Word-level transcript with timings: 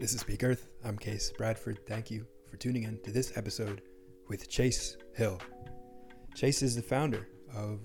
This 0.00 0.14
is 0.14 0.24
Peak 0.24 0.42
Earth. 0.44 0.70
I'm 0.82 0.96
Case 0.96 1.30
Bradford. 1.36 1.84
Thank 1.86 2.10
you 2.10 2.26
for 2.50 2.56
tuning 2.56 2.84
in 2.84 3.02
to 3.02 3.10
this 3.10 3.36
episode 3.36 3.82
with 4.28 4.48
Chase 4.48 4.96
Hill. 5.14 5.38
Chase 6.34 6.62
is 6.62 6.74
the 6.74 6.80
founder 6.80 7.28
of 7.54 7.80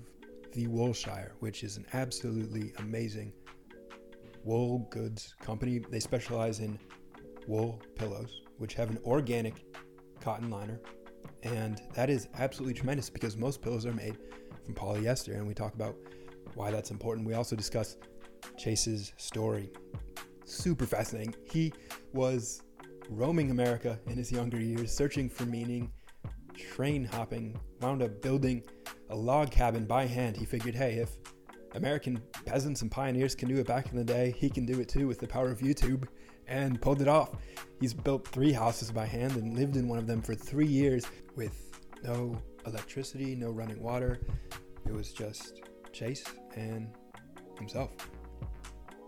the 0.54 0.66
Woolshire, 0.66 1.32
which 1.40 1.62
is 1.62 1.76
an 1.76 1.84
absolutely 1.92 2.72
amazing 2.78 3.34
wool 4.44 4.88
goods 4.90 5.34
company. 5.42 5.78
They 5.78 6.00
specialize 6.00 6.60
in 6.60 6.78
wool 7.46 7.82
pillows, 7.96 8.40
which 8.56 8.72
have 8.72 8.88
an 8.88 8.98
organic 9.04 9.66
cotton 10.18 10.48
liner. 10.48 10.80
And 11.42 11.82
that 11.92 12.08
is 12.08 12.28
absolutely 12.38 12.72
tremendous 12.72 13.10
because 13.10 13.36
most 13.36 13.60
pillows 13.60 13.84
are 13.84 13.92
made 13.92 14.16
from 14.64 14.74
polyester. 14.74 15.34
And 15.34 15.46
we 15.46 15.52
talk 15.52 15.74
about 15.74 15.94
why 16.54 16.70
that's 16.70 16.90
important. 16.90 17.26
We 17.26 17.34
also 17.34 17.56
discuss 17.56 17.98
Chase's 18.56 19.12
story 19.18 19.70
super 20.46 20.86
fascinating. 20.86 21.34
He 21.44 21.72
was 22.16 22.62
roaming 23.08 23.50
America 23.50 24.00
in 24.06 24.16
his 24.16 24.32
younger 24.32 24.58
years, 24.58 24.90
searching 24.90 25.28
for 25.28 25.44
meaning, 25.44 25.92
train 26.56 27.04
hopping, 27.04 27.56
wound 27.80 28.02
up 28.02 28.20
building 28.22 28.64
a 29.10 29.14
log 29.14 29.50
cabin 29.50 29.84
by 29.86 30.06
hand. 30.06 30.36
He 30.36 30.44
figured, 30.44 30.74
hey, 30.74 30.94
if 30.94 31.10
American 31.74 32.20
peasants 32.46 32.82
and 32.82 32.90
pioneers 32.90 33.34
can 33.34 33.48
do 33.48 33.56
it 33.58 33.66
back 33.66 33.90
in 33.90 33.96
the 33.96 34.04
day, 34.04 34.34
he 34.36 34.48
can 34.48 34.64
do 34.66 34.80
it 34.80 34.88
too 34.88 35.06
with 35.06 35.18
the 35.18 35.28
power 35.28 35.50
of 35.50 35.60
YouTube, 35.60 36.08
and 36.48 36.80
pulled 36.80 37.02
it 37.02 37.08
off. 37.08 37.30
He's 37.80 37.92
built 37.92 38.26
three 38.26 38.52
houses 38.52 38.90
by 38.90 39.04
hand 39.04 39.36
and 39.36 39.54
lived 39.54 39.76
in 39.76 39.88
one 39.88 39.98
of 39.98 40.06
them 40.06 40.22
for 40.22 40.34
three 40.34 40.66
years 40.66 41.06
with 41.34 41.80
no 42.02 42.40
electricity, 42.66 43.34
no 43.34 43.50
running 43.50 43.82
water. 43.82 44.20
It 44.86 44.92
was 44.92 45.12
just 45.12 45.62
Chase 45.92 46.24
and 46.54 46.88
himself. 47.58 47.90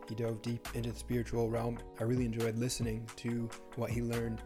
He 0.09 0.15
dove 0.15 0.41
deep 0.41 0.67
into 0.75 0.91
the 0.93 0.99
spiritual 0.99 1.51
realm. 1.51 1.79
I 2.01 2.05
really 2.05 2.25
enjoyed 2.25 2.57
listening 2.57 3.07
to 3.17 3.49
what 3.77 3.91
he 3.91 4.01
learned 4.01 4.41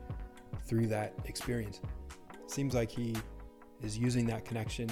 through 0.66 0.88
that 0.88 1.14
experience. 1.24 1.80
Seems 2.46 2.74
like 2.74 2.90
he 2.90 3.14
is 3.80 3.96
using 3.96 4.26
that 4.26 4.44
connection 4.44 4.90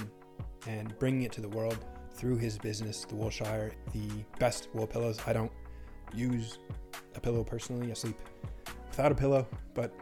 and 0.66 0.96
bringing 0.98 1.22
it 1.22 1.32
to 1.32 1.40
the 1.40 1.48
world 1.48 1.84
through 2.14 2.36
his 2.36 2.58
business, 2.58 3.04
the 3.04 3.14
Woolshire, 3.14 3.72
the 3.92 4.08
best 4.38 4.68
wool 4.72 4.86
pillows. 4.86 5.18
I 5.26 5.32
don't 5.32 5.52
use 6.14 6.58
a 7.14 7.20
pillow 7.20 7.42
personally. 7.42 7.90
I 7.90 7.94
sleep 7.94 8.18
without 8.88 9.10
a 9.10 9.14
pillow, 9.14 9.46
but 9.74 9.92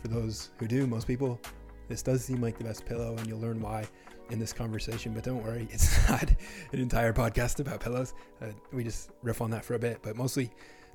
for 0.00 0.08
those 0.08 0.50
who 0.58 0.66
do, 0.66 0.86
most 0.86 1.06
people, 1.06 1.40
this 1.88 2.02
does 2.02 2.24
seem 2.24 2.40
like 2.40 2.56
the 2.56 2.64
best 2.64 2.86
pillow, 2.86 3.16
and 3.16 3.26
you'll 3.26 3.40
learn 3.40 3.60
why 3.60 3.84
in 4.30 4.38
this 4.38 4.52
conversation, 4.52 5.12
but 5.12 5.24
don't 5.24 5.42
worry, 5.42 5.68
it's 5.72 6.08
not 6.08 6.30
an 6.72 6.78
entire 6.78 7.12
podcast 7.12 7.60
about 7.60 7.80
pillows. 7.80 8.14
Uh, 8.40 8.46
we 8.72 8.84
just 8.84 9.10
riff 9.22 9.40
on 9.40 9.50
that 9.50 9.64
for 9.64 9.74
a 9.74 9.78
bit, 9.78 10.00
but 10.02 10.16
mostly 10.16 10.50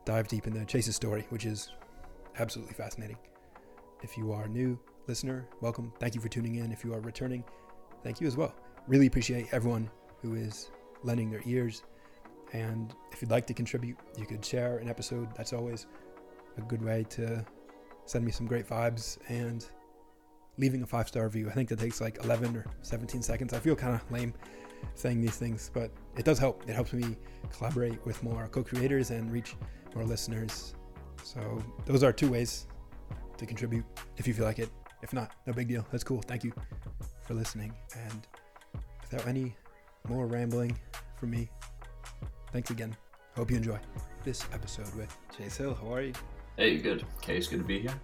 dive 0.05 0.27
deep 0.27 0.47
into 0.47 0.63
Chase's 0.65 0.95
story, 0.95 1.25
which 1.29 1.45
is 1.45 1.71
absolutely 2.39 2.73
fascinating. 2.73 3.17
If 4.01 4.17
you 4.17 4.31
are 4.31 4.43
a 4.43 4.49
new 4.49 4.79
listener, 5.07 5.47
welcome. 5.61 5.91
Thank 5.99 6.15
you 6.15 6.21
for 6.21 6.29
tuning 6.29 6.55
in. 6.55 6.71
If 6.71 6.83
you 6.83 6.93
are 6.93 6.99
returning, 6.99 7.43
thank 8.03 8.21
you 8.21 8.27
as 8.27 8.37
well. 8.37 8.53
Really 8.87 9.07
appreciate 9.07 9.47
everyone 9.51 9.89
who 10.21 10.35
is 10.35 10.71
lending 11.03 11.29
their 11.29 11.41
ears. 11.45 11.83
And 12.53 12.93
if 13.11 13.21
you'd 13.21 13.31
like 13.31 13.47
to 13.47 13.53
contribute, 13.53 13.97
you 14.17 14.25
could 14.25 14.45
share 14.45 14.77
an 14.77 14.89
episode. 14.89 15.29
That's 15.35 15.53
always 15.53 15.87
a 16.57 16.61
good 16.61 16.81
way 16.81 17.05
to 17.09 17.45
send 18.05 18.23
me 18.23 18.31
some 18.31 18.45
great 18.45 18.67
vibes 18.67 19.17
and 19.29 19.65
leaving 20.57 20.83
a 20.83 20.85
five 20.85 21.07
star 21.07 21.25
review. 21.25 21.49
I 21.49 21.53
think 21.53 21.69
that 21.69 21.79
takes 21.79 22.01
like 22.01 22.23
11 22.23 22.55
or 22.55 22.65
17 22.81 23.21
seconds. 23.21 23.53
I 23.53 23.59
feel 23.59 23.75
kind 23.75 23.95
of 23.95 24.11
lame 24.11 24.33
saying 24.93 25.21
these 25.21 25.37
things, 25.37 25.71
but 25.73 25.91
it 26.17 26.25
does 26.25 26.39
help. 26.39 26.63
It 26.67 26.73
helps 26.73 26.93
me 26.93 27.17
collaborate 27.51 28.03
with 28.05 28.21
more 28.23 28.47
co 28.47 28.63
creators 28.63 29.11
and 29.11 29.31
reach 29.31 29.55
more 29.93 30.03
listeners. 30.03 30.75
So, 31.23 31.63
those 31.85 32.03
are 32.03 32.13
two 32.13 32.29
ways 32.29 32.67
to 33.37 33.45
contribute 33.45 33.85
if 34.17 34.27
you 34.27 34.33
feel 34.33 34.45
like 34.45 34.59
it. 34.59 34.69
If 35.01 35.13
not, 35.13 35.31
no 35.45 35.53
big 35.53 35.67
deal. 35.67 35.85
That's 35.91 36.03
cool. 36.03 36.21
Thank 36.21 36.43
you 36.43 36.53
for 37.23 37.33
listening. 37.33 37.73
And 37.95 38.27
without 39.01 39.27
any 39.27 39.55
more 40.07 40.27
rambling 40.27 40.77
from 41.19 41.31
me, 41.31 41.49
thanks 42.51 42.69
again. 42.69 42.95
Hope 43.35 43.51
you 43.51 43.57
enjoy 43.57 43.79
this 44.23 44.45
episode 44.53 44.93
with 44.95 45.15
Chase 45.35 45.57
Hill. 45.57 45.75
How 45.75 45.93
are 45.93 46.01
you? 46.01 46.13
Hey, 46.57 46.77
good. 46.77 47.05
Case, 47.21 47.47
good 47.47 47.59
to 47.59 47.65
be 47.65 47.79
here. 47.81 47.99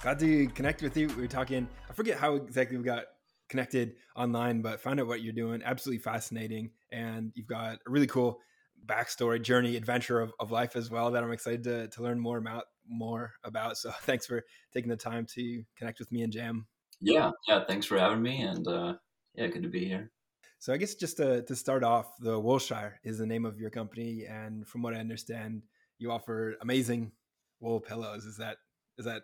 Glad 0.00 0.18
to 0.18 0.48
connect 0.48 0.82
with 0.82 0.96
you. 0.96 1.08
We 1.08 1.22
were 1.22 1.28
talking, 1.28 1.68
I 1.88 1.92
forget 1.92 2.18
how 2.18 2.34
exactly 2.34 2.76
we 2.76 2.84
got 2.84 3.04
connected 3.48 3.94
online, 4.16 4.62
but 4.62 4.80
found 4.80 4.98
out 4.98 5.06
what 5.06 5.22
you're 5.22 5.32
doing. 5.32 5.62
Absolutely 5.64 6.02
fascinating. 6.02 6.70
And 6.90 7.32
you've 7.34 7.46
got 7.46 7.74
a 7.86 7.90
really 7.90 8.06
cool 8.06 8.40
backstory, 8.86 9.40
journey, 9.40 9.76
adventure 9.76 10.20
of, 10.20 10.32
of 10.40 10.50
life 10.50 10.74
as 10.74 10.90
well 10.90 11.10
that 11.12 11.22
I'm 11.22 11.30
excited 11.30 11.62
to, 11.64 11.88
to 11.88 12.02
learn 12.02 12.18
more 12.18 12.38
about 12.38 12.64
more 12.88 13.32
about. 13.44 13.76
So 13.76 13.90
thanks 14.02 14.26
for 14.26 14.42
taking 14.72 14.90
the 14.90 14.96
time 14.96 15.26
to 15.34 15.62
connect 15.76 15.98
with 15.98 16.10
me 16.10 16.22
and 16.22 16.32
Jam. 16.32 16.66
Yeah, 17.00 17.30
yeah, 17.48 17.64
thanks 17.66 17.86
for 17.86 17.98
having 17.98 18.22
me 18.22 18.42
and 18.42 18.66
uh 18.66 18.94
yeah, 19.34 19.46
good 19.46 19.62
to 19.62 19.68
be 19.68 19.84
here. 19.84 20.10
So 20.58 20.72
I 20.72 20.76
guess 20.76 20.94
just 20.94 21.16
to, 21.16 21.42
to 21.42 21.56
start 21.56 21.82
off, 21.82 22.16
the 22.20 22.40
Woolshire 22.40 22.92
is 23.02 23.18
the 23.18 23.26
name 23.26 23.44
of 23.44 23.58
your 23.58 23.70
company, 23.70 24.26
and 24.28 24.64
from 24.66 24.82
what 24.82 24.94
I 24.94 24.98
understand, 24.98 25.62
you 25.98 26.12
offer 26.12 26.54
amazing 26.60 27.10
wool 27.58 27.80
pillows. 27.80 28.26
Is 28.26 28.36
that 28.36 28.58
is 28.96 29.06
that 29.06 29.22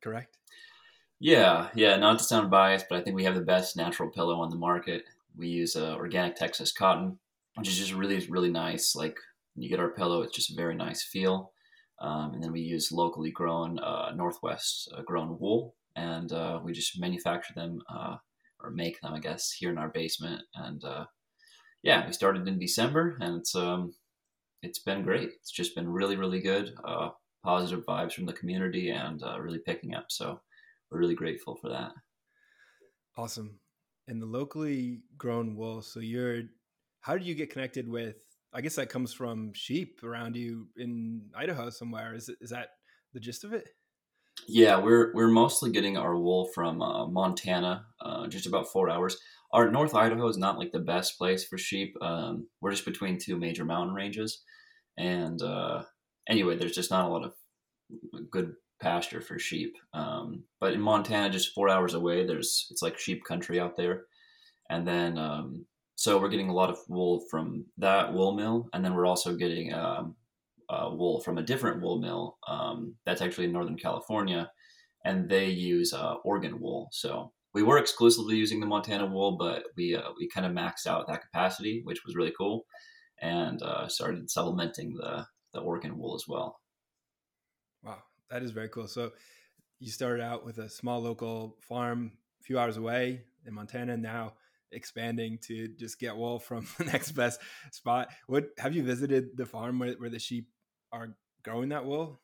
correct? 0.00 0.36
Yeah, 1.18 1.68
yeah. 1.74 1.96
Not 1.96 2.18
to 2.18 2.24
sound 2.24 2.50
biased, 2.50 2.86
but 2.88 2.98
I 2.98 3.02
think 3.02 3.14
we 3.14 3.24
have 3.24 3.34
the 3.34 3.42
best 3.42 3.76
natural 3.76 4.10
pillow 4.10 4.40
on 4.40 4.50
the 4.50 4.56
market. 4.56 5.04
We 5.36 5.48
use 5.48 5.76
uh, 5.76 5.94
organic 5.96 6.34
Texas 6.34 6.72
cotton, 6.72 7.18
which 7.56 7.68
is 7.68 7.76
just 7.76 7.92
really, 7.92 8.26
really 8.28 8.50
nice. 8.50 8.96
Like 8.96 9.18
when 9.54 9.62
you 9.62 9.68
get 9.68 9.80
our 9.80 9.90
pillow, 9.90 10.22
it's 10.22 10.34
just 10.34 10.50
a 10.50 10.56
very 10.56 10.74
nice 10.74 11.02
feel. 11.02 11.52
Um, 12.00 12.32
and 12.32 12.42
then 12.42 12.52
we 12.52 12.60
use 12.62 12.90
locally 12.90 13.30
grown 13.30 13.78
uh, 13.78 14.12
Northwest 14.16 14.90
uh, 14.96 15.02
grown 15.02 15.38
wool, 15.38 15.74
and 15.96 16.32
uh, 16.32 16.58
we 16.64 16.72
just 16.72 16.98
manufacture 16.98 17.52
them 17.54 17.82
uh, 17.94 18.16
or 18.62 18.70
make 18.70 18.98
them, 19.02 19.12
I 19.12 19.20
guess, 19.20 19.52
here 19.52 19.68
in 19.68 19.76
our 19.76 19.90
basement. 19.90 20.42
And 20.54 20.82
uh, 20.82 21.04
yeah, 21.82 22.06
we 22.06 22.14
started 22.14 22.48
in 22.48 22.58
December, 22.58 23.18
and 23.20 23.40
it's 23.40 23.54
um, 23.54 23.92
it's 24.62 24.78
been 24.78 25.02
great. 25.02 25.30
It's 25.40 25.50
just 25.50 25.74
been 25.74 25.88
really, 25.88 26.16
really 26.16 26.40
good 26.40 26.72
positive 27.44 27.84
vibes 27.86 28.12
from 28.12 28.26
the 28.26 28.32
community 28.32 28.90
and 28.90 29.22
uh, 29.22 29.40
really 29.40 29.58
picking 29.58 29.94
up. 29.94 30.06
So 30.08 30.40
we're 30.90 30.98
really 30.98 31.14
grateful 31.14 31.56
for 31.56 31.68
that. 31.70 31.92
Awesome. 33.16 33.60
And 34.08 34.20
the 34.20 34.26
locally 34.26 35.00
grown 35.16 35.56
wool. 35.56 35.82
So 35.82 36.00
you're, 36.00 36.42
how 37.00 37.16
did 37.16 37.26
you 37.26 37.34
get 37.34 37.50
connected 37.50 37.88
with? 37.88 38.16
I 38.52 38.60
guess 38.60 38.74
that 38.76 38.88
comes 38.88 39.12
from 39.12 39.52
sheep 39.54 40.00
around 40.02 40.36
you 40.36 40.66
in 40.76 41.22
Idaho 41.36 41.70
somewhere. 41.70 42.14
Is 42.14 42.28
is 42.40 42.50
that 42.50 42.70
the 43.14 43.20
gist 43.20 43.44
of 43.44 43.52
it? 43.52 43.68
Yeah, 44.48 44.78
we're 44.78 45.12
we're 45.14 45.28
mostly 45.28 45.70
getting 45.70 45.96
our 45.96 46.16
wool 46.16 46.46
from 46.46 46.82
uh, 46.82 47.06
Montana, 47.06 47.86
uh, 48.00 48.26
just 48.26 48.46
about 48.46 48.68
four 48.68 48.90
hours. 48.90 49.18
Our 49.52 49.70
North 49.70 49.94
Idaho 49.94 50.26
is 50.28 50.36
not 50.36 50.58
like 50.58 50.72
the 50.72 50.80
best 50.80 51.16
place 51.18 51.44
for 51.44 51.58
sheep. 51.58 51.94
Um, 52.00 52.48
we're 52.60 52.72
just 52.72 52.84
between 52.84 53.18
two 53.18 53.36
major 53.36 53.64
mountain 53.64 53.94
ranges, 53.94 54.42
and 54.96 55.40
uh, 55.42 55.84
anyway, 56.30 56.56
there's 56.56 56.74
just 56.74 56.90
not 56.90 57.04
a 57.04 57.12
lot 57.12 57.24
of 57.24 57.34
good 58.30 58.54
pasture 58.80 59.20
for 59.20 59.38
sheep. 59.38 59.74
Um, 59.92 60.44
but 60.60 60.72
in 60.72 60.80
Montana, 60.80 61.30
just 61.30 61.52
four 61.52 61.68
hours 61.68 61.94
away, 61.94 62.24
there's 62.24 62.66
it's 62.70 62.82
like 62.82 62.98
sheep 62.98 63.24
country 63.24 63.60
out 63.60 63.76
there, 63.76 64.04
and 64.70 64.86
then 64.86 65.18
um, 65.18 65.66
so 65.96 66.18
we're 66.18 66.30
getting 66.30 66.48
a 66.48 66.54
lot 66.54 66.70
of 66.70 66.78
wool 66.88 67.24
from 67.30 67.66
that 67.78 68.12
wool 68.12 68.32
mill, 68.32 68.68
and 68.72 68.84
then 68.84 68.94
we're 68.94 69.06
also 69.06 69.36
getting 69.36 69.74
um, 69.74 70.16
uh, 70.70 70.88
wool 70.92 71.20
from 71.20 71.38
a 71.38 71.42
different 71.42 71.82
wool 71.82 72.00
mill 72.00 72.38
um, 72.48 72.94
that's 73.04 73.20
actually 73.20 73.44
in 73.44 73.52
Northern 73.52 73.76
California, 73.76 74.50
and 75.04 75.28
they 75.28 75.46
use 75.46 75.92
uh, 75.92 76.14
Oregon 76.24 76.60
wool. 76.60 76.88
So 76.92 77.32
we 77.52 77.62
were 77.62 77.78
exclusively 77.78 78.36
using 78.36 78.60
the 78.60 78.66
Montana 78.66 79.06
wool, 79.06 79.36
but 79.36 79.64
we 79.76 79.96
uh, 79.96 80.10
we 80.18 80.28
kind 80.28 80.46
of 80.46 80.52
maxed 80.52 80.86
out 80.86 81.06
that 81.08 81.22
capacity, 81.22 81.82
which 81.84 82.04
was 82.06 82.16
really 82.16 82.32
cool, 82.38 82.64
and 83.20 83.62
uh, 83.62 83.88
started 83.88 84.30
supplementing 84.30 84.94
the 84.94 85.26
the 85.52 85.60
Oregon 85.60 85.98
wool 85.98 86.14
as 86.14 86.24
well. 86.28 86.60
Wow, 87.82 88.02
that 88.30 88.42
is 88.42 88.50
very 88.50 88.68
cool. 88.68 88.88
So 88.88 89.12
you 89.78 89.90
started 89.90 90.22
out 90.22 90.44
with 90.44 90.58
a 90.58 90.68
small 90.68 91.00
local 91.00 91.56
farm 91.60 92.12
a 92.40 92.44
few 92.44 92.58
hours 92.58 92.76
away 92.76 93.22
in 93.46 93.54
Montana, 93.54 93.96
now 93.96 94.34
expanding 94.72 95.38
to 95.42 95.68
just 95.68 95.98
get 95.98 96.16
wool 96.16 96.38
from 96.38 96.66
the 96.78 96.84
next 96.84 97.12
best 97.12 97.40
spot. 97.72 98.08
What 98.26 98.48
have 98.58 98.74
you 98.74 98.82
visited 98.82 99.36
the 99.36 99.46
farm 99.46 99.78
where, 99.78 99.92
where 99.94 100.10
the 100.10 100.18
sheep 100.18 100.48
are 100.92 101.16
growing 101.42 101.70
that 101.70 101.84
wool? 101.84 102.20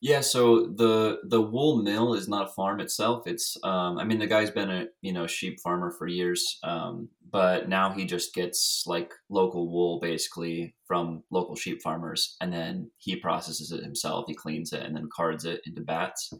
Yeah, 0.00 0.20
so 0.20 0.66
the 0.66 1.18
the 1.24 1.42
wool 1.42 1.82
mill 1.82 2.14
is 2.14 2.28
not 2.28 2.48
a 2.48 2.52
farm 2.52 2.78
itself. 2.78 3.26
It's 3.26 3.56
um, 3.64 3.98
I 3.98 4.04
mean 4.04 4.18
the 4.20 4.28
guy's 4.28 4.50
been 4.50 4.70
a 4.70 4.86
you 5.02 5.12
know 5.12 5.26
sheep 5.26 5.58
farmer 5.60 5.90
for 5.90 6.06
years, 6.06 6.58
um, 6.62 7.08
but 7.32 7.68
now 7.68 7.90
he 7.90 8.04
just 8.04 8.32
gets 8.32 8.84
like 8.86 9.12
local 9.28 9.68
wool 9.68 9.98
basically 9.98 10.76
from 10.86 11.24
local 11.32 11.56
sheep 11.56 11.82
farmers, 11.82 12.36
and 12.40 12.52
then 12.52 12.90
he 12.98 13.16
processes 13.16 13.72
it 13.72 13.82
himself. 13.82 14.26
He 14.28 14.34
cleans 14.34 14.72
it 14.72 14.84
and 14.84 14.94
then 14.94 15.08
cards 15.12 15.44
it 15.44 15.62
into 15.66 15.80
bats. 15.80 16.32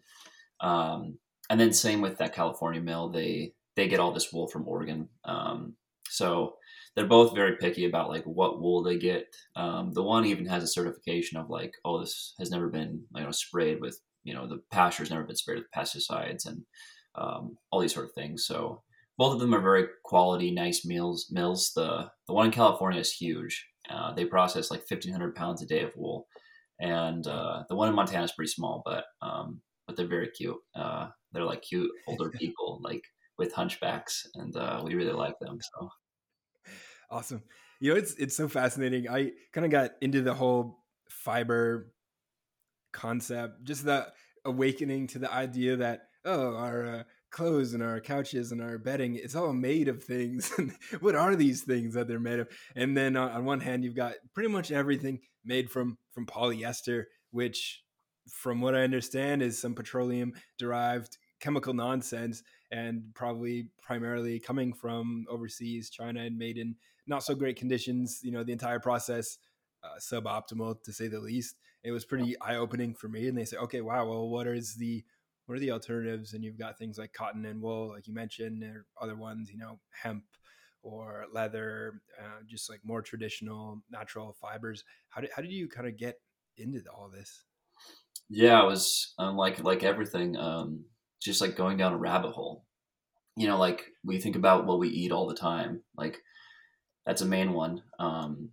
Um, 0.60 1.18
and 1.50 1.58
then 1.58 1.72
same 1.72 2.00
with 2.00 2.18
that 2.18 2.34
California 2.34 2.80
mill, 2.80 3.08
they 3.08 3.54
they 3.74 3.88
get 3.88 3.98
all 3.98 4.12
this 4.12 4.32
wool 4.32 4.46
from 4.46 4.68
Oregon. 4.68 5.08
Um, 5.24 5.74
so 6.10 6.54
they're 6.94 7.06
both 7.06 7.34
very 7.34 7.56
picky 7.56 7.84
about 7.84 8.08
like 8.08 8.24
what 8.24 8.60
wool 8.60 8.82
they 8.82 8.98
get. 8.98 9.26
Um, 9.56 9.92
the 9.92 10.02
one 10.02 10.24
even 10.24 10.46
has 10.46 10.62
a 10.62 10.68
certification 10.68 11.38
of 11.38 11.48
like, 11.48 11.72
oh, 11.84 12.00
this 12.00 12.34
has 12.38 12.50
never 12.50 12.68
been 12.68 13.02
you 13.14 13.22
know 13.22 13.30
sprayed 13.30 13.80
with 13.80 14.00
you 14.24 14.34
know 14.34 14.46
the 14.46 14.60
pasture's 14.70 15.10
never 15.10 15.24
been 15.24 15.36
sprayed 15.36 15.58
with 15.58 15.70
pesticides 15.76 16.46
and 16.46 16.62
um, 17.14 17.56
all 17.70 17.80
these 17.80 17.94
sort 17.94 18.06
of 18.06 18.12
things. 18.12 18.46
So 18.46 18.82
both 19.16 19.34
of 19.34 19.40
them 19.40 19.54
are 19.54 19.60
very 19.60 19.86
quality, 20.04 20.50
nice 20.50 20.84
meals 20.84 21.28
mills. 21.30 21.72
The 21.74 22.10
the 22.26 22.34
one 22.34 22.46
in 22.46 22.52
California 22.52 23.00
is 23.00 23.12
huge. 23.12 23.66
Uh, 23.90 24.12
they 24.12 24.24
process 24.24 24.70
like 24.70 24.84
1,500 24.88 25.34
pounds 25.34 25.62
a 25.62 25.66
day 25.66 25.82
of 25.82 25.96
wool, 25.96 26.26
and 26.80 27.26
uh, 27.26 27.62
the 27.68 27.74
one 27.74 27.88
in 27.88 27.94
Montana 27.94 28.24
is 28.24 28.32
pretty 28.32 28.50
small, 28.50 28.82
but 28.84 29.04
um, 29.22 29.60
but 29.86 29.96
they're 29.96 30.06
very 30.06 30.28
cute. 30.28 30.58
Uh, 30.74 31.08
they're 31.32 31.44
like 31.44 31.62
cute 31.62 31.90
older 32.06 32.30
people, 32.38 32.80
like 32.82 33.02
with 33.38 33.54
hunchbacks, 33.54 34.26
and 34.34 34.56
uh, 34.56 34.80
we 34.84 34.94
really 34.94 35.12
like 35.12 35.38
them. 35.40 35.58
So 35.60 35.88
awesome. 37.10 37.42
You 37.80 37.92
know, 37.92 37.98
it's 37.98 38.14
it's 38.14 38.36
so 38.36 38.48
fascinating. 38.48 39.08
I 39.08 39.32
kind 39.52 39.64
of 39.64 39.70
got 39.70 39.92
into 40.00 40.22
the 40.22 40.34
whole 40.34 40.84
fiber 41.08 41.92
concept, 42.92 43.64
just 43.64 43.84
the 43.84 44.08
awakening 44.44 45.08
to 45.08 45.18
the 45.18 45.32
idea 45.32 45.76
that 45.76 46.02
oh, 46.24 46.56
our 46.56 46.86
uh, 46.86 47.02
clothes 47.30 47.74
and 47.74 47.82
our 47.82 48.00
couches 48.00 48.52
and 48.52 48.62
our 48.62 48.78
bedding 48.78 49.16
it's 49.16 49.34
all 49.34 49.52
made 49.52 49.88
of 49.88 50.02
things 50.02 50.50
what 51.00 51.14
are 51.14 51.36
these 51.36 51.62
things 51.62 51.94
that 51.94 52.08
they're 52.08 52.18
made 52.18 52.40
of 52.40 52.48
and 52.74 52.96
then 52.96 53.16
uh, 53.16 53.28
on 53.28 53.44
one 53.44 53.60
hand 53.60 53.84
you've 53.84 53.94
got 53.94 54.14
pretty 54.34 54.48
much 54.48 54.72
everything 54.72 55.18
made 55.44 55.70
from 55.70 55.98
from 56.12 56.24
polyester 56.24 57.04
which 57.30 57.82
from 58.30 58.60
what 58.60 58.74
i 58.74 58.80
understand 58.80 59.42
is 59.42 59.60
some 59.60 59.74
petroleum 59.74 60.32
derived 60.58 61.18
chemical 61.40 61.74
nonsense 61.74 62.42
and 62.70 63.02
probably 63.14 63.68
primarily 63.80 64.38
coming 64.38 64.72
from 64.72 65.24
overseas 65.28 65.90
china 65.90 66.20
and 66.20 66.36
made 66.36 66.58
in 66.58 66.74
not 67.06 67.22
so 67.22 67.34
great 67.34 67.56
conditions 67.56 68.20
you 68.22 68.32
know 68.32 68.44
the 68.44 68.52
entire 68.52 68.80
process 68.80 69.38
uh, 69.84 69.98
suboptimal 70.00 70.82
to 70.82 70.92
say 70.92 71.06
the 71.06 71.20
least 71.20 71.56
it 71.84 71.92
was 71.92 72.04
pretty 72.04 72.38
eye-opening 72.40 72.94
for 72.94 73.08
me 73.08 73.28
and 73.28 73.38
they 73.38 73.44
say 73.44 73.56
okay 73.56 73.80
wow 73.80 74.06
well 74.06 74.28
what 74.28 74.46
is 74.46 74.74
the 74.74 75.04
what 75.48 75.56
are 75.56 75.60
the 75.60 75.70
alternatives? 75.70 76.34
And 76.34 76.44
you've 76.44 76.58
got 76.58 76.76
things 76.76 76.98
like 76.98 77.14
cotton 77.14 77.46
and 77.46 77.62
wool, 77.62 77.88
like 77.88 78.06
you 78.06 78.12
mentioned, 78.12 78.62
or 78.62 78.84
other 79.00 79.16
ones, 79.16 79.50
you 79.50 79.56
know, 79.56 79.80
hemp 79.90 80.24
or 80.82 81.24
leather, 81.32 82.02
uh, 82.20 82.42
just 82.46 82.68
like 82.68 82.80
more 82.84 83.00
traditional 83.00 83.82
natural 83.90 84.36
fibers. 84.38 84.84
How 85.08 85.22
did 85.22 85.30
how 85.34 85.40
did 85.40 85.50
you 85.50 85.66
kind 85.66 85.88
of 85.88 85.96
get 85.96 86.16
into 86.58 86.82
all 86.94 87.08
this? 87.08 87.44
Yeah, 88.28 88.62
it 88.62 88.66
was 88.66 89.14
um, 89.18 89.38
like 89.38 89.64
like 89.64 89.84
everything, 89.84 90.36
um, 90.36 90.84
just 91.20 91.40
like 91.40 91.56
going 91.56 91.76
down 91.76 91.92
a 91.92 91.98
rabbit 91.98 92.32
hole. 92.32 92.64
You 93.36 93.46
know, 93.46 93.58
like 93.58 93.86
we 94.04 94.18
think 94.18 94.36
about 94.36 94.66
what 94.66 94.78
we 94.78 94.88
eat 94.88 95.12
all 95.12 95.26
the 95.26 95.34
time. 95.34 95.82
Like 95.96 96.18
that's 97.06 97.22
a 97.22 97.26
main 97.26 97.52
one. 97.52 97.82
Um, 97.98 98.50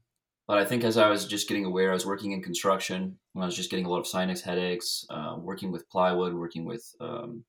but 0.47 0.59
I 0.59 0.65
think 0.65 0.83
as 0.83 0.97
I 0.97 1.09
was 1.09 1.25
just 1.25 1.47
getting 1.47 1.65
aware, 1.65 1.89
I 1.89 1.95
was 1.95 2.05
working 2.05 2.31
in 2.31 2.43
construction 2.43 3.17
when 3.33 3.43
I 3.43 3.47
was 3.47 3.55
just 3.55 3.71
getting 3.71 3.85
a 3.85 3.89
lot 3.89 3.99
of 3.99 4.07
sinus 4.07 4.41
headaches, 4.41 5.05
uh, 5.09 5.35
working 5.39 5.71
with 5.71 5.89
plywood, 5.89 6.35
working 6.35 6.65
with 6.65 6.93
um, 7.01 7.45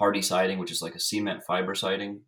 Hardie 0.00 0.24
siding, 0.24 0.58
which 0.58 0.72
is 0.72 0.82
like 0.82 0.96
a 0.96 1.00
cement 1.00 1.44
fiber 1.46 1.74
siding. 1.76 2.22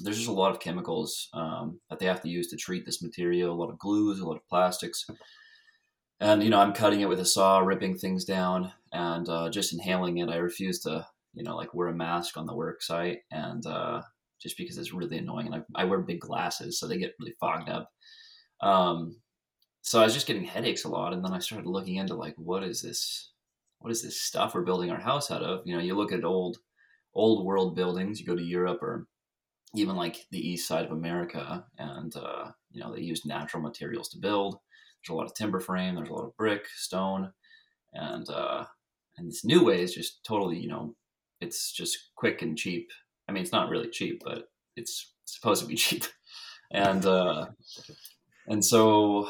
There's 0.00 0.16
just 0.16 0.28
a 0.28 0.32
lot 0.32 0.52
of 0.52 0.60
chemicals 0.60 1.28
um, 1.34 1.80
that 1.90 1.98
they 1.98 2.06
have 2.06 2.22
to 2.22 2.28
use 2.28 2.46
to 2.48 2.56
treat 2.56 2.86
this 2.86 3.02
material, 3.02 3.52
a 3.52 3.58
lot 3.60 3.70
of 3.70 3.78
glues, 3.80 4.20
a 4.20 4.24
lot 4.24 4.36
of 4.36 4.48
plastics. 4.48 5.04
And, 6.20 6.42
you 6.42 6.50
know, 6.50 6.60
I'm 6.60 6.72
cutting 6.72 7.00
it 7.00 7.08
with 7.08 7.18
a 7.18 7.24
saw, 7.24 7.58
ripping 7.58 7.98
things 7.98 8.24
down, 8.24 8.72
and 8.92 9.28
uh, 9.28 9.50
just 9.50 9.72
inhaling 9.72 10.18
it. 10.18 10.28
I 10.28 10.36
refuse 10.36 10.78
to, 10.80 11.06
you 11.34 11.44
know, 11.44 11.56
like 11.56 11.74
wear 11.74 11.88
a 11.88 11.94
mask 11.94 12.36
on 12.36 12.46
the 12.46 12.54
work 12.54 12.82
site. 12.82 13.18
And 13.30 13.64
uh, 13.66 14.02
just 14.40 14.56
because 14.56 14.78
it's 14.78 14.92
really 14.92 15.18
annoying. 15.18 15.46
And 15.46 15.64
I, 15.76 15.82
I 15.82 15.84
wear 15.84 16.00
big 16.00 16.20
glasses, 16.20 16.78
so 16.78 16.86
they 16.86 16.98
get 16.98 17.14
really 17.20 17.34
fogged 17.40 17.68
up. 17.68 17.90
Um, 18.60 19.16
so 19.82 20.00
I 20.00 20.04
was 20.04 20.14
just 20.14 20.26
getting 20.26 20.44
headaches 20.44 20.84
a 20.84 20.88
lot, 20.88 21.12
and 21.12 21.24
then 21.24 21.32
I 21.32 21.38
started 21.38 21.68
looking 21.68 21.96
into 21.96 22.14
like, 22.14 22.34
what 22.36 22.62
is 22.62 22.82
this? 22.82 23.32
What 23.80 23.92
is 23.92 24.02
this 24.02 24.20
stuff 24.20 24.54
we're 24.54 24.62
building 24.62 24.90
our 24.90 25.00
house 25.00 25.30
out 25.30 25.42
of? 25.42 25.60
You 25.64 25.76
know, 25.76 25.82
you 25.82 25.96
look 25.96 26.12
at 26.12 26.24
old, 26.24 26.58
old 27.14 27.46
world 27.46 27.76
buildings. 27.76 28.18
You 28.18 28.26
go 28.26 28.34
to 28.34 28.42
Europe 28.42 28.82
or 28.82 29.06
even 29.74 29.94
like 29.94 30.26
the 30.30 30.40
east 30.40 30.66
side 30.66 30.84
of 30.84 30.90
America, 30.90 31.64
and 31.78 32.14
uh, 32.16 32.50
you 32.72 32.82
know 32.82 32.94
they 32.94 33.02
use 33.02 33.24
natural 33.24 33.62
materials 33.62 34.08
to 34.10 34.18
build. 34.18 34.58
There's 35.00 35.12
a 35.12 35.16
lot 35.16 35.26
of 35.26 35.34
timber 35.34 35.60
frame. 35.60 35.94
There's 35.94 36.08
a 36.08 36.12
lot 36.12 36.24
of 36.24 36.36
brick, 36.36 36.66
stone, 36.74 37.32
and 37.92 38.28
uh, 38.28 38.64
and 39.16 39.28
this 39.28 39.44
new 39.44 39.64
way 39.64 39.82
is 39.82 39.94
just 39.94 40.24
totally, 40.24 40.58
you 40.58 40.68
know, 40.68 40.94
it's 41.40 41.72
just 41.72 42.10
quick 42.16 42.42
and 42.42 42.56
cheap. 42.56 42.90
I 43.28 43.32
mean, 43.32 43.42
it's 43.42 43.52
not 43.52 43.68
really 43.68 43.88
cheap, 43.88 44.22
but 44.24 44.50
it's 44.76 45.12
supposed 45.24 45.62
to 45.62 45.68
be 45.68 45.74
cheap, 45.76 46.04
and 46.70 47.04
uh, 47.04 47.46
and 48.46 48.64
so 48.64 49.28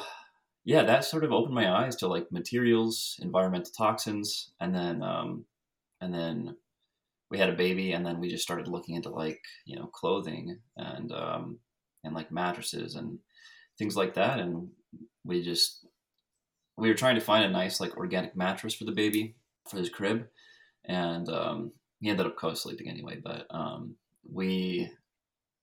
yeah, 0.65 0.83
that 0.83 1.05
sort 1.05 1.25
of 1.25 1.33
opened 1.33 1.55
my 1.55 1.71
eyes 1.71 1.97
to 1.97 2.09
like 2.09 2.31
materials, 2.31 3.19
environmental 3.23 3.73
toxins, 3.77 4.51
and 4.61 4.75
then 4.75 5.03
um, 5.03 5.45
and 6.01 6.15
then 6.15 6.57
we 7.31 7.39
had 7.39 7.51
a 7.51 7.55
baby, 7.57 7.93
and 7.93 8.05
then 8.05 8.21
we 8.21 8.29
just 8.29 8.43
started 8.43 8.69
looking 8.69 8.95
into 8.95 9.11
like 9.11 9.41
you 9.65 9.77
know 9.77 9.87
clothing 9.87 10.59
and 10.77 11.13
um, 11.13 11.59
and 12.05 12.15
like 12.15 12.31
mattresses 12.31 12.95
and 12.95 13.19
things 13.79 13.97
like 13.97 14.15
that, 14.15 14.39
and 14.39 14.69
we 15.25 15.43
just 15.43 15.87
we 16.77 16.89
were 16.89 16.95
trying 16.95 17.17
to 17.17 17.21
find 17.21 17.45
a 17.45 17.51
nice 17.51 17.81
like 17.81 17.97
organic 17.97 18.37
mattress 18.37 18.75
for 18.75 18.85
the 18.85 18.93
baby 18.93 19.37
for 19.69 19.79
his 19.79 19.91
crib, 19.91 20.27
and 20.85 21.29
um, 21.29 21.73
he 22.01 22.11
ended 22.11 22.27
up 22.27 22.37
co-sleeping 22.37 22.89
anyway, 22.89 23.21
but 23.23 23.47
um, 23.51 23.97
we 24.31 24.91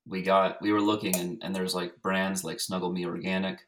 we 0.07 0.21
got 0.21 0.61
we 0.61 0.71
were 0.71 0.81
looking 0.81 1.15
and, 1.15 1.41
and 1.43 1.55
there's 1.55 1.75
like 1.75 2.01
brands 2.01 2.43
like 2.43 2.59
Snuggle 2.59 2.91
Me 2.91 3.05
Organic 3.05 3.59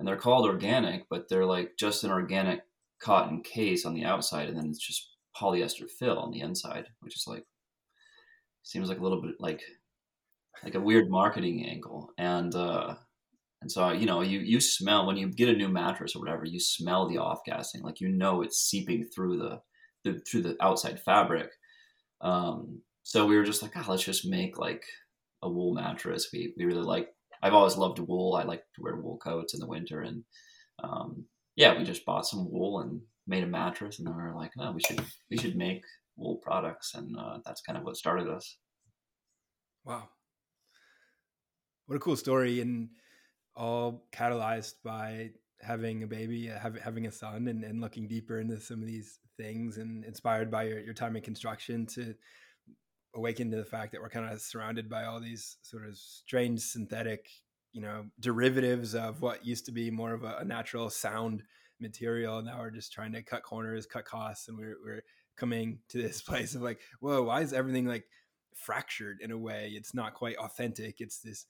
and 0.00 0.08
they're 0.08 0.16
called 0.16 0.46
organic, 0.46 1.08
but 1.10 1.28
they're 1.28 1.44
like 1.44 1.76
just 1.78 2.04
an 2.04 2.10
organic 2.10 2.62
cotton 3.00 3.42
case 3.42 3.84
on 3.84 3.92
the 3.94 4.04
outside, 4.04 4.48
and 4.48 4.56
then 4.56 4.70
it's 4.70 4.84
just 4.84 5.10
polyester 5.36 5.88
fill 5.88 6.18
on 6.18 6.32
the 6.32 6.40
inside, 6.40 6.86
which 7.00 7.16
is 7.16 7.26
like 7.26 7.44
seems 8.62 8.88
like 8.88 8.98
a 8.98 9.02
little 9.02 9.20
bit 9.20 9.34
like 9.38 9.62
like 10.64 10.74
a 10.74 10.80
weird 10.80 11.10
marketing 11.10 11.66
angle. 11.66 12.10
And 12.16 12.54
uh, 12.54 12.94
and 13.60 13.70
so 13.70 13.90
you 13.90 14.06
know 14.06 14.22
you 14.22 14.40
you 14.40 14.58
smell 14.58 15.06
when 15.06 15.18
you 15.18 15.28
get 15.28 15.50
a 15.50 15.52
new 15.52 15.68
mattress 15.68 16.16
or 16.16 16.20
whatever, 16.20 16.46
you 16.46 16.60
smell 16.60 17.06
the 17.06 17.18
off 17.18 17.40
gassing, 17.44 17.82
like 17.82 18.00
you 18.00 18.08
know 18.08 18.40
it's 18.40 18.58
seeping 18.58 19.04
through 19.04 19.38
the, 19.38 19.60
the 20.04 20.20
through 20.20 20.42
the 20.42 20.56
outside 20.62 20.98
fabric. 20.98 21.50
Um, 22.20 22.82
so 23.02 23.26
we 23.26 23.36
were 23.36 23.44
just 23.44 23.62
like, 23.62 23.72
oh, 23.76 23.84
let's 23.88 24.04
just 24.04 24.26
make 24.26 24.58
like 24.58 24.84
a 25.42 25.50
wool 25.50 25.74
mattress. 25.74 26.28
We 26.32 26.54
we 26.56 26.64
really 26.64 26.82
like 26.82 27.08
I've 27.42 27.54
always 27.54 27.76
loved 27.76 27.98
wool. 27.98 28.34
I 28.34 28.42
like 28.42 28.62
to 28.74 28.82
wear 28.82 28.96
wool 28.96 29.18
coats 29.18 29.54
in 29.54 29.60
the 29.60 29.66
winter, 29.66 30.02
and 30.02 30.24
um, 30.82 31.24
yeah, 31.56 31.76
we 31.76 31.84
just 31.84 32.04
bought 32.04 32.26
some 32.26 32.50
wool 32.50 32.80
and 32.80 33.00
made 33.26 33.44
a 33.44 33.46
mattress, 33.46 33.98
and 33.98 34.06
then 34.06 34.16
we 34.16 34.22
were 34.22 34.34
like, 34.34 34.52
oh, 34.58 34.72
we 34.72 34.80
should 34.80 35.00
we 35.30 35.38
should 35.38 35.56
make 35.56 35.82
wool 36.16 36.36
products, 36.36 36.94
and 36.94 37.16
uh, 37.18 37.38
that's 37.44 37.62
kind 37.62 37.78
of 37.78 37.84
what 37.84 37.96
started 37.96 38.28
us. 38.28 38.56
Wow, 39.84 40.08
what 41.86 41.96
a 41.96 42.00
cool 42.00 42.16
story, 42.16 42.60
and 42.60 42.90
all 43.56 44.06
catalyzed 44.12 44.74
by 44.84 45.30
having 45.62 46.02
a 46.02 46.06
baby, 46.06 46.50
uh, 46.50 46.70
having 46.82 47.06
a 47.06 47.12
son, 47.12 47.48
and, 47.48 47.64
and 47.64 47.80
looking 47.80 48.06
deeper 48.06 48.40
into 48.40 48.60
some 48.60 48.80
of 48.80 48.86
these 48.86 49.18
things, 49.40 49.78
and 49.78 50.04
inspired 50.04 50.50
by 50.50 50.64
your, 50.64 50.80
your 50.80 50.94
time 50.94 51.16
in 51.16 51.22
construction 51.22 51.86
to 51.86 52.14
awaken 53.14 53.50
to 53.50 53.56
the 53.56 53.64
fact 53.64 53.92
that 53.92 54.00
we're 54.00 54.08
kind 54.08 54.30
of 54.30 54.40
surrounded 54.40 54.88
by 54.88 55.04
all 55.04 55.20
these 55.20 55.56
sort 55.62 55.86
of 55.86 55.96
strange 55.96 56.60
synthetic 56.60 57.28
you 57.72 57.80
know 57.80 58.06
derivatives 58.18 58.94
of 58.94 59.20
what 59.20 59.44
used 59.44 59.66
to 59.66 59.72
be 59.72 59.90
more 59.90 60.12
of 60.12 60.24
a, 60.24 60.38
a 60.40 60.44
natural 60.44 60.90
sound 60.90 61.42
material. 61.80 62.42
Now 62.42 62.58
we're 62.58 62.70
just 62.70 62.92
trying 62.92 63.12
to 63.12 63.22
cut 63.22 63.42
corners 63.42 63.86
cut 63.86 64.04
costs 64.04 64.48
and 64.48 64.58
we're, 64.58 64.76
we're 64.84 65.02
coming 65.36 65.78
to 65.88 66.02
this 66.02 66.20
place 66.28 66.54
of 66.54 66.62
like 66.62 66.80
whoa 67.00 67.22
why 67.22 67.40
is 67.40 67.52
everything 67.52 67.86
like 67.86 68.04
fractured 68.54 69.18
in 69.20 69.30
a 69.30 69.38
way? 69.38 69.72
It's 69.74 69.94
not 69.94 70.14
quite 70.14 70.36
authentic. 70.36 71.00
It's 71.00 71.20
this 71.20 71.46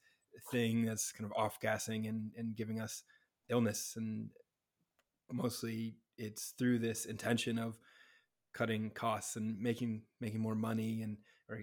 thing 0.51 0.85
that's 0.85 1.11
kind 1.11 1.29
of 1.29 1.35
off 1.35 1.59
gassing 1.59 2.07
and, 2.07 2.31
and 2.37 2.55
giving 2.55 2.79
us 2.79 3.03
illness 3.49 3.95
and 3.97 4.29
mostly 5.31 5.95
it's 6.17 6.53
through 6.57 6.79
this 6.79 7.05
intention 7.05 7.57
of 7.57 7.77
cutting 8.53 8.89
costs 8.89 9.35
and 9.35 9.59
making 9.59 10.03
making 10.19 10.39
more 10.39 10.55
money 10.55 11.01
and 11.01 11.17
or 11.49 11.61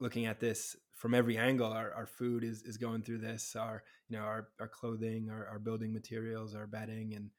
looking 0.00 0.26
at 0.26 0.40
this 0.40 0.76
from 0.94 1.14
every 1.14 1.36
angle 1.36 1.72
our, 1.72 1.92
our 1.94 2.06
food 2.06 2.44
is, 2.44 2.62
is 2.62 2.76
going 2.76 3.02
through 3.02 3.18
this 3.18 3.56
our 3.56 3.82
you 4.08 4.16
know 4.16 4.24
our, 4.24 4.48
our 4.60 4.68
clothing 4.68 5.28
our, 5.30 5.46
our 5.48 5.58
building 5.58 5.92
materials 5.92 6.54
our 6.54 6.66
bedding. 6.66 7.14
And 7.14 7.30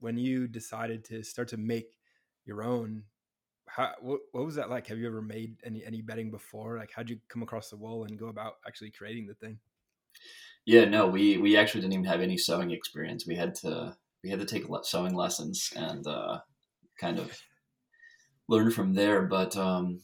when 0.00 0.16
you 0.18 0.46
decided 0.48 1.04
to 1.06 1.22
start 1.22 1.48
to 1.48 1.56
make 1.56 1.98
your 2.44 2.62
own 2.62 3.04
how 3.66 3.92
what, 4.00 4.20
what 4.32 4.46
was 4.46 4.54
that 4.54 4.70
like? 4.70 4.86
Have 4.86 4.98
you 4.98 5.06
ever 5.06 5.20
made 5.20 5.56
any 5.64 5.84
any 5.84 6.00
bedding 6.02 6.30
before? 6.30 6.78
Like 6.78 6.90
how'd 6.94 7.10
you 7.10 7.18
come 7.28 7.42
across 7.42 7.70
the 7.70 7.76
wool 7.76 8.04
and 8.04 8.18
go 8.18 8.28
about 8.28 8.54
actually 8.66 8.90
creating 8.90 9.26
the 9.26 9.34
thing? 9.34 9.58
Yeah 10.64 10.84
no 10.84 11.06
we 11.06 11.38
we 11.38 11.56
actually 11.56 11.82
didn't 11.82 11.94
even 11.94 12.04
have 12.06 12.20
any 12.20 12.38
sewing 12.38 12.70
experience. 12.70 13.26
We 13.26 13.36
had 13.36 13.54
to 13.56 13.96
we 14.22 14.30
had 14.30 14.40
to 14.40 14.46
take 14.46 14.64
sewing 14.82 15.14
lessons 15.14 15.72
and 15.76 16.06
uh, 16.06 16.38
kind 17.00 17.18
of 17.18 17.40
learn 18.48 18.70
from 18.70 18.94
there 18.94 19.22
but 19.22 19.56
um 19.56 20.00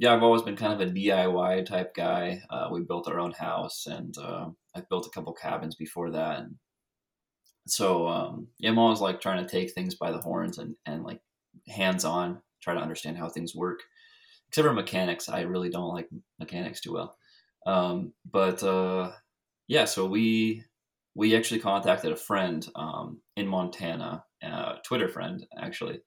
yeah, 0.00 0.14
I've 0.14 0.22
always 0.22 0.42
been 0.42 0.56
kind 0.56 0.72
of 0.72 0.80
a 0.80 0.92
DIY 0.92 1.66
type 1.66 1.92
guy. 1.92 2.40
Uh, 2.48 2.68
we 2.70 2.82
built 2.82 3.08
our 3.08 3.18
own 3.18 3.32
house, 3.32 3.86
and 3.86 4.16
uh, 4.16 4.46
I've 4.74 4.88
built 4.88 5.08
a 5.08 5.10
couple 5.10 5.32
cabins 5.32 5.74
before 5.74 6.12
that. 6.12 6.38
And 6.38 6.54
so, 7.66 8.06
um, 8.06 8.46
yeah, 8.58 8.70
I'm 8.70 8.78
always 8.78 9.00
like 9.00 9.20
trying 9.20 9.44
to 9.44 9.50
take 9.50 9.72
things 9.72 9.96
by 9.96 10.12
the 10.12 10.20
horns 10.20 10.58
and 10.58 10.76
and 10.86 11.02
like 11.02 11.20
hands 11.66 12.04
on. 12.04 12.40
try 12.62 12.74
to 12.74 12.80
understand 12.80 13.18
how 13.18 13.28
things 13.28 13.56
work. 13.56 13.80
Except 14.48 14.66
for 14.68 14.72
mechanics, 14.72 15.28
I 15.28 15.40
really 15.42 15.68
don't 15.68 15.92
like 15.92 16.08
mechanics 16.38 16.80
too 16.80 16.92
well. 16.92 17.16
Um, 17.66 18.12
but 18.30 18.62
uh, 18.62 19.10
yeah, 19.66 19.84
so 19.84 20.06
we 20.06 20.62
we 21.18 21.34
actually 21.34 21.58
contacted 21.58 22.12
a 22.12 22.16
friend 22.16 22.68
um, 22.76 23.20
in 23.36 23.48
Montana, 23.48 24.22
a 24.40 24.74
Twitter 24.84 25.08
friend 25.08 25.44
actually, 25.60 25.98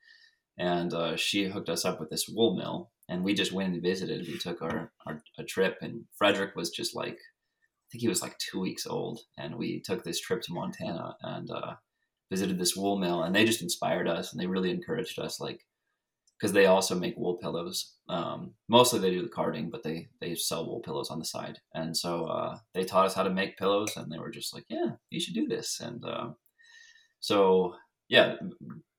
and 0.57 0.93
uh, 0.93 1.17
she 1.17 1.49
hooked 1.49 1.67
us 1.67 1.83
up 1.83 1.99
with 1.99 2.09
this 2.09 2.29
wool 2.29 2.55
mill, 2.55 2.91
and 3.09 3.21
we 3.21 3.33
just 3.33 3.51
went 3.51 3.73
and 3.73 3.83
visited. 3.83 4.25
We 4.25 4.37
took 4.37 4.61
our, 4.61 4.93
our 5.05 5.21
a 5.37 5.43
trip, 5.43 5.79
and 5.81 6.05
Frederick 6.17 6.55
was 6.55 6.69
just 6.69 6.95
like, 6.95 7.17
I 7.17 7.85
think 7.91 8.03
he 8.03 8.07
was 8.07 8.21
like 8.21 8.37
two 8.37 8.61
weeks 8.61 8.87
old, 8.87 9.19
and 9.37 9.57
we 9.57 9.81
took 9.81 10.05
this 10.05 10.21
trip 10.21 10.43
to 10.43 10.53
Montana 10.53 11.17
and 11.21 11.51
uh, 11.51 11.73
visited 12.29 12.57
this 12.57 12.77
wool 12.77 12.97
mill, 12.97 13.21
and 13.23 13.35
they 13.35 13.43
just 13.43 13.61
inspired 13.61 14.07
us, 14.07 14.31
and 14.31 14.41
they 14.41 14.47
really 14.47 14.71
encouraged 14.71 15.19
us, 15.19 15.41
like 15.41 15.59
because 16.41 16.53
they 16.53 16.65
also 16.65 16.95
make 16.95 17.15
wool 17.17 17.35
pillows. 17.35 17.93
Um, 18.09 18.55
mostly 18.67 18.99
they 18.99 19.11
do 19.11 19.21
the 19.21 19.29
carding, 19.29 19.69
but 19.69 19.83
they 19.83 20.07
they 20.19 20.33
sell 20.33 20.65
wool 20.65 20.79
pillows 20.79 21.11
on 21.11 21.19
the 21.19 21.25
side. 21.25 21.59
And 21.75 21.95
so 21.95 22.25
uh, 22.25 22.57
they 22.73 22.83
taught 22.83 23.05
us 23.05 23.13
how 23.13 23.23
to 23.23 23.29
make 23.29 23.57
pillows, 23.59 23.95
and 23.95 24.11
they 24.11 24.17
were 24.17 24.31
just 24.31 24.53
like, 24.53 24.65
"Yeah, 24.67 24.91
you 25.11 25.19
should 25.19 25.35
do 25.35 25.47
this." 25.47 25.79
And 25.79 26.03
uh, 26.03 26.29
so 27.19 27.75
yeah, 28.09 28.35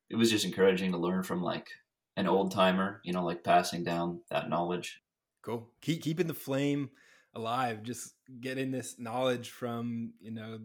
it 0.08 0.14
was 0.14 0.30
just 0.30 0.44
encouraging 0.44 0.92
to 0.92 0.98
learn 0.98 1.24
from 1.24 1.42
like 1.42 1.68
an 2.16 2.28
old 2.28 2.52
timer, 2.52 3.00
you 3.04 3.12
know, 3.12 3.24
like 3.24 3.42
passing 3.42 3.82
down 3.82 4.20
that 4.30 4.48
knowledge. 4.48 5.00
Cool. 5.42 5.68
Keep 5.80 6.02
keeping 6.02 6.28
the 6.28 6.34
flame 6.34 6.90
alive, 7.34 7.82
just 7.82 8.14
getting 8.40 8.70
this 8.70 9.00
knowledge 9.00 9.50
from 9.50 10.12
you 10.20 10.30
know 10.30 10.60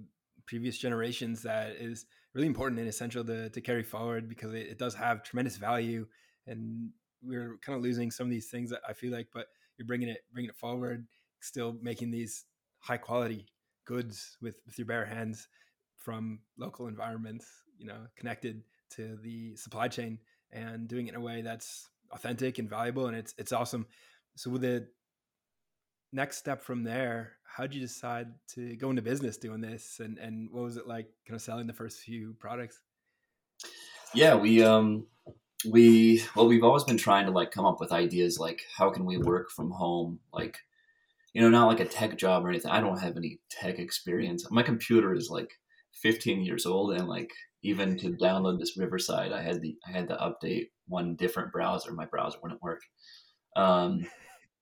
previous 0.46 0.78
generations 0.78 1.42
that 1.42 1.72
is 1.72 2.06
really 2.36 2.48
important 2.48 2.80
and 2.80 2.88
essential 2.88 3.24
to, 3.26 3.50
to 3.50 3.62
carry 3.62 3.82
forward 3.82 4.30
because 4.30 4.54
it, 4.54 4.68
it 4.68 4.78
does 4.78 4.94
have 4.94 5.24
tremendous 5.24 5.58
value 5.58 6.06
and 6.48 6.90
we're 7.24 7.58
kind 7.62 7.76
of 7.76 7.84
losing 7.84 8.12
some 8.12 8.28
of 8.28 8.32
these 8.32 8.48
things 8.48 8.70
that 8.70 8.82
I 8.88 8.94
feel 8.94 9.12
like, 9.12 9.28
but 9.34 9.48
you're 9.78 9.88
bringing 9.88 10.10
it, 10.10 10.24
bringing 10.34 10.50
it 10.50 10.56
forward, 10.56 11.06
still 11.40 11.78
making 11.82 12.12
these 12.12 12.46
high 12.80 12.98
quality 12.98 13.48
goods 13.86 14.38
with, 14.42 14.56
with 14.66 14.78
your 14.78 14.88
bare 14.88 15.06
hands 15.06 15.48
from 15.96 16.40
local 16.58 16.88
environments, 16.88 17.48
you 17.78 17.86
know, 17.86 18.08
connected 18.16 18.64
to 18.92 19.18
the 19.24 19.56
supply 19.56 19.88
chain 19.88 20.20
and 20.52 20.88
doing 20.88 21.08
it 21.08 21.10
in 21.12 21.16
a 21.16 21.22
way 21.22 21.42
that's 21.42 21.90
authentic 22.12 22.60
and 22.60 22.70
valuable. 22.70 23.08
And 23.08 23.18
it's, 23.18 23.34
it's 23.38 23.52
awesome. 23.52 23.86
So 24.36 24.50
with 24.52 24.62
the 24.62 24.88
next 26.14 26.38
step 26.38 26.62
from 26.62 26.84
there, 26.84 27.34
how 27.44 27.64
did 27.64 27.74
you 27.74 27.82
decide 27.82 28.28
to 28.54 28.76
go 28.76 28.90
into 28.90 29.02
business 29.02 29.38
doing 29.38 29.62
this? 29.62 30.00
And, 30.00 30.18
and 30.18 30.50
what 30.52 30.64
was 30.64 30.78
it 30.78 30.88
like 30.88 31.08
kind 31.28 31.36
of 31.36 31.42
selling 31.42 31.68
the 31.68 31.74
first 31.74 32.00
few 32.00 32.36
products? 32.40 32.80
Yeah, 34.14 34.36
we, 34.36 34.64
um, 34.64 35.08
we 35.66 36.24
well 36.36 36.48
we've 36.48 36.64
always 36.64 36.84
been 36.84 36.98
trying 36.98 37.26
to 37.26 37.32
like 37.32 37.52
come 37.52 37.66
up 37.66 37.80
with 37.80 37.92
ideas 37.92 38.38
like 38.38 38.62
how 38.76 38.90
can 38.90 39.06
we 39.06 39.18
work 39.18 39.50
from 39.52 39.72
home? 39.72 40.20
Like 40.34 40.58
you 41.34 41.42
know 41.42 41.50
not 41.50 41.68
like 41.68 41.80
a 41.80 41.86
tech 41.86 42.18
job 42.18 42.46
or 42.46 42.50
anything. 42.50 42.72
I 42.72 42.82
don't 42.82 43.00
have 43.00 43.18
any 43.18 43.40
tech 43.50 43.80
experience. 43.80 44.50
My 44.52 44.64
computer 44.64 45.14
is 45.14 45.30
like 45.30 45.52
15 45.94 46.44
years 46.44 46.66
old 46.66 46.94
and 46.94 47.08
like 47.08 47.32
even 47.64 47.98
to 47.98 48.12
download 48.12 48.60
this 48.60 48.78
riverside 48.78 49.32
i 49.32 49.42
had 49.42 49.60
the 49.62 49.76
i 49.88 49.92
had 49.92 50.08
to 50.08 50.16
update 50.16 50.68
one 50.88 51.16
different 51.16 51.52
browser. 51.52 51.92
My 51.92 52.06
browser 52.06 52.38
wouldn't 52.42 52.62
work. 52.62 52.82
Um 53.56 54.08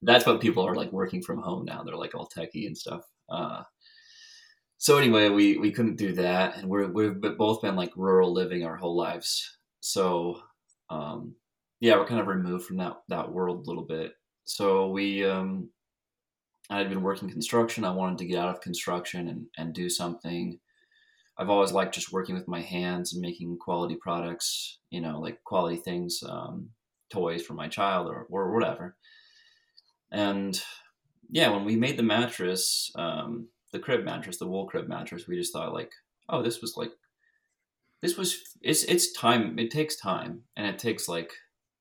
that's 0.02 0.25
what 0.25 0.42
people 0.42 0.66
are 0.66 0.75
like 0.75 0.92
working 0.92 1.22
from 1.22 1.42
home 1.42 1.66
now. 1.66 1.84
They're 1.84 1.96
like 1.96 2.16
all 2.16 2.25
techy 2.25 2.68
and 2.68 2.78
stuff. 2.78 3.04
Uh 3.30 3.64
so 4.78 4.98
anyway 4.98 5.30
we 5.30 5.58
we 5.58 5.72
couldn't 5.72 5.98
do 5.98 6.14
that. 6.14 6.58
And 6.58 6.70
we're 6.70 6.88
we've 6.88 7.20
both 7.38 7.62
been 7.62 7.75
like 7.75 7.92
rural 7.96 8.34
living 8.34 8.64
our 8.64 8.75
whole 8.75 8.96
lives. 8.96 9.58
So 9.82 10.42
um, 10.89 11.36
yeah, 11.80 11.98
we're 11.98 12.06
kind 12.06 12.22
of 12.22 12.27
removed 12.27 12.65
from 12.65 12.77
that 12.77 13.01
that 13.10 13.32
world 13.32 13.65
a 13.65 13.70
little 13.70 13.84
bit. 13.84 14.13
So 14.46 14.89
we, 14.89 15.25
um, 15.25 15.70
I 16.70 16.77
had 16.77 16.89
been 16.89 17.01
working 17.01 17.30
construction. 17.30 17.84
I 17.84 17.92
wanted 17.92 18.20
to 18.20 18.25
get 18.25 18.39
out 18.39 18.50
of 18.50 18.62
construction 18.62 19.27
and 19.27 19.48
and 19.58 19.74
do 19.74 19.89
something. 19.89 20.60
I've 21.38 21.50
always 21.50 21.74
liked 21.74 21.96
just 21.96 22.13
working 22.13 22.36
with 22.36 22.48
my 22.48 22.62
hands 22.62 23.13
and 23.13 23.22
making 23.22 23.58
quality 23.58 23.96
products. 23.96 24.80
You 24.89 25.01
know, 25.01 25.20
like 25.20 25.44
quality 25.44 25.77
things, 25.77 26.24
um, 26.27 26.70
toys 27.10 27.44
for 27.44 27.54
my 27.54 27.68
child 27.68 28.08
or 28.08 28.27
or 28.30 28.54
whatever. 28.54 28.96
And 30.12 30.62
yeah, 31.30 31.50
when 31.50 31.65
we 31.65 31.75
made 31.75 31.98
the 31.98 32.04
mattress, 32.04 32.92
um, 32.96 33.48
the 33.72 33.80
crib 33.80 34.06
mattress, 34.06 34.38
the 34.38 34.48
wool 34.48 34.68
crib 34.68 34.88
mattress, 34.88 35.27
we 35.27 35.36
just 35.36 35.51
thought 35.51 35.74
like, 35.74 35.92
oh, 36.30 36.42
this 36.42 36.62
was 36.62 36.77
like 36.77 36.92
this 38.02 38.18
was 38.18 38.40
it's 38.62 38.84
it's 38.84 39.14
time 39.14 39.58
it 39.58 39.72
takes 39.72 39.96
time 39.96 40.42
and 40.56 40.68
it 40.68 40.80
takes 40.80 41.08
like 41.08 41.32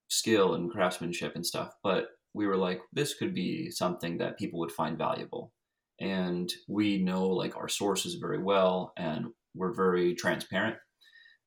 skill 0.07 0.55
and 0.55 0.71
craftsmanship 0.71 1.35
and 1.35 1.45
stuff 1.45 1.73
but 1.83 2.09
we 2.35 2.45
were 2.45 2.57
like 2.57 2.81
this 2.91 3.15
could 3.15 3.33
be 3.33 3.71
something 3.71 4.17
that 4.17 4.37
people 4.37 4.59
would 4.59 4.71
find 4.71 4.97
valuable. 4.97 5.53
And 6.01 6.51
we 6.67 7.01
know 7.01 7.27
like 7.27 7.55
our 7.55 7.69
sources 7.69 8.15
very 8.15 8.43
well 8.43 8.91
and 8.97 9.27
we're 9.55 9.73
very 9.73 10.13
transparent. 10.13 10.75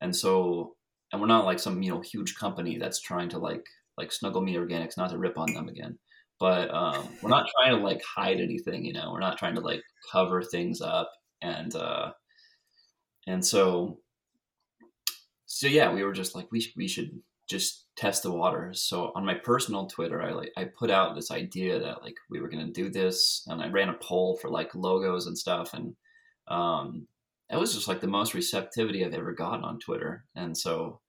And 0.00 0.16
so 0.16 0.76
and 1.12 1.20
we're 1.20 1.28
not 1.28 1.44
like 1.44 1.58
some 1.58 1.82
you 1.82 1.92
know 1.92 2.00
huge 2.00 2.34
company 2.36 2.78
that's 2.78 3.02
trying 3.02 3.28
to 3.30 3.38
like 3.38 3.66
like 3.98 4.12
snuggle 4.12 4.40
me 4.40 4.54
organics 4.54 4.96
not 4.96 5.10
to 5.10 5.18
rip 5.18 5.36
on 5.36 5.52
them 5.52 5.68
again. 5.68 5.98
But 6.40 6.72
um, 6.72 7.06
we're 7.20 7.30
not 7.30 7.50
trying 7.58 7.76
to 7.76 7.84
like 7.84 8.00
hide 8.02 8.40
anything 8.40 8.84
you 8.84 8.94
know? 8.94 9.10
We're 9.12 9.20
not 9.20 9.38
trying 9.38 9.56
to 9.56 9.60
like 9.60 9.82
cover 10.10 10.42
things 10.42 10.80
up 10.80 11.12
and 11.42 11.74
uh 11.76 12.12
and 13.26 13.44
so 13.44 13.98
so 15.48 15.66
yeah, 15.66 15.90
we 15.92 16.04
were 16.04 16.12
just 16.12 16.34
like 16.34 16.46
we 16.52 16.64
we 16.76 16.86
should 16.86 17.10
just 17.48 17.86
test 17.96 18.22
the 18.22 18.30
water. 18.30 18.70
So 18.74 19.12
on 19.16 19.24
my 19.24 19.34
personal 19.34 19.86
Twitter, 19.86 20.22
I 20.22 20.32
like 20.32 20.52
I 20.58 20.64
put 20.78 20.90
out 20.90 21.14
this 21.14 21.30
idea 21.30 21.80
that 21.80 22.02
like 22.02 22.16
we 22.30 22.40
were 22.40 22.50
gonna 22.50 22.70
do 22.70 22.90
this, 22.90 23.44
and 23.48 23.62
I 23.62 23.68
ran 23.68 23.88
a 23.88 23.94
poll 23.94 24.36
for 24.36 24.50
like 24.50 24.74
logos 24.74 25.26
and 25.26 25.36
stuff, 25.36 25.72
and 25.72 25.96
um, 26.48 27.08
it 27.50 27.56
was 27.56 27.74
just 27.74 27.88
like 27.88 28.02
the 28.02 28.06
most 28.06 28.34
receptivity 28.34 29.04
I've 29.04 29.14
ever 29.14 29.32
gotten 29.32 29.64
on 29.64 29.80
Twitter, 29.80 30.26
and 30.36 30.56
so 30.56 31.00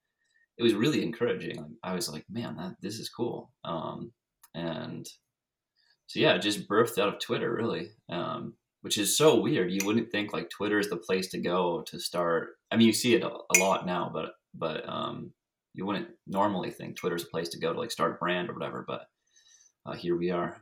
it 0.58 0.64
was 0.64 0.74
really 0.74 1.04
encouraging. 1.04 1.76
I 1.84 1.94
was 1.94 2.10
like, 2.10 2.26
man, 2.30 2.56
that 2.56 2.76
this 2.82 2.98
is 2.98 3.10
cool, 3.10 3.52
um, 3.66 4.14
and 4.56 5.06
so 6.08 6.20
yeah, 6.22 6.36
it 6.36 6.42
just 6.42 6.68
birthed 6.70 6.98
out 6.98 7.14
of 7.14 7.20
Twitter 7.20 7.54
really. 7.54 7.92
Um, 8.10 8.54
which 8.82 8.98
is 8.98 9.18
so 9.18 9.40
weird. 9.40 9.72
You 9.72 9.86
wouldn't 9.86 10.12
think 10.12 10.34
like 10.34 10.50
Twitter 10.50 10.80
is 10.80 10.90
the 10.90 10.98
place 10.98 11.28
to 11.30 11.40
go 11.40 11.82
to 11.88 12.00
start. 12.00 12.58
I 12.72 12.78
mean, 12.78 12.88
you 12.88 12.94
see 12.94 13.16
it 13.16 13.24
a, 13.24 13.60
lot 13.60 13.86
now, 13.86 14.10
but 14.14 14.34
but 14.54 14.88
um, 14.88 15.32
you 15.74 15.86
wouldn't 15.86 16.10
normally 16.28 16.72
think 16.72 16.96
Twitter's 16.96 17.24
a 17.24 17.28
place 17.28 17.50
to 17.50 17.60
go 17.60 17.74
to 17.74 17.80
like 17.80 17.92
start 17.92 18.14
a 18.14 18.16
brand 18.16 18.50
or 18.50 18.54
whatever. 18.54 18.84
But 18.88 19.08
uh, 19.86 19.94
here 19.94 20.18
we 20.18 20.32
are. 20.32 20.62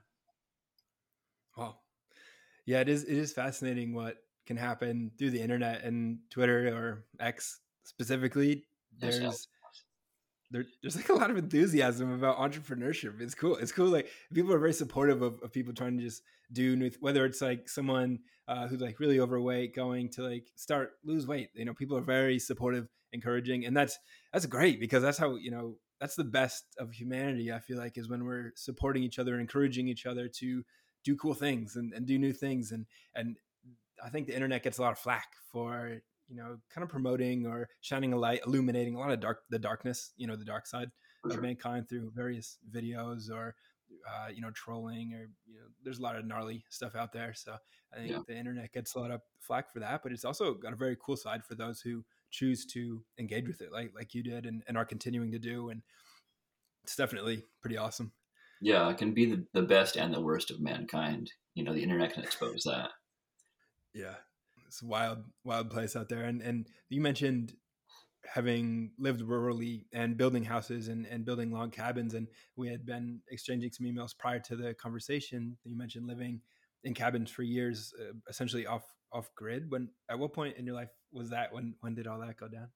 Wow, 1.56 1.78
yeah, 2.66 2.82
it 2.82 2.90
is. 2.90 3.04
It 3.04 3.18
is 3.18 3.34
fascinating 3.34 3.94
what 3.94 4.18
can 4.46 4.58
happen 4.58 5.12
through 5.18 5.32
the 5.32 5.42
internet 5.42 5.84
and 5.84 6.20
Twitter 6.30 6.68
or 6.70 7.06
X 7.20 7.60
specifically. 7.84 8.66
There's 9.00 9.48
there, 10.51 10.66
there's 10.82 10.96
like 10.96 11.10
a 11.10 11.13
lot 11.13 11.30
of 11.30 11.38
enthusiasm 11.38 12.12
about 12.12 12.38
entrepreneurship. 12.38 13.20
It's 13.22 13.36
cool. 13.36 13.58
It's 13.58 13.72
cool. 13.72 13.88
Like 13.88 14.10
people 14.34 14.54
are 14.54 14.60
very 14.60 14.74
supportive 14.74 15.22
of, 15.22 15.39
of 15.44 15.51
people 15.51 15.74
trying 15.74 15.98
to 15.98 16.04
just 16.04 16.24
do 16.51 16.75
new, 16.75 16.92
whether 17.00 17.25
it's 17.25 17.42
like 17.42 17.68
someone 17.68 18.20
uh, 18.48 18.68
who's 18.68 18.80
like 18.80 19.00
really 19.00 19.20
overweight 19.20 19.75
going 19.75 20.10
to 20.12 20.24
like 20.24 20.48
start 20.56 20.92
lose 21.04 21.27
weight. 21.27 21.50
You 21.54 21.66
know, 21.66 21.74
people 21.74 21.98
are 21.98 22.01
very 22.01 22.39
supportive, 22.39 22.88
encouraging, 23.12 23.66
and 23.66 23.75
that's 23.75 23.98
that's 24.32 24.46
great 24.46 24.80
because 24.80 25.04
that's 25.04 25.18
how 25.18 25.36
you 25.36 25.51
know 25.51 25.75
that's 26.00 26.16
the 26.16 26.24
best 26.24 26.63
of 26.80 26.92
humanity. 26.92 27.51
I 27.51 27.60
feel 27.60 27.77
like 27.77 27.98
is 27.98 28.10
when 28.10 28.24
we're 28.24 28.54
supporting 28.56 29.04
each 29.04 29.20
other, 29.20 29.39
encouraging 29.39 29.89
each 29.89 30.06
other 30.06 30.27
to 30.27 30.63
do 31.04 31.16
cool 31.16 31.34
things 31.34 31.75
and, 31.75 31.94
and 31.94 32.06
do 32.06 32.18
new 32.18 32.34
things, 32.34 32.72
and 32.72 32.86
and 33.16 33.38
I 34.04 34.10
think 34.10 34.27
the 34.27 34.36
internet 34.36 34.63
gets 34.63 34.77
a 34.77 34.82
lot 34.82 34.94
of 34.94 35.00
flack 35.00 35.27
for 35.51 36.01
you 36.27 36.36
know, 36.36 36.57
kind 36.74 36.84
of 36.84 36.89
promoting 36.89 37.46
or 37.46 37.69
shining 37.81 38.13
a 38.13 38.17
light, 38.17 38.41
illuminating 38.46 38.96
a 38.96 39.00
lot 39.00 39.12
of 39.12 39.19
dark, 39.19 39.39
the 39.50 39.60
darkness, 39.60 40.12
you 40.17 40.27
know, 40.27 40.36
the 40.36 40.46
dark 40.46 40.67
side 40.67 40.89
sure. 41.25 41.38
of 41.38 41.41
mankind 41.41 41.88
through 41.88 42.12
various 42.13 42.57
videos 42.69 43.31
or, 43.31 43.55
uh, 44.07 44.27
you 44.34 44.41
know, 44.41 44.51
trolling 44.51 45.13
or, 45.13 45.29
you 45.46 45.55
know, 45.55 45.65
there's 45.84 46.00
a 46.00 46.03
lot 46.03 46.15
of 46.15 46.25
gnarly 46.25 46.63
stuff 46.69 46.96
out 46.96 47.13
there. 47.13 47.34
So 47.34 47.55
I 47.93 47.98
think 47.98 48.12
yeah. 48.12 48.19
the 48.27 48.38
internet 48.38 48.74
gets 48.74 48.96
a 48.96 49.00
lot 49.00 49.12
of 49.12 49.22
flack 49.39 49.72
for 49.72 49.79
that, 49.79 50.03
but 50.03 50.12
it's 50.12 50.25
also 50.25 50.53
got 50.53 50.74
a 50.74 50.77
very 50.77 50.98
cool 51.01 51.15
side 51.15 51.46
for 51.46 51.55
those 51.55 51.79
who 51.79 52.03
choose 52.29 52.65
to 52.65 53.03
engage 53.17 53.48
with 53.48 53.62
it, 53.62 53.72
like, 53.72 53.93
like 53.96 54.13
you 54.13 54.24
did 54.24 54.46
and, 54.46 54.63
and 54.67 54.77
are 54.77 54.86
continuing 54.86 55.31
to 55.31 55.39
do. 55.39 55.69
And 55.69 55.81
it's 56.84 56.96
definitely 56.96 57.43
pretty 57.62 57.77
awesome. 57.77 58.12
Yeah, 58.60 58.89
it 58.89 58.98
can 58.98 59.13
be 59.13 59.25
the, 59.25 59.46
the 59.53 59.62
best 59.62 59.98
and 59.98 60.13
the 60.13 60.22
worst 60.22 60.51
of 60.51 60.60
mankind. 60.60 61.31
You 61.53 61.63
know, 61.63 61.74
the 61.74 61.84
internet 61.84 62.13
can 62.13 62.24
expose 62.24 62.63
that. 62.63 62.89
Yeah, 63.93 64.15
it's 64.68 64.84
wild, 64.84 65.20
wild 65.44 65.70
place 65.70 65.96
out 65.96 66.10
there. 66.10 66.24
And 66.24 66.42
and 66.42 66.68
you 66.90 67.02
mentioned 67.02 67.54
having 68.26 68.92
lived 69.00 69.22
rurally 69.22 69.86
and 69.94 70.18
building 70.18 70.44
houses 70.44 70.90
and, 70.90 71.06
and 71.06 71.24
building 71.24 71.52
log 71.52 71.72
cabins. 71.72 72.14
And 72.14 72.28
we 72.58 72.68
had 72.68 72.86
been 72.86 73.22
exchanging 73.30 73.72
some 73.72 73.86
emails 73.86 74.18
prior 74.18 74.40
to 74.40 74.56
the 74.56 74.74
conversation. 74.74 75.58
You 75.64 75.78
mentioned 75.78 76.08
living 76.08 76.42
in 76.84 76.94
cabins 76.94 77.32
for 77.32 77.44
years 77.44 77.94
uh, 78.00 78.14
essentially 78.30 78.68
off 78.68 78.86
off 79.14 79.30
grid. 79.36 79.72
When 79.72 79.90
at 80.10 80.20
what 80.20 80.34
point 80.34 80.58
in 80.58 80.66
your 80.66 80.76
life 80.76 80.90
was 81.12 81.30
that? 81.30 81.54
When 81.54 81.76
when 81.82 81.96
did 81.96 82.08
all 82.08 82.20
that 82.20 82.38
go 82.38 82.48
down? 82.48 82.68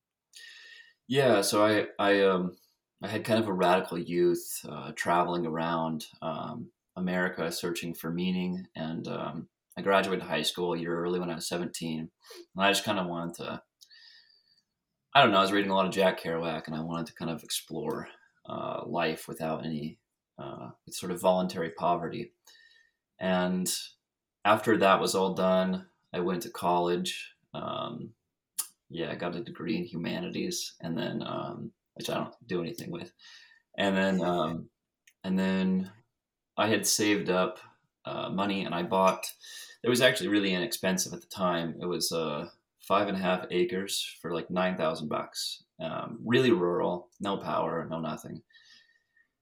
Yeah 1.08 1.42
so 1.42 1.66
i 1.66 1.88
i 2.00 2.22
um 2.22 2.56
I 3.04 3.08
had 3.08 3.24
kind 3.24 3.40
of 3.40 3.48
a 3.48 3.54
radical 3.54 3.98
youth, 3.98 4.64
uh, 4.70 4.92
traveling 4.96 5.48
around 5.48 6.06
um, 6.22 6.70
America, 6.96 7.52
searching 7.52 7.94
for 7.96 8.12
meaning, 8.12 8.68
and 8.76 9.08
um, 9.08 9.48
I 9.78 9.82
graduated 9.82 10.24
high 10.24 10.42
school 10.42 10.74
a 10.74 10.78
year 10.78 10.98
early 10.98 11.20
when 11.20 11.30
I 11.30 11.36
was 11.36 11.48
17, 11.48 12.00
and 12.00 12.10
I 12.58 12.72
just 12.72 12.84
kind 12.84 13.00
of 13.00 13.08
wanted 13.08 13.36
to. 13.36 13.62
I 15.14 15.22
don't 15.22 15.32
know. 15.32 15.40
I 15.40 15.42
was 15.42 15.52
reading 15.52 15.72
a 15.72 15.76
lot 15.76 15.86
of 15.86 15.94
Jack 15.94 16.22
Kerouac, 16.22 16.68
and 16.68 16.76
I 16.76 16.82
wanted 16.82 17.08
to 17.08 17.14
kind 17.14 17.32
of 17.32 17.44
explore 17.44 18.08
uh, 18.46 18.82
life 18.86 19.28
without 19.28 19.66
any 19.66 19.98
uh, 20.38 20.70
sort 20.90 21.12
of 21.12 21.22
voluntary 21.22 21.72
poverty. 21.72 22.32
And 23.20 23.72
after 24.46 24.78
that 24.78 25.00
was 25.00 25.16
all 25.16 25.34
done, 25.34 25.86
I 26.14 26.20
went 26.20 26.42
to 26.44 26.50
college. 26.50 27.34
Um, 27.54 28.12
yeah, 28.90 29.12
I 29.12 29.16
got 29.16 29.36
a 29.36 29.44
degree 29.44 29.78
in 29.78 29.86
humanities, 29.86 30.74
and 30.82 30.98
then 30.98 31.24
um, 31.26 31.72
which 31.94 32.10
I 32.10 32.16
don't 32.16 32.34
do 32.48 32.62
anything 32.62 32.92
with, 32.92 33.12
and 33.78 33.96
then 33.96 34.22
um, 34.22 34.70
and 35.24 35.38
then 35.38 35.92
I 36.58 36.68
had 36.68 36.86
saved 36.86 37.30
up 37.30 37.60
uh, 38.06 38.30
money, 38.30 38.66
and 38.66 38.74
I 38.74 38.84
bought. 38.84 39.32
It 39.84 39.90
was 39.90 40.02
actually 40.02 40.30
really 40.30 40.54
inexpensive 40.54 41.14
at 41.14 41.22
the 41.22 41.28
time. 41.28 41.76
It 41.82 41.86
was 41.86 42.12
uh, 42.12 42.50
five 42.80 43.08
and 43.08 43.18
a 43.18 43.22
half 43.22 43.46
acres 43.52 44.16
for 44.22 44.34
like 44.34 44.50
nine 44.50 44.78
thousand 44.78 45.10
bucks. 45.10 45.64
Um, 45.80 46.20
really 46.24 46.52
rural, 46.52 47.10
no 47.20 47.38
power, 47.38 47.88
no 47.90 48.00
nothing, 48.00 48.42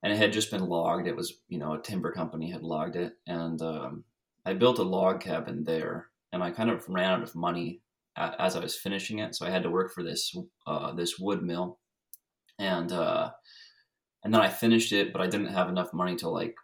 and 0.04 0.14
it 0.14 0.18
had 0.18 0.34
just 0.34 0.52
been 0.52 0.66
logged. 0.66 1.08
It 1.08 1.16
was 1.16 1.40
you 1.50 1.60
know 1.60 1.74
a 1.74 1.82
timber 1.82 2.12
company 2.12 2.52
had 2.52 2.64
logged 2.64 2.96
it, 2.96 3.14
and 3.28 3.62
um, 3.62 4.04
I 4.46 4.54
built 4.54 4.80
a 4.80 4.84
log 4.84 5.22
cabin 5.22 5.64
there, 5.64 6.08
and 6.32 6.42
I 6.42 6.52
kind 6.52 6.70
of 6.70 6.88
ran 6.88 7.12
out 7.12 7.24
of 7.24 7.36
money 7.36 7.82
as 8.16 8.56
I 8.56 8.60
was 8.60 8.76
finishing 8.76 9.20
it, 9.20 9.36
so 9.36 9.46
I 9.46 9.50
had 9.50 9.64
to 9.64 9.70
work 9.70 9.94
for 9.94 10.04
this 10.04 10.36
uh, 10.68 10.94
this 10.94 11.18
wood 11.20 11.42
mill, 11.42 11.80
and 12.58 12.92
uh, 12.92 13.32
and 14.24 14.34
then 14.34 14.42
I 14.42 14.50
finished 14.50 14.92
it, 14.92 15.14
but 15.14 15.22
I 15.22 15.28
didn't 15.28 15.54
have 15.54 15.70
enough 15.70 15.94
money 15.94 16.16
to 16.18 16.30
like 16.30 16.56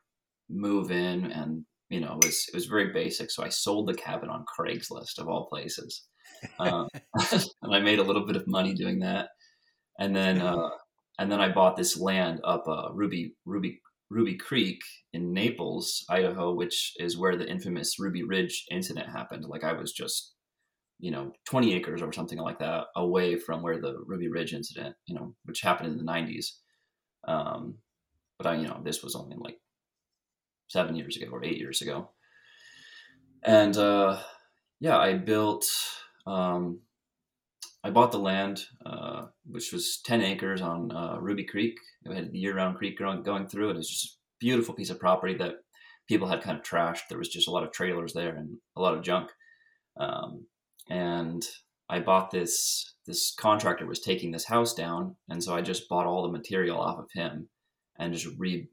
move 0.49 0.91
in, 0.91 1.31
and 1.31 1.65
you 1.89 1.99
know 1.99 2.13
it 2.13 2.25
was 2.25 2.45
it 2.47 2.55
was 2.55 2.65
very 2.65 2.91
basic, 2.91 3.31
so 3.31 3.43
I 3.43 3.49
sold 3.49 3.87
the 3.87 3.93
cabin 3.93 4.29
on 4.29 4.45
Craigslist 4.57 5.19
of 5.19 5.27
all 5.27 5.47
places, 5.47 6.05
um, 6.59 6.87
and 7.31 7.75
I 7.75 7.79
made 7.79 7.99
a 7.99 8.03
little 8.03 8.25
bit 8.25 8.35
of 8.35 8.47
money 8.47 8.73
doing 8.73 8.99
that, 8.99 9.29
and 9.99 10.15
then 10.15 10.41
uh, 10.41 10.69
and 11.19 11.31
then 11.31 11.39
I 11.39 11.51
bought 11.51 11.77
this 11.77 11.99
land 11.99 12.41
up 12.43 12.63
uh, 12.67 12.89
Ruby 12.93 13.33
Ruby 13.45 13.81
Ruby 14.09 14.35
Creek 14.35 14.81
in 15.13 15.33
Naples, 15.33 16.05
Idaho, 16.09 16.53
which 16.53 16.93
is 16.97 17.17
where 17.17 17.35
the 17.35 17.49
infamous 17.49 17.99
Ruby 17.99 18.23
Ridge 18.23 18.65
incident 18.71 19.09
happened. 19.09 19.45
Like 19.45 19.63
I 19.63 19.73
was 19.73 19.91
just 19.91 20.33
you 20.99 21.11
know 21.11 21.31
20 21.47 21.73
acres 21.73 22.01
or 22.01 22.11
something 22.13 22.39
like 22.39 22.59
that 22.59 22.85
away 22.95 23.37
from 23.37 23.61
where 23.61 23.79
the 23.79 23.95
Ruby 24.05 24.29
Ridge 24.29 24.53
incident, 24.53 24.95
you 25.07 25.15
know, 25.15 25.35
which 25.45 25.61
happened 25.61 25.91
in 25.91 25.97
the 25.97 26.11
90s. 26.11 26.45
Um, 27.27 27.75
but 28.37 28.47
I, 28.47 28.55
you 28.55 28.67
know, 28.67 28.81
this 28.83 29.03
was 29.03 29.15
only 29.15 29.35
like 29.39 29.57
seven 30.67 30.95
years 30.95 31.17
ago 31.17 31.27
or 31.31 31.43
eight 31.43 31.57
years 31.57 31.81
ago, 31.81 32.09
and 33.43 33.75
uh, 33.77 34.19
yeah, 34.79 34.97
I 34.97 35.13
built. 35.13 35.65
Um, 36.27 36.79
I 37.83 37.91
bought 37.91 38.11
the 38.11 38.17
land, 38.17 38.63
uh, 38.83 39.27
which 39.45 39.71
was 39.71 40.01
10 40.05 40.23
acres 40.23 40.59
on 40.59 40.91
uh, 40.91 41.17
Ruby 41.21 41.43
Creek. 41.43 41.75
It 42.03 42.15
had 42.15 42.31
a 42.33 42.37
year-round 42.37 42.77
creek 42.77 42.97
going, 42.97 43.21
going 43.21 43.45
through 43.45 43.69
it. 43.69 43.73
It 43.73 43.77
was 43.77 43.89
just 43.89 44.05
a 44.07 44.17
beautiful 44.39 44.73
piece 44.73 44.89
of 44.89 44.99
property 44.99 45.35
that 45.35 45.57
people 46.07 46.27
had 46.27 46.41
kind 46.41 46.57
of 46.57 46.63
trashed. 46.63 47.07
There 47.09 47.19
was 47.19 47.29
just 47.29 47.47
a 47.47 47.51
lot 47.51 47.63
of 47.63 47.71
trailers 47.71 48.11
there 48.13 48.35
and 48.35 48.57
a 48.75 48.81
lot 48.81 48.95
of 48.95 49.03
junk. 49.03 49.29
Um, 49.97 50.47
and 50.89 51.45
I 51.89 51.99
bought 51.99 52.31
this 52.31 52.95
this 53.05 53.35
contractor 53.35 53.85
was 53.85 53.99
taking 53.99 54.31
this 54.31 54.45
house 54.45 54.73
down, 54.73 55.15
and 55.29 55.43
so 55.43 55.55
I 55.55 55.61
just 55.61 55.87
bought 55.87 56.07
all 56.07 56.23
the 56.23 56.31
material 56.31 56.79
off 56.79 56.97
of 56.97 57.11
him 57.13 57.49
and 57.97 58.13
just 58.13 58.27
re 58.37 58.67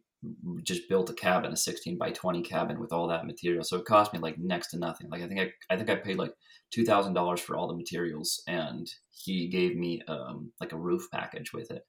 just 0.62 0.88
built 0.88 1.10
a 1.10 1.14
cabin, 1.14 1.52
a 1.52 1.56
16 1.56 1.98
by 1.98 2.10
20 2.10 2.42
cabin 2.42 2.78
with 2.78 2.92
all 2.92 3.08
that 3.08 3.26
material. 3.26 3.64
So 3.64 3.76
it 3.76 3.84
cost 3.84 4.12
me 4.12 4.18
like 4.18 4.38
next 4.38 4.68
to 4.68 4.78
nothing. 4.78 5.08
Like 5.10 5.22
I 5.22 5.28
think 5.28 5.40
I, 5.40 5.52
I 5.72 5.76
think 5.76 5.90
I 5.90 5.96
paid 5.96 6.18
like 6.18 6.34
two 6.70 6.84
thousand 6.84 7.14
dollars 7.14 7.40
for 7.40 7.56
all 7.56 7.68
the 7.68 7.76
materials, 7.76 8.42
and 8.46 8.88
he 9.10 9.48
gave 9.48 9.76
me 9.76 10.02
um, 10.08 10.52
like 10.60 10.72
a 10.72 10.78
roof 10.78 11.08
package 11.12 11.52
with 11.52 11.70
it. 11.70 11.86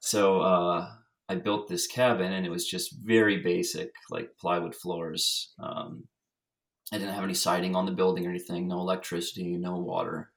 So 0.00 0.40
uh, 0.40 0.88
I 1.28 1.34
built 1.36 1.68
this 1.68 1.86
cabin, 1.86 2.32
and 2.32 2.46
it 2.46 2.50
was 2.50 2.66
just 2.66 2.96
very 3.04 3.42
basic, 3.42 3.92
like 4.10 4.36
plywood 4.38 4.74
floors, 4.74 5.52
um, 5.60 6.04
I 6.92 6.98
didn't 6.98 7.14
have 7.14 7.24
any 7.24 7.34
siding 7.34 7.74
on 7.74 7.86
the 7.86 7.92
building 7.92 8.26
or 8.26 8.30
anything, 8.30 8.68
no 8.68 8.78
electricity, 8.80 9.56
no 9.56 9.78
water. 9.78 10.30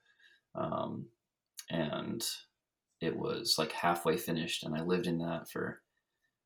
Um, 0.55 1.07
and 1.69 2.25
it 3.01 3.15
was 3.15 3.55
like 3.57 3.73
halfway 3.73 4.15
finished, 4.15 4.63
and 4.63 4.73
I 4.73 4.81
lived 4.81 5.05
in 5.05 5.17
that 5.17 5.49
for 5.49 5.81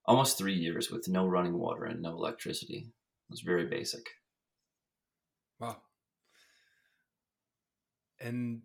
almost 0.09 0.39
three 0.39 0.55
years 0.55 0.89
with 0.89 1.07
no 1.07 1.27
running 1.27 1.57
water 1.57 1.85
and 1.85 2.01
no 2.01 2.09
electricity. 2.09 2.87
It 2.87 3.31
was 3.31 3.41
very 3.41 3.67
basic. 3.67 4.09
Wow. 5.59 5.77
And 8.19 8.63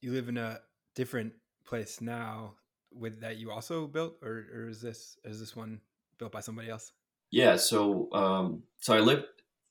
you 0.00 0.12
live 0.12 0.28
in 0.28 0.36
a 0.36 0.58
different 0.96 1.34
place 1.64 2.00
now 2.00 2.54
with 2.92 3.20
that 3.20 3.36
you 3.36 3.52
also 3.52 3.86
built 3.86 4.16
or, 4.22 4.46
or 4.52 4.68
is 4.68 4.80
this 4.80 5.16
is 5.24 5.38
this 5.38 5.54
one 5.54 5.80
built 6.18 6.32
by 6.32 6.40
somebody 6.40 6.68
else? 6.68 6.90
Yeah, 7.30 7.56
so 7.56 8.12
um 8.12 8.64
so 8.80 8.92
I 8.92 8.98
lived 8.98 9.26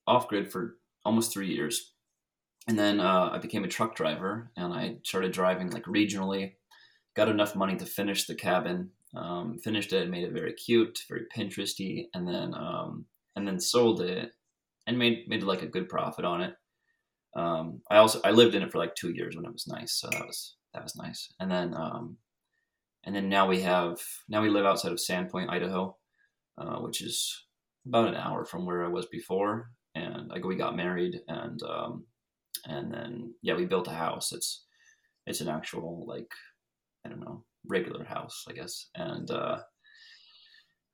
off 0.07 0.29
grid 0.29 0.49
for 0.49 0.77
almost 1.03 1.33
three 1.33 1.49
years. 1.49 1.91
And 2.67 2.79
then 2.79 2.99
uh, 2.99 3.29
I 3.33 3.37
became 3.37 3.63
a 3.63 3.67
truck 3.67 3.95
driver 3.95 4.49
and 4.55 4.73
I 4.73 4.95
started 5.03 5.33
driving 5.33 5.71
like 5.71 5.83
regionally. 5.83 6.53
Got 7.15 7.29
enough 7.29 7.55
money 7.55 7.75
to 7.75 7.85
finish 7.85 8.25
the 8.25 8.35
cabin, 8.35 8.91
um, 9.15 9.57
finished 9.59 9.93
it, 9.93 10.09
made 10.09 10.23
it 10.23 10.33
very 10.33 10.53
cute, 10.53 10.99
very 11.09 11.25
Pinteresty, 11.35 12.05
and 12.13 12.27
then 12.27 12.53
um, 12.53 13.05
and 13.35 13.47
then 13.47 13.59
sold 13.59 14.01
it 14.01 14.31
and 14.87 14.97
made 14.97 15.27
made 15.27 15.43
like 15.43 15.61
a 15.61 15.67
good 15.67 15.89
profit 15.89 16.25
on 16.25 16.41
it. 16.41 16.55
Um, 17.35 17.81
I 17.89 17.97
also 17.97 18.19
I 18.23 18.31
lived 18.31 18.55
in 18.55 18.63
it 18.63 18.71
for 18.71 18.77
like 18.77 18.95
two 18.95 19.11
years 19.11 19.35
when 19.35 19.45
it 19.45 19.53
was 19.53 19.67
nice, 19.67 19.93
so 19.93 20.07
that 20.11 20.25
was 20.25 20.55
that 20.73 20.83
was 20.83 20.95
nice. 20.95 21.31
And 21.39 21.51
then 21.51 21.73
um, 21.73 22.17
and 23.03 23.15
then 23.15 23.29
now 23.29 23.47
we 23.47 23.61
have 23.61 23.99
now 24.29 24.41
we 24.41 24.49
live 24.49 24.65
outside 24.65 24.91
of 24.91 24.99
Sandpoint, 24.99 25.49
Idaho, 25.49 25.97
uh, 26.57 26.77
which 26.77 27.01
is 27.01 27.45
about 27.87 28.07
an 28.07 28.15
hour 28.15 28.45
from 28.45 28.65
where 28.65 28.83
I 28.83 28.89
was 28.89 29.05
before 29.07 29.69
and 29.95 30.27
like 30.27 30.43
we 30.43 30.55
got 30.55 30.75
married 30.75 31.21
and 31.27 31.61
um 31.63 32.05
and 32.65 32.93
then 32.93 33.33
yeah 33.41 33.55
we 33.55 33.65
built 33.65 33.87
a 33.87 33.91
house 33.91 34.31
it's 34.31 34.65
it's 35.25 35.41
an 35.41 35.47
actual 35.47 36.05
like 36.07 36.31
i 37.05 37.09
don't 37.09 37.21
know 37.21 37.43
regular 37.67 38.03
house 38.03 38.45
i 38.49 38.53
guess. 38.53 38.87
And 38.95 39.29
uh 39.31 39.59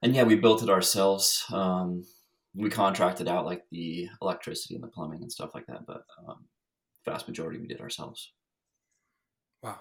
and 0.02 0.16
yeah 0.16 0.24
we 0.24 0.36
built 0.36 0.64
it 0.64 0.70
ourselves. 0.70 1.46
Um 1.52 2.04
we 2.54 2.70
contracted 2.70 3.28
out 3.28 3.46
like 3.46 3.64
the 3.72 4.10
electricity 4.22 4.76
and 4.76 4.84
the 4.84 4.88
plumbing 4.88 5.22
and 5.22 5.32
stuff 5.32 5.52
like 5.54 5.68
that 5.68 5.86
but 5.88 6.04
um 6.28 6.46
vast 7.06 7.28
majority 7.28 7.60
we 7.60 7.68
did 7.68 7.82
ourselves. 7.82 8.34
Wow. 9.64 9.80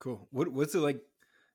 Cool. 0.00 0.28
What 0.30 0.48
what's 0.48 0.74
it 0.74 0.80
like 0.80 1.00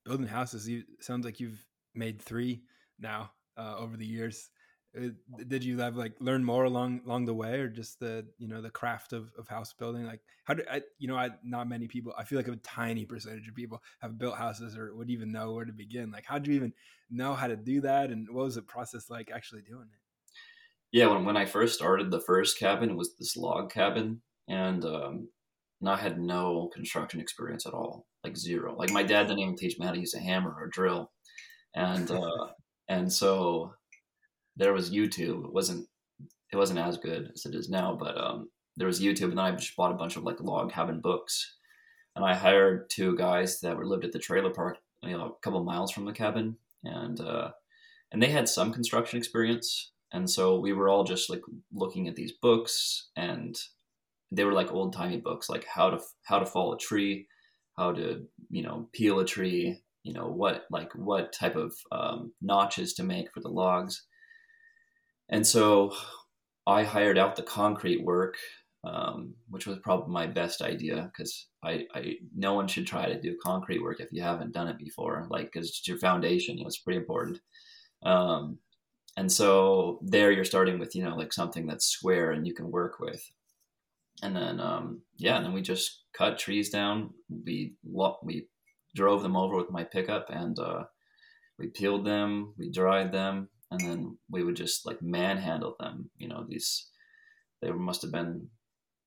building 0.06 0.28
houses? 0.28 0.68
You 0.68 0.84
sounds 1.00 1.26
like 1.26 1.40
you've 1.40 1.66
made 1.94 2.22
three 2.22 2.64
now 3.00 3.32
uh, 3.58 3.76
over 3.78 3.98
the 3.98 4.06
years 4.06 4.50
did 5.48 5.64
you 5.64 5.80
have 5.80 5.96
like 5.96 6.14
learn 6.20 6.44
more 6.44 6.66
along 6.66 7.02
along 7.06 7.26
the 7.26 7.34
way 7.34 7.60
or 7.60 7.70
just 7.70 8.00
the 8.00 8.28
you 8.38 8.48
know 8.48 8.62
the 8.62 8.70
craft 8.70 9.14
of, 9.14 9.32
of 9.38 9.48
house 9.48 9.74
building? 9.74 10.06
Like 10.06 10.22
how 10.44 10.54
do 10.54 10.64
i 10.70 10.82
you 10.98 11.08
know 11.08 11.16
i 11.16 11.30
not 11.44 11.70
many 11.70 11.88
people 11.88 12.14
i 12.18 12.24
feel 12.24 12.38
like 12.38 12.48
a 12.48 12.56
tiny 12.58 13.06
percentage 13.06 13.48
of 13.48 13.56
people 13.56 13.82
have 14.00 14.18
built 14.18 14.38
houses 14.38 14.78
or 14.78 14.94
would 14.96 15.10
even 15.10 15.32
know 15.32 15.54
where 15.54 15.66
to 15.66 15.74
begin. 15.74 16.12
Like 16.12 16.26
how 16.26 16.40
do 16.40 16.52
you 16.52 16.58
even 16.58 16.74
know 17.10 17.34
how 17.34 17.48
to 17.48 17.56
do 17.56 17.82
that? 17.82 18.12
And 18.12 18.28
what 18.30 18.46
was 18.46 18.56
the 18.56 18.62
process 18.62 19.10
like 19.10 19.32
actually 19.32 19.62
doing 19.62 19.88
it? 19.94 20.00
Yeah 20.92 21.08
when, 21.08 21.26
when 21.26 21.38
i 21.38 21.46
first 21.46 21.76
started 21.76 22.12
the 22.12 22.22
first 22.22 22.60
cabin 22.60 22.90
it 22.90 22.98
was 22.98 23.16
this 23.18 23.38
log 23.38 23.72
cabin 23.72 24.22
and 24.48 24.84
um 24.84 25.30
and 25.80 25.90
i 25.90 25.96
had 25.96 26.20
no 26.20 26.70
construction 26.74 27.20
experience 27.22 27.66
at 27.66 27.74
all 27.74 28.08
like 28.24 28.38
zero. 28.38 28.76
Like 28.76 28.92
my 28.92 29.04
dad 29.04 29.24
didn't 29.28 29.40
even 29.40 29.56
teach 29.56 29.78
me 29.80 29.86
how 29.86 29.94
to 29.94 30.00
use 30.00 30.14
a 30.14 30.20
hammer 30.20 30.54
or 30.58 30.68
drill. 30.68 31.12
And 31.76 32.10
uh 32.12 32.48
and 32.88 33.12
so 33.12 33.74
there 34.56 34.74
was 34.74 34.92
YouTube. 34.92 35.46
It 35.46 35.54
wasn't 35.54 35.88
it 36.52 36.58
wasn't 36.58 36.80
as 36.80 36.98
good 36.98 37.32
as 37.34 37.46
it 37.46 37.56
is 37.56 37.70
now, 37.70 37.96
but 37.98 38.18
um, 38.18 38.50
there 38.76 38.88
was 38.88 39.02
YouTube, 39.02 39.30
and 39.30 39.38
then 39.38 39.46
I 39.46 39.52
just 39.52 39.76
bought 39.76 39.92
a 39.92 39.98
bunch 39.98 40.18
of 40.18 40.24
like 40.24 40.42
log 40.42 40.72
cabin 40.72 41.00
books, 41.00 41.56
and 42.16 42.26
I 42.26 42.34
hired 42.34 42.90
two 42.90 43.16
guys 43.16 43.60
that 43.62 43.78
were 43.78 43.86
lived 43.86 44.06
at 44.06 44.12
the 44.12 44.20
trailer 44.20 44.50
park, 44.50 44.78
you 45.04 45.18
know, 45.18 45.26
a 45.26 45.40
couple 45.42 45.64
miles 45.64 45.92
from 45.92 46.06
the 46.06 46.14
cabin, 46.14 46.58
and 46.84 47.20
uh, 47.20 47.52
and 48.12 48.22
they 48.22 48.30
had 48.30 48.50
some 48.50 48.74
construction 48.74 49.18
experience, 49.18 49.92
and 50.12 50.30
so 50.30 50.60
we 50.60 50.74
were 50.74 50.90
all 50.90 51.04
just 51.04 51.30
like 51.30 51.42
looking 51.74 52.08
at 52.08 52.16
these 52.16 52.34
books, 52.42 53.10
and 53.16 53.58
they 54.32 54.44
were 54.44 54.54
like 54.54 54.72
old 54.74 54.94
timey 54.94 55.18
books, 55.18 55.50
like 55.50 55.66
how 55.66 55.90
to 55.90 56.00
how 56.24 56.40
to 56.40 56.46
fall 56.46 56.74
a 56.74 56.78
tree, 56.78 57.28
how 57.78 57.94
to 57.94 58.26
you 58.50 58.64
know 58.64 58.90
peel 58.94 59.20
a 59.20 59.26
tree, 59.26 59.82
you 60.04 60.14
know 60.14 60.28
what 60.28 60.66
like 60.70 60.92
what 60.96 61.32
type 61.32 61.56
of 61.56 61.74
um, 61.94 62.34
notches 62.42 62.94
to 62.96 63.04
make 63.04 63.32
for 63.34 63.40
the 63.40 63.50
logs 63.50 64.06
and 65.32 65.46
so 65.46 65.96
I 66.68 66.84
hired 66.84 67.18
out 67.18 67.36
the 67.36 67.44
concrete 67.44 68.04
work 68.04 68.38
um, 68.84 69.36
which 69.50 69.68
was 69.68 69.78
probably 69.80 70.12
my 70.12 70.26
best 70.26 70.62
idea 70.62 71.12
because 71.12 71.48
I, 71.64 71.86
I 71.94 72.16
no 72.36 72.56
one 72.56 72.68
should 72.68 72.88
try 72.88 73.06
to 73.06 73.20
do 73.20 73.38
concrete 73.44 73.82
work 73.82 74.00
if 74.00 74.12
you 74.12 74.24
haven't 74.24 74.54
done 74.54 74.68
it 74.68 74.78
before, 74.80 75.28
like 75.30 75.52
because 75.52 75.70
it's 75.70 75.88
your 75.88 76.00
foundation. 76.00 76.58
You 76.58 76.64
know, 76.64 76.68
it's 76.68 76.80
pretty 76.80 77.00
important. 77.00 77.40
Um, 78.02 78.58
and 79.18 79.32
so 79.32 80.00
there 80.02 80.32
you're 80.32 80.46
starting 80.46 80.80
with 80.80 80.96
you 80.96 81.04
know 81.04 81.16
like 81.16 81.34
something 81.34 81.68
that's 81.68 81.86
square 81.86 82.32
and 82.32 82.48
you 82.48 82.54
can 82.56 82.72
work 82.72 83.00
with 83.00 83.30
and 84.24 84.36
then 84.36 84.60
um, 84.60 85.02
yeah 85.18 85.36
and 85.36 85.46
then 85.46 85.54
we 85.54 85.62
just 85.62 86.04
cut 86.14 86.40
trees 86.40 86.70
down 86.70 87.12
we 87.46 87.74
we 88.24 88.48
drove 88.96 89.22
them 89.22 89.36
over 89.36 89.56
with 89.56 89.70
my 89.70 89.84
pickup 89.84 90.28
and 90.30 90.58
uh, 90.60 90.84
we 91.60 91.68
peeled 91.68 92.06
them 92.06 92.54
we 92.58 92.72
dried 92.72 93.12
them 93.12 93.50
and 93.72 93.82
then 93.82 94.18
we 94.30 94.44
would 94.44 94.56
just 94.56 94.86
like 94.86 95.02
manhandle 95.02 95.76
them 95.80 96.10
you 96.18 96.28
know 96.28 96.46
these 96.48 96.88
they 97.62 97.72
must 97.72 98.02
have 98.02 98.12
been 98.12 98.48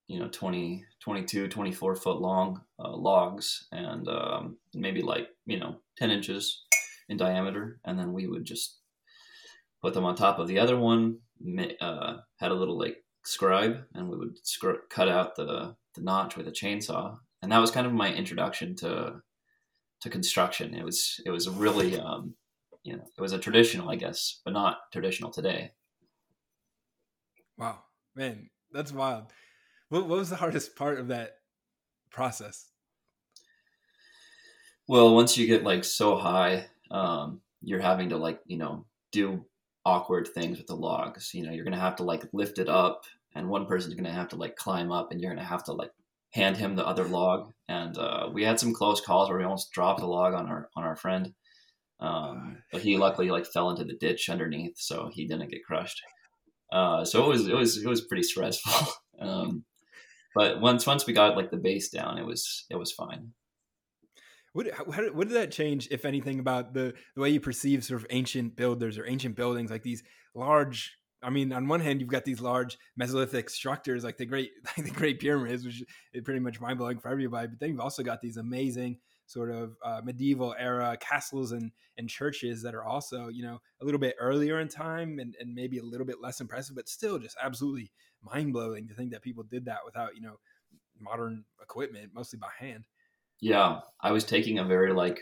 you 0.09 0.19
know 0.19 0.29
20 0.29 0.85
22 1.01 1.49
24 1.49 1.97
foot 1.97 2.21
long 2.21 2.61
uh, 2.79 2.97
logs 2.97 3.67
and 3.73 4.09
um, 4.09 4.57
maybe 4.75 5.03
like 5.03 5.29
you 5.47 5.59
know 5.59 5.77
10 5.99 6.11
inches 6.11 6.63
in 7.09 7.17
diameter 7.17 7.79
and 7.85 7.99
then 7.99 8.13
we 8.13 8.27
would 8.27 8.45
just 8.45 8.79
put 9.85 9.93
them 9.93 10.07
on 10.07 10.17
top 10.17 10.39
of 10.39 10.49
the 10.49 10.59
other 10.59 10.79
one, 10.79 11.19
uh, 11.79 12.15
had 12.39 12.51
a 12.51 12.55
little 12.55 12.79
like 12.79 13.05
scribe, 13.23 13.85
and 13.93 14.09
we 14.09 14.17
would 14.17 14.39
scr- 14.43 14.87
cut 14.89 15.11
out 15.11 15.37
the 15.37 15.77
the 15.95 16.01
notch 16.01 16.39
with 16.39 16.49
a 16.49 16.51
chainsaw, 16.51 17.19
and 17.43 17.53
that 17.53 17.59
was 17.59 17.71
kind 17.71 17.87
of 17.87 17.93
my 17.93 18.11
introduction 18.11 18.75
to 18.77 19.21
to 20.01 20.09
construction. 20.09 20.75
It 20.75 20.85
was 20.85 21.21
it 21.27 21.31
was 21.31 21.51
really 21.51 22.01
um, 22.01 22.35
you 22.85 22.97
know 22.97 23.05
it 23.17 23.21
was 23.21 23.33
a 23.33 23.39
traditional, 23.39 23.91
I 23.91 23.97
guess, 23.97 24.41
but 24.45 24.53
not 24.53 24.93
traditional 24.93 25.31
today. 25.31 25.73
Wow, 27.59 27.83
man, 28.15 28.51
that's 28.73 28.93
wild. 28.93 29.27
What, 29.89 30.07
what 30.09 30.19
was 30.19 30.31
the 30.31 30.37
hardest 30.37 30.77
part 30.77 30.99
of 30.99 31.09
that 31.09 31.39
process? 32.11 32.71
Well, 34.87 35.15
once 35.15 35.37
you 35.37 35.47
get 35.47 35.65
like 35.65 35.85
so 35.85 36.17
high, 36.17 36.67
um, 36.91 37.41
you're 37.63 37.81
having 37.81 38.11
to 38.11 38.17
like 38.17 38.41
you 38.47 38.59
know 38.59 38.87
do 39.13 39.45
awkward 39.87 40.29
things 40.29 40.59
with 40.59 40.67
the 40.67 40.77
logs. 40.77 41.33
You 41.35 41.45
know, 41.45 41.53
you're 41.53 41.65
gonna 41.65 41.81
have 41.81 41.97
to 41.97 42.03
like 42.05 42.25
lift 42.33 42.59
it 42.59 42.69
up, 42.69 43.05
and 43.35 43.49
one 43.49 43.67
person's 43.67 43.95
gonna 43.95 44.13
have 44.13 44.29
to 44.29 44.37
like 44.37 44.57
climb 44.57 44.93
up, 44.93 45.11
and 45.11 45.21
you're 45.21 45.33
gonna 45.33 45.47
have 45.47 45.65
to 45.65 45.73
like 45.73 45.93
hand 46.33 46.57
him 46.57 46.75
the 46.75 46.87
other 46.87 47.05
log. 47.05 47.53
And 47.69 47.97
uh, 47.97 48.29
we 48.33 48.45
had 48.45 48.61
some 48.61 48.75
close 48.75 49.01
calls 49.01 49.29
where 49.29 49.39
we 49.39 49.45
almost 49.45 49.73
dropped 49.73 50.01
a 50.01 50.07
log 50.07 50.35
on 50.35 50.49
our 50.49 50.69
on 50.77 50.85
our 50.85 50.97
friend, 50.97 51.33
um, 52.01 52.59
but 52.73 52.83
he 52.83 52.97
luckily 52.97 53.31
like 53.31 53.47
fell 53.47 53.71
into 53.71 53.85
the 53.85 53.95
ditch 53.95 54.29
underneath, 54.29 54.79
so 54.79 55.11
he 55.13 55.27
didn't 55.27 55.51
get 55.51 55.65
crushed. 55.65 56.03
Uh, 56.73 57.05
so 57.05 57.25
it 57.25 57.29
was 57.29 57.49
it 57.49 57.55
was 57.55 57.77
it 57.79 57.89
was 57.89 58.03
pretty 58.03 58.23
stressful. 58.23 58.93
um, 59.21 59.65
but 60.35 60.61
once 60.61 60.87
once 60.87 61.07
we 61.07 61.13
got 61.13 61.37
like 61.37 61.51
the 61.51 61.57
base 61.57 61.89
down, 61.89 62.19
it 62.19 62.27
was 62.27 62.67
it 62.71 62.77
was 62.77 62.93
fine. 62.93 63.33
What, 64.53 64.69
how, 64.73 65.03
what 65.11 65.27
did 65.27 65.37
that 65.37 65.51
change, 65.51 65.89
if 65.91 66.05
anything, 66.05 66.39
about 66.39 66.75
the, 66.75 66.95
the 67.17 67.21
way 67.21 67.31
you 67.31 67.41
perceive 67.41 67.83
sort 67.83 68.01
of 68.01 68.07
ancient 68.11 68.55
builders 68.55 68.99
or 68.99 69.05
ancient 69.05 69.35
buildings, 69.35 69.69
like 69.69 69.83
these 69.83 70.05
large? 70.33 70.97
I 71.21 71.31
mean, 71.31 71.53
on 71.53 71.67
one 71.67 71.81
hand, 71.81 72.01
you've 72.01 72.11
got 72.11 72.25
these 72.25 72.41
large 72.41 72.79
Mesolithic 73.01 73.51
structures, 73.51 74.05
like 74.05 74.17
the 74.17 74.27
great, 74.27 74.53
like 74.65 74.87
the 74.87 74.93
Great 74.93 75.19
Pyramids, 75.19 75.65
which 75.65 75.83
is 76.13 76.23
pretty 76.23 76.39
much 76.39 76.61
mind 76.61 76.79
blowing 76.79 77.01
for 77.01 77.09
everybody. 77.09 77.49
But 77.49 77.59
then 77.59 77.71
you've 77.71 77.81
also 77.81 78.05
got 78.05 78.21
these 78.21 78.37
amazing 78.37 78.99
sort 79.27 79.51
of 79.51 79.77
uh, 79.85 80.01
medieval 80.05 80.55
era 80.59 80.97
castles 81.01 81.53
and 81.53 81.73
and 81.97 82.09
churches 82.09 82.63
that 82.63 82.75
are 82.75 82.85
also, 82.85 83.29
you 83.29 83.43
know, 83.43 83.61
a 83.81 83.85
little 83.85 84.01
bit 84.01 84.17
earlier 84.19 84.61
in 84.61 84.69
time 84.69 85.19
and, 85.19 85.37
and 85.41 85.55
maybe 85.55 85.79
a 85.79 85.83
little 85.83 86.07
bit 86.07 86.21
less 86.21 86.41
impressive, 86.41 86.77
but 86.77 86.89
still 86.89 87.19
just 87.19 87.37
absolutely 87.43 87.91
mind 88.23 88.53
blowing 88.53 88.89
to 88.89 88.95
think 88.95 89.13
that 89.13 89.23
people 89.23 89.45
did 89.45 89.65
that 89.67 89.85
without, 89.85 90.15
you 90.15 90.23
know, 90.23 90.37
modern 90.99 91.45
equipment, 91.63 92.13
mostly 92.15 92.39
by 92.39 92.51
hand. 92.59 92.85
Yeah, 93.41 93.81
I 94.01 94.13
was 94.13 94.25
taking 94.25 94.59
a 94.59 94.65
very 94.65 94.93
like 94.93 95.21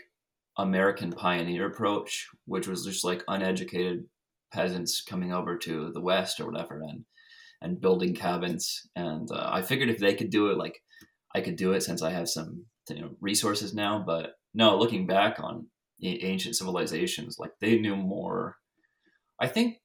American 0.57 1.11
pioneer 1.11 1.67
approach, 1.67 2.27
which 2.45 2.67
was 2.67 2.85
just 2.85 3.03
like 3.03 3.23
uneducated 3.27 4.05
peasants 4.51 5.01
coming 5.01 5.33
over 5.33 5.57
to 5.57 5.91
the 5.91 6.01
West 6.01 6.39
or 6.39 6.45
whatever, 6.45 6.81
and 6.81 7.05
and 7.61 7.81
building 7.81 8.13
cabins. 8.13 8.87
And 8.95 9.29
uh, 9.31 9.49
I 9.51 9.61
figured 9.61 9.89
if 9.89 9.99
they 9.99 10.15
could 10.15 10.29
do 10.29 10.49
it, 10.51 10.57
like 10.57 10.81
I 11.33 11.41
could 11.41 11.55
do 11.55 11.73
it 11.73 11.81
since 11.81 12.01
I 12.01 12.11
have 12.11 12.29
some 12.29 12.65
you 12.89 13.01
know, 13.01 13.11
resources 13.21 13.73
now. 13.73 14.03
But 14.05 14.33
no, 14.53 14.77
looking 14.77 15.07
back 15.07 15.39
on 15.39 15.67
ancient 16.01 16.55
civilizations, 16.55 17.37
like 17.39 17.51
they 17.59 17.77
knew 17.79 17.95
more. 17.95 18.57
I 19.39 19.47
think 19.47 19.77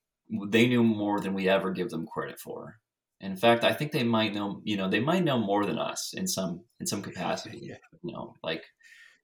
they 0.48 0.66
knew 0.66 0.82
more 0.82 1.20
than 1.20 1.34
we 1.34 1.48
ever 1.48 1.70
give 1.70 1.90
them 1.90 2.06
credit 2.06 2.38
for. 2.38 2.76
In 3.20 3.36
fact, 3.36 3.64
I 3.64 3.72
think 3.72 3.90
they 3.90 4.04
might 4.04 4.34
know, 4.34 4.60
you 4.62 4.76
know, 4.76 4.88
they 4.88 5.00
might 5.00 5.24
know 5.24 5.38
more 5.38 5.64
than 5.64 5.78
us 5.78 6.12
in 6.16 6.26
some 6.28 6.64
in 6.80 6.86
some 6.86 7.02
capacity. 7.02 7.58
yeah. 7.62 7.76
You 8.02 8.12
know, 8.12 8.34
like 8.42 8.64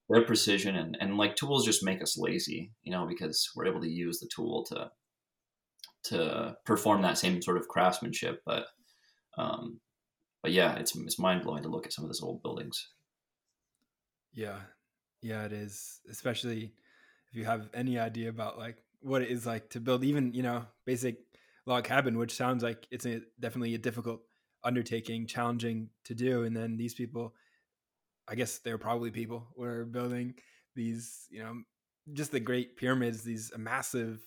their 0.09 0.25
precision 0.25 0.77
and, 0.77 0.97
and 1.01 1.17
like 1.17 1.37
tools 1.37 1.65
just 1.65 1.85
make 1.85 2.03
us 2.03 2.19
lazy, 2.19 2.73
you 2.83 2.93
know, 2.93 3.07
because 3.07 3.51
we're 3.55 3.67
able 3.67 3.81
to 3.81 3.91
use 3.91 4.19
the 4.19 4.29
tool 4.35 4.65
to 4.71 4.91
to 6.05 6.57
perform 6.67 7.03
that 7.03 7.19
same 7.19 7.41
sort 7.41 7.57
of 7.57 7.69
craftsmanship. 7.69 8.43
But 8.45 8.67
um 9.39 9.81
but 10.43 10.53
yeah, 10.53 10.77
it's 10.77 10.97
it's 10.97 11.19
mind 11.19 11.43
blowing 11.43 11.63
to 11.63 11.69
look 11.69 11.87
at 11.87 11.93
some 11.93 12.05
of 12.05 12.09
those 12.09 12.23
old 12.23 12.43
buildings. 12.43 12.89
Yeah. 14.35 14.59
Yeah, 15.23 15.45
it 15.45 15.53
is. 15.53 16.01
Especially 16.11 16.73
if 17.31 17.37
you 17.37 17.45
have 17.45 17.69
any 17.75 17.99
idea 17.99 18.29
about 18.29 18.59
like 18.59 18.79
what 19.01 19.23
it 19.23 19.31
is 19.31 19.47
like 19.47 19.71
to 19.71 19.81
build 19.81 20.05
even, 20.05 20.33
you 20.35 20.43
know, 20.43 20.67
basic 20.85 21.19
log 21.67 21.85
cabin, 21.85 22.19
which 22.19 22.35
sounds 22.35 22.63
like 22.63 22.87
it's 22.91 23.07
a, 23.07 23.23
definitely 23.41 23.75
a 23.75 23.79
difficult 23.79 24.21
undertaking, 24.63 25.27
challenging 25.27 25.91
to 26.05 26.15
do. 26.15 26.45
And 26.45 26.57
then 26.57 26.77
these 26.77 26.95
people, 26.95 27.35
I 28.29 28.35
guess 28.35 28.59
they're 28.59 28.79
probably 28.79 29.11
people 29.11 29.49
were 29.57 29.85
building 29.85 30.35
these, 30.77 31.27
you 31.31 31.43
know, 31.43 31.63
just 32.13 32.33
the 32.33 32.41
great 32.41 32.77
pyramids, 32.77 33.23
these 33.23 33.53
massive 33.57 34.23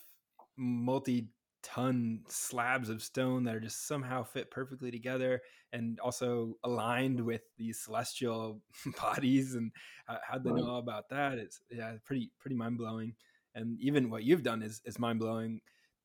multi 0.57 1.29
ton 1.63 2.21
slabs 2.27 2.89
of 2.89 3.01
stone 3.01 3.43
that 3.43 3.55
are 3.55 3.59
just 3.59 3.87
somehow 3.87 4.23
fit 4.23 4.49
perfectly 4.51 4.91
together 4.91 5.41
and 5.73 5.99
also 5.99 6.55
aligned 6.63 7.19
with 7.19 7.41
these 7.57 7.79
celestial 7.79 8.61
bodies 9.01 9.55
and 9.55 9.71
how'd 10.05 10.43
they 10.43 10.51
know 10.51 10.69
all 10.69 10.79
about 10.79 11.09
that 11.09 11.37
it's 11.37 11.59
yeah 11.69 11.93
pretty 12.05 12.31
pretty 12.39 12.55
mind-blowing 12.55 13.13
and 13.55 13.77
even 13.81 14.09
what 14.09 14.23
you've 14.23 14.43
done 14.43 14.61
is 14.61 14.81
is 14.85 14.99
mind-blowing 14.99 15.59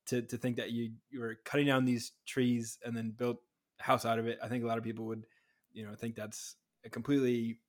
to 0.05 0.21
to 0.21 0.37
think 0.37 0.57
that 0.57 0.71
you 0.71 0.91
you 1.09 1.19
were 1.19 1.37
cutting 1.45 1.67
down 1.67 1.85
these 1.85 2.11
trees 2.25 2.77
and 2.83 2.95
then 2.95 3.11
built 3.11 3.37
a 3.79 3.83
house 3.83 4.05
out 4.05 4.19
of 4.19 4.27
it. 4.27 4.39
I 4.43 4.47
think 4.47 4.63
a 4.63 4.67
lot 4.67 4.77
of 4.77 4.83
people 4.83 5.05
would, 5.05 5.25
you 5.71 5.85
know, 5.85 5.95
think 5.95 6.15
that's 6.15 6.55
a 6.85 6.89
completely 6.89 7.59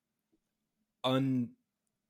un 1.03 1.49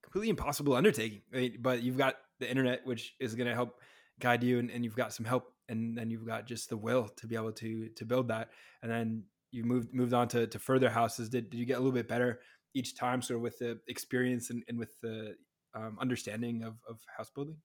completely 0.01 0.29
impossible 0.29 0.75
undertaking. 0.75 1.21
Right? 1.31 1.61
But 1.61 1.83
you've 1.83 1.97
got 1.97 2.15
the 2.39 2.49
internet, 2.49 2.85
which 2.85 3.13
is 3.19 3.35
going 3.35 3.47
to 3.47 3.55
help 3.55 3.81
guide 4.19 4.43
you, 4.43 4.59
and, 4.59 4.71
and 4.71 4.83
you've 4.83 4.95
got 4.95 5.13
some 5.13 5.25
help, 5.25 5.51
and 5.69 5.97
then 5.97 6.09
you've 6.09 6.25
got 6.25 6.47
just 6.47 6.69
the 6.69 6.77
will 6.77 7.07
to 7.17 7.27
be 7.27 7.35
able 7.35 7.51
to 7.53 7.89
to 7.89 8.05
build 8.05 8.27
that. 8.29 8.49
And 8.81 8.91
then 8.91 9.23
you 9.51 9.63
moved 9.63 9.93
moved 9.93 10.13
on 10.13 10.27
to, 10.29 10.47
to 10.47 10.59
further 10.59 10.89
houses. 10.89 11.29
Did 11.29 11.49
did 11.49 11.57
you 11.57 11.65
get 11.65 11.77
a 11.77 11.79
little 11.79 11.91
bit 11.91 12.07
better 12.07 12.39
each 12.73 12.95
time, 12.95 13.21
sort 13.21 13.37
of 13.37 13.41
with 13.41 13.57
the 13.59 13.79
experience 13.87 14.49
and, 14.49 14.63
and 14.67 14.77
with 14.77 14.99
the 15.01 15.35
um, 15.73 15.97
understanding 15.99 16.63
of, 16.63 16.75
of 16.89 16.99
house 17.17 17.29
building? 17.33 17.57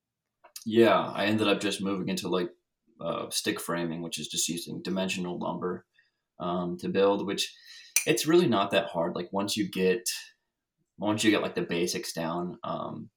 Yeah, 0.64 0.98
I 0.98 1.26
ended 1.26 1.48
up 1.48 1.60
just 1.60 1.82
moving 1.82 2.08
into 2.08 2.28
like 2.28 2.50
uh, 3.00 3.28
stick 3.30 3.60
framing, 3.60 4.02
which 4.02 4.18
is 4.18 4.28
just 4.28 4.48
using 4.48 4.82
dimensional 4.82 5.38
lumber 5.38 5.84
um, 6.38 6.76
to 6.78 6.88
build. 6.88 7.26
Which 7.26 7.52
it's 8.06 8.26
really 8.26 8.46
not 8.46 8.70
that 8.70 8.86
hard. 8.86 9.14
Like 9.14 9.32
once 9.32 9.56
you 9.56 9.68
get 9.68 10.08
once 10.98 11.24
you 11.24 11.30
get 11.30 11.42
like 11.42 11.54
the 11.54 11.62
basics 11.62 12.12
down, 12.12 12.58
um, 12.62 13.10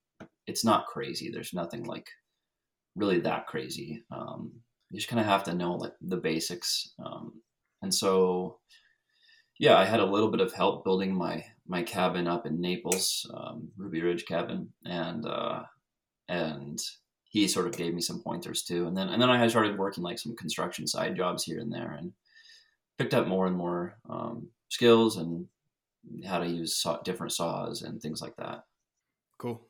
it's 0.47 0.65
not 0.65 0.87
crazy. 0.87 1.29
There's 1.31 1.53
nothing 1.53 1.83
like 1.83 2.07
really 2.95 3.19
that 3.19 3.47
crazy. 3.47 4.03
Um, 4.11 4.53
you 4.93 4.99
just 4.99 5.09
kind 5.09 5.19
of 5.19 5.25
have 5.25 5.43
to 5.45 5.55
know 5.55 5.73
like 5.73 5.93
the 6.01 6.17
basics. 6.17 6.93
Um, 7.03 7.41
and 7.81 7.91
so, 7.91 8.59
yeah, 9.59 9.75
I 9.75 9.85
had 9.85 9.99
a 9.99 10.05
little 10.05 10.29
bit 10.29 10.39
of 10.39 10.53
help 10.53 10.83
building 10.83 11.15
my 11.15 11.43
my 11.67 11.81
cabin 11.81 12.27
up 12.27 12.45
in 12.45 12.61
Naples, 12.61 13.29
um, 13.33 13.69
Ruby 13.75 14.03
Ridge 14.03 14.25
cabin, 14.25 14.69
and 14.85 15.25
uh, 15.25 15.63
and 16.29 16.79
he 17.23 17.47
sort 17.47 17.65
of 17.65 17.75
gave 17.75 17.95
me 17.95 18.01
some 18.01 18.21
pointers 18.21 18.61
too. 18.61 18.85
And 18.85 18.95
then 18.95 19.09
and 19.09 19.19
then 19.19 19.31
I 19.31 19.47
started 19.47 19.79
working 19.79 20.03
like 20.03 20.19
some 20.19 20.35
construction 20.35 20.85
side 20.85 21.15
jobs 21.15 21.43
here 21.43 21.59
and 21.59 21.73
there, 21.73 21.93
and 21.97 22.13
picked 22.99 23.15
up 23.15 23.27
more 23.27 23.47
and 23.47 23.55
more 23.55 23.97
um, 24.07 24.49
skills 24.69 25.17
and 25.17 25.47
how 26.23 26.37
to 26.37 26.47
use 26.47 26.75
saw, 26.75 27.01
different 27.01 27.31
saws 27.31 27.81
and 27.81 27.99
things 27.99 28.21
like 28.21 28.35
that. 28.35 28.65
Cool. 29.39 29.67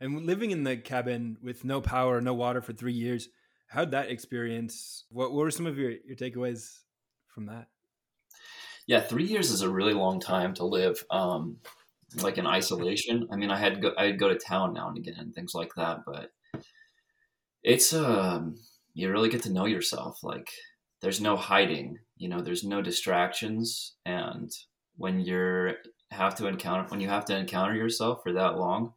And 0.00 0.24
living 0.24 0.52
in 0.52 0.64
the 0.64 0.78
cabin 0.78 1.36
with 1.42 1.64
no 1.64 1.82
power, 1.82 2.22
no 2.22 2.32
water 2.32 2.62
for 2.62 2.72
three 2.72 2.94
years, 2.94 3.28
how'd 3.74 3.90
that 3.90 4.10
experience? 4.10 5.04
What, 5.10 5.32
what 5.32 5.42
were 5.42 5.50
some 5.50 5.66
of 5.66 5.76
your, 5.76 5.90
your 5.90 6.16
takeaways 6.16 6.78
from 7.26 7.46
that? 7.46 7.66
Yeah, 8.86 9.00
three 9.00 9.24
years 9.24 9.50
is 9.50 9.62
a 9.62 9.68
really 9.68 9.94
long 9.94 10.20
time 10.20 10.54
to 10.54 10.64
live, 10.64 11.04
um, 11.10 11.56
like 12.22 12.38
in 12.38 12.46
isolation. 12.46 13.28
I 13.32 13.36
mean, 13.36 13.50
I 13.50 13.58
had 13.58 13.82
go, 13.82 13.92
I'd 13.98 14.18
go 14.18 14.28
to 14.28 14.38
town 14.38 14.74
now 14.74 14.88
and 14.88 14.98
again 14.98 15.16
and 15.18 15.34
things 15.34 15.54
like 15.54 15.74
that, 15.76 16.00
but 16.06 16.30
it's 17.62 17.94
um 17.94 18.56
you 18.92 19.10
really 19.10 19.30
get 19.30 19.42
to 19.42 19.52
know 19.52 19.64
yourself 19.64 20.22
like 20.22 20.50
there's 21.00 21.20
no 21.20 21.36
hiding. 21.36 21.98
You 22.16 22.28
know, 22.28 22.40
there's 22.40 22.62
no 22.62 22.80
distractions, 22.80 23.94
and 24.06 24.50
when 24.96 25.20
you're 25.20 25.76
have 26.10 26.34
to 26.36 26.46
encounter 26.46 26.88
when 26.90 27.00
you 27.00 27.08
have 27.08 27.24
to 27.24 27.36
encounter 27.36 27.74
yourself 27.74 28.22
for 28.22 28.32
that 28.34 28.56
long, 28.56 28.92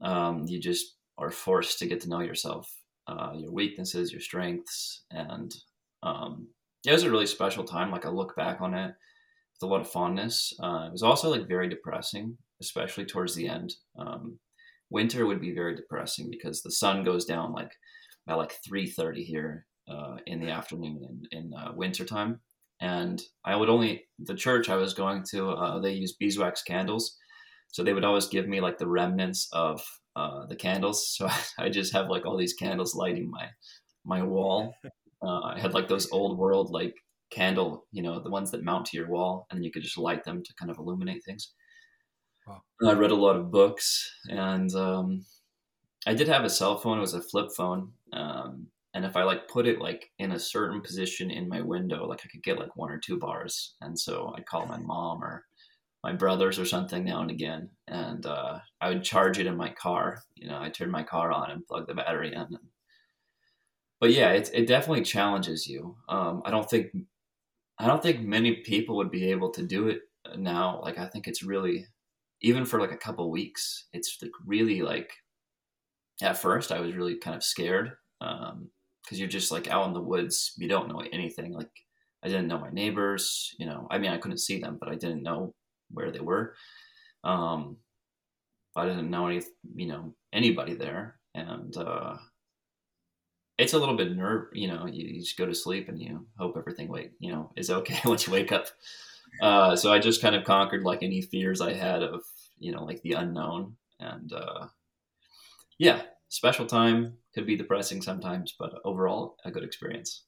um, 0.00 0.46
you 0.46 0.60
just 0.60 0.96
are 1.18 1.30
forced 1.30 1.78
to 1.80 1.86
get 1.86 2.00
to 2.02 2.08
know 2.08 2.20
yourself, 2.20 2.72
uh, 3.18 3.32
your 3.36 3.52
weaknesses, 3.52 4.12
your 4.12 4.20
strengths, 4.20 5.04
and 5.10 5.54
um, 6.02 6.48
it 6.86 6.92
was 6.92 7.04
a 7.04 7.10
really 7.10 7.26
special 7.26 7.64
time. 7.64 7.90
Like 7.90 8.06
I 8.06 8.10
look 8.10 8.34
back 8.36 8.60
on 8.60 8.74
it 8.74 8.88
with 8.88 9.62
a 9.62 9.66
lot 9.66 9.80
of 9.80 9.90
fondness. 9.90 10.52
Uh, 10.62 10.86
it 10.86 10.92
was 10.92 11.02
also 11.02 11.30
like 11.30 11.48
very 11.48 11.68
depressing, 11.68 12.36
especially 12.60 13.04
towards 13.04 13.34
the 13.34 13.48
end. 13.48 13.74
Um, 13.98 14.38
winter 14.90 15.26
would 15.26 15.40
be 15.40 15.54
very 15.54 15.74
depressing 15.74 16.28
because 16.30 16.62
the 16.62 16.70
sun 16.70 17.02
goes 17.02 17.24
down 17.24 17.52
like 17.52 17.72
by 18.26 18.34
like 18.34 18.54
3.30 18.68 19.24
here 19.24 19.66
uh, 19.88 20.16
in 20.26 20.40
the 20.40 20.50
afternoon 20.50 21.26
in, 21.32 21.38
in 21.38 21.54
uh, 21.54 21.72
winter 21.74 22.04
time 22.04 22.40
and 22.80 23.22
i 23.44 23.56
would 23.56 23.68
only 23.68 24.04
the 24.18 24.34
church 24.34 24.68
i 24.68 24.76
was 24.76 24.94
going 24.94 25.24
to 25.28 25.50
uh, 25.50 25.80
they 25.80 25.92
use 25.92 26.12
beeswax 26.12 26.62
candles 26.62 27.16
so 27.68 27.82
they 27.82 27.92
would 27.92 28.04
always 28.04 28.28
give 28.28 28.46
me 28.46 28.60
like 28.60 28.78
the 28.78 28.86
remnants 28.86 29.48
of 29.52 29.82
uh, 30.16 30.46
the 30.46 30.56
candles 30.56 31.08
so 31.16 31.28
i 31.58 31.68
just 31.68 31.92
have 31.92 32.08
like 32.08 32.26
all 32.26 32.36
these 32.36 32.54
candles 32.54 32.94
lighting 32.94 33.30
my 33.30 33.48
my 34.04 34.22
wall 34.22 34.74
uh, 35.22 35.40
i 35.40 35.58
had 35.58 35.74
like 35.74 35.88
those 35.88 36.10
old 36.12 36.38
world 36.38 36.70
like 36.70 36.94
candle 37.30 37.86
you 37.92 38.02
know 38.02 38.20
the 38.20 38.30
ones 38.30 38.50
that 38.50 38.64
mount 38.64 38.84
to 38.84 38.96
your 38.96 39.08
wall 39.08 39.46
and 39.50 39.58
then 39.58 39.64
you 39.64 39.72
could 39.72 39.82
just 39.82 39.96
light 39.96 40.22
them 40.24 40.42
to 40.42 40.54
kind 40.54 40.70
of 40.70 40.78
illuminate 40.78 41.24
things 41.24 41.54
Wow. 42.46 42.62
I 42.84 42.92
read 42.92 43.10
a 43.10 43.16
lot 43.16 43.36
of 43.36 43.50
books, 43.50 44.10
and 44.28 44.72
um, 44.74 45.24
I 46.06 46.14
did 46.14 46.28
have 46.28 46.44
a 46.44 46.50
cell 46.50 46.78
phone. 46.78 46.98
It 46.98 47.02
was 47.02 47.14
a 47.14 47.22
flip 47.22 47.50
phone, 47.56 47.92
um, 48.12 48.68
and 48.94 49.04
if 49.04 49.16
I 49.16 49.22
like 49.22 49.48
put 49.48 49.66
it 49.66 49.80
like 49.80 50.10
in 50.18 50.32
a 50.32 50.38
certain 50.38 50.80
position 50.80 51.30
in 51.30 51.48
my 51.48 51.60
window, 51.60 52.06
like 52.06 52.20
I 52.24 52.28
could 52.28 52.42
get 52.42 52.58
like 52.58 52.76
one 52.76 52.90
or 52.90 52.98
two 52.98 53.18
bars. 53.18 53.76
And 53.80 53.98
so 53.98 54.34
I'd 54.36 54.46
call 54.46 54.66
my 54.66 54.78
mom 54.78 55.22
or 55.22 55.44
my 56.02 56.12
brothers 56.12 56.58
or 56.58 56.64
something 56.64 57.04
now 57.04 57.20
and 57.20 57.30
again, 57.30 57.70
and 57.86 58.26
uh, 58.26 58.58
I 58.80 58.88
would 58.88 59.04
charge 59.04 59.38
it 59.38 59.46
in 59.46 59.56
my 59.56 59.70
car. 59.70 60.22
You 60.34 60.48
know, 60.48 60.60
I 60.60 60.68
turn 60.68 60.90
my 60.90 61.02
car 61.02 61.32
on 61.32 61.50
and 61.50 61.66
plug 61.66 61.86
the 61.86 61.94
battery 61.94 62.34
in. 62.34 62.58
But 64.00 64.10
yeah, 64.10 64.30
it 64.30 64.50
it 64.52 64.66
definitely 64.66 65.04
challenges 65.04 65.66
you. 65.66 65.96
Um, 66.08 66.42
I 66.44 66.50
don't 66.50 66.68
think 66.68 66.90
I 67.78 67.86
don't 67.86 68.02
think 68.02 68.20
many 68.20 68.56
people 68.56 68.96
would 68.96 69.10
be 69.10 69.30
able 69.30 69.50
to 69.50 69.62
do 69.62 69.88
it 69.88 70.02
now. 70.36 70.80
Like 70.82 70.98
I 70.98 71.06
think 71.06 71.28
it's 71.28 71.42
really 71.42 71.86
even 72.40 72.64
for 72.64 72.80
like 72.80 72.92
a 72.92 72.96
couple 72.96 73.30
weeks, 73.30 73.86
it's 73.92 74.18
like 74.20 74.32
really 74.44 74.82
like 74.82 75.12
at 76.20 76.36
first 76.36 76.72
I 76.72 76.80
was 76.80 76.94
really 76.94 77.16
kind 77.16 77.36
of 77.36 77.44
scared 77.44 77.92
because 78.18 78.50
um, 78.52 78.68
you're 79.10 79.28
just 79.28 79.52
like 79.52 79.68
out 79.68 79.86
in 79.86 79.92
the 79.92 80.00
woods, 80.00 80.52
you 80.56 80.68
don't 80.68 80.88
know 80.88 81.02
anything. 81.12 81.52
Like 81.52 81.70
I 82.24 82.28
didn't 82.28 82.48
know 82.48 82.58
my 82.58 82.70
neighbors, 82.70 83.54
you 83.58 83.66
know. 83.66 83.86
I 83.90 83.98
mean, 83.98 84.10
I 84.10 84.18
couldn't 84.18 84.38
see 84.38 84.60
them, 84.60 84.78
but 84.78 84.88
I 84.88 84.94
didn't 84.94 85.22
know 85.22 85.54
where 85.92 86.10
they 86.10 86.20
were. 86.20 86.54
Um, 87.24 87.76
I 88.74 88.86
didn't 88.86 89.10
know 89.10 89.26
any, 89.26 89.42
you 89.74 89.86
know, 89.86 90.14
anybody 90.32 90.74
there, 90.74 91.16
and 91.34 91.76
uh, 91.76 92.16
it's 93.58 93.74
a 93.74 93.78
little 93.78 93.96
bit 93.96 94.16
nerve. 94.16 94.48
You 94.52 94.68
know, 94.68 94.86
you, 94.86 95.06
you 95.06 95.20
just 95.20 95.36
go 95.36 95.46
to 95.46 95.54
sleep 95.54 95.88
and 95.88 96.00
you 96.00 96.26
hope 96.38 96.56
everything 96.56 96.88
wake, 96.88 97.12
you 97.18 97.32
know, 97.32 97.52
is 97.56 97.70
okay 97.70 97.98
once 98.04 98.26
you 98.26 98.32
wake 98.32 98.52
up. 98.52 98.66
Uh, 99.40 99.76
so 99.76 99.92
I 99.92 99.98
just 99.98 100.22
kind 100.22 100.34
of 100.34 100.44
conquered 100.44 100.82
like 100.82 101.02
any 101.02 101.22
fears 101.22 101.60
I 101.60 101.72
had 101.72 102.02
of, 102.02 102.22
you 102.58 102.72
know, 102.72 102.84
like 102.84 103.02
the 103.02 103.12
unknown. 103.12 103.76
And 104.00 104.32
uh, 104.32 104.66
yeah, 105.78 106.02
special 106.28 106.66
time 106.66 107.14
could 107.34 107.46
be 107.46 107.56
depressing 107.56 108.02
sometimes, 108.02 108.54
but 108.58 108.74
overall, 108.84 109.36
a 109.44 109.50
good 109.50 109.64
experience. 109.64 110.24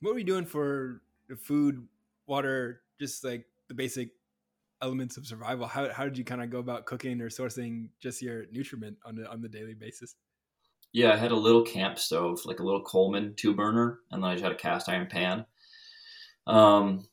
What 0.00 0.12
were 0.12 0.18
you 0.18 0.24
doing 0.24 0.44
for 0.44 1.00
food, 1.38 1.86
water, 2.26 2.82
just 3.00 3.24
like 3.24 3.46
the 3.68 3.74
basic 3.74 4.10
elements 4.82 5.16
of 5.16 5.26
survival? 5.26 5.66
How, 5.66 5.92
how 5.92 6.04
did 6.04 6.18
you 6.18 6.24
kind 6.24 6.42
of 6.42 6.50
go 6.50 6.58
about 6.58 6.86
cooking 6.86 7.20
or 7.20 7.28
sourcing 7.28 7.88
just 8.00 8.22
your 8.22 8.44
nutriment 8.52 8.96
on 9.04 9.16
the, 9.16 9.30
on 9.30 9.40
the 9.40 9.48
daily 9.48 9.74
basis? 9.74 10.14
Yeah, 10.92 11.12
I 11.12 11.16
had 11.16 11.32
a 11.32 11.36
little 11.36 11.62
camp 11.62 11.98
stove, 11.98 12.40
like 12.44 12.60
a 12.60 12.64
little 12.64 12.82
Coleman 12.82 13.34
two 13.36 13.54
burner, 13.54 14.00
and 14.10 14.22
then 14.22 14.30
I 14.30 14.34
just 14.34 14.44
had 14.44 14.52
a 14.52 14.56
cast 14.56 14.88
iron 14.88 15.06
pan. 15.06 15.44
Um, 16.46 17.06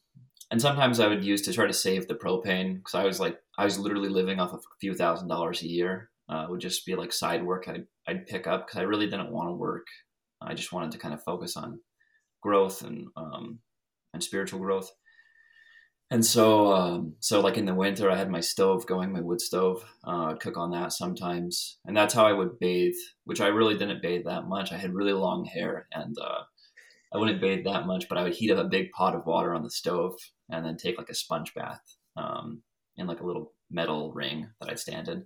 and 0.52 0.62
sometimes 0.62 0.99
I 0.99 1.08
would 1.08 1.23
use 1.23 1.41
to 1.43 1.54
try 1.54 1.65
to 1.65 1.73
save 1.73 2.08
the 2.08 2.13
propane 2.13 2.78
because 2.78 2.95
I 2.95 3.06
was 3.06 3.19
like 3.19 3.39
I 3.58 3.65
was 3.65 3.80
literally 3.80 4.10
living 4.10 4.39
off 4.39 4.54
of 4.54 4.60
a 4.60 4.80
few 4.80 4.93
thousand 4.93 5.28
dollars 5.28 5.63
a 5.63 5.67
year. 5.67 6.12
Uh, 6.30 6.45
would 6.49 6.62
just 6.62 6.86
be 6.86 6.95
like 6.95 7.12
side 7.12 7.43
work 7.43 7.67
I'd 7.67 7.86
I'd 8.08 8.28
pick 8.28 8.47
up 8.47 8.67
because 8.67 8.80
I 8.80 8.84
really 8.84 9.08
didn't 9.08 9.32
want 9.32 9.49
to 9.49 9.54
work. 9.54 9.88
I 10.41 10.54
just 10.54 10.71
wanted 10.71 10.91
to 10.91 10.97
kind 10.97 11.13
of 11.13 11.23
focus 11.23 11.58
on 11.58 11.80
growth 12.41 12.84
and 12.84 13.08
um, 13.15 13.60
and 14.13 14.23
spiritual 14.23 14.60
growth. 14.60 14.91
And 16.13 16.23
so, 16.23 16.71
um, 16.71 17.15
so 17.21 17.41
like 17.41 17.58
in 17.58 17.65
the 17.65 17.73
winter, 17.73 18.08
I 18.08 18.15
had 18.15 18.30
my 18.30 18.39
stove 18.39 18.86
going, 18.86 19.12
my 19.12 19.19
wood 19.19 19.41
stove. 19.41 19.84
Uh, 20.06 20.26
I'd 20.26 20.39
cook 20.39 20.58
on 20.58 20.69
that 20.69 20.93
sometimes, 20.93 21.80
and 21.86 21.97
that's 21.97 22.13
how 22.13 22.23
I 22.23 22.34
would 22.34 22.60
bathe. 22.60 22.93
Which 23.23 23.41
I 23.41 23.47
really 23.47 23.76
didn't 23.76 24.04
bathe 24.04 24.26
that 24.26 24.47
much. 24.47 24.71
I 24.71 24.78
had 24.78 24.93
really 24.93 25.13
long 25.13 25.43
hair, 25.43 25.88
and 25.91 26.15
uh, 26.21 26.43
I 27.12 27.17
wouldn't 27.17 27.41
bathe 27.41 27.65
that 27.65 27.88
much, 27.88 28.08
but 28.08 28.19
I 28.19 28.23
would 28.23 28.36
heat 28.36 28.52
up 28.52 28.60
a 28.60 28.69
big 28.69 28.91
pot 28.91 29.15
of 29.15 29.26
water 29.26 29.56
on 29.56 29.63
the 29.63 29.71
stove 29.71 30.13
and 30.52 30.63
then 30.63 30.78
take 30.78 30.99
like 30.99 31.10
a 31.10 31.15
sponge 31.15 31.52
bath 31.56 31.82
um, 32.15 32.62
in 32.95 33.08
like 33.08 33.21
a 33.21 33.26
little 33.26 33.52
metal 33.71 34.13
ring 34.13 34.47
that 34.62 34.69
I'd 34.69 34.78
stand 34.78 35.08
in. 35.08 35.26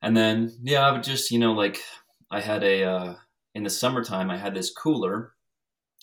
And 0.00 0.16
then, 0.16 0.52
yeah, 0.62 0.86
I 0.86 0.92
would 0.92 1.02
just, 1.02 1.32
you 1.32 1.40
know, 1.40 1.54
like 1.54 1.80
I 2.30 2.40
had 2.40 2.62
a, 2.62 2.84
uh, 2.84 3.14
in 3.56 3.64
the 3.64 3.70
summertime, 3.70 4.30
I 4.30 4.36
had 4.36 4.54
this 4.54 4.72
cooler 4.72 5.32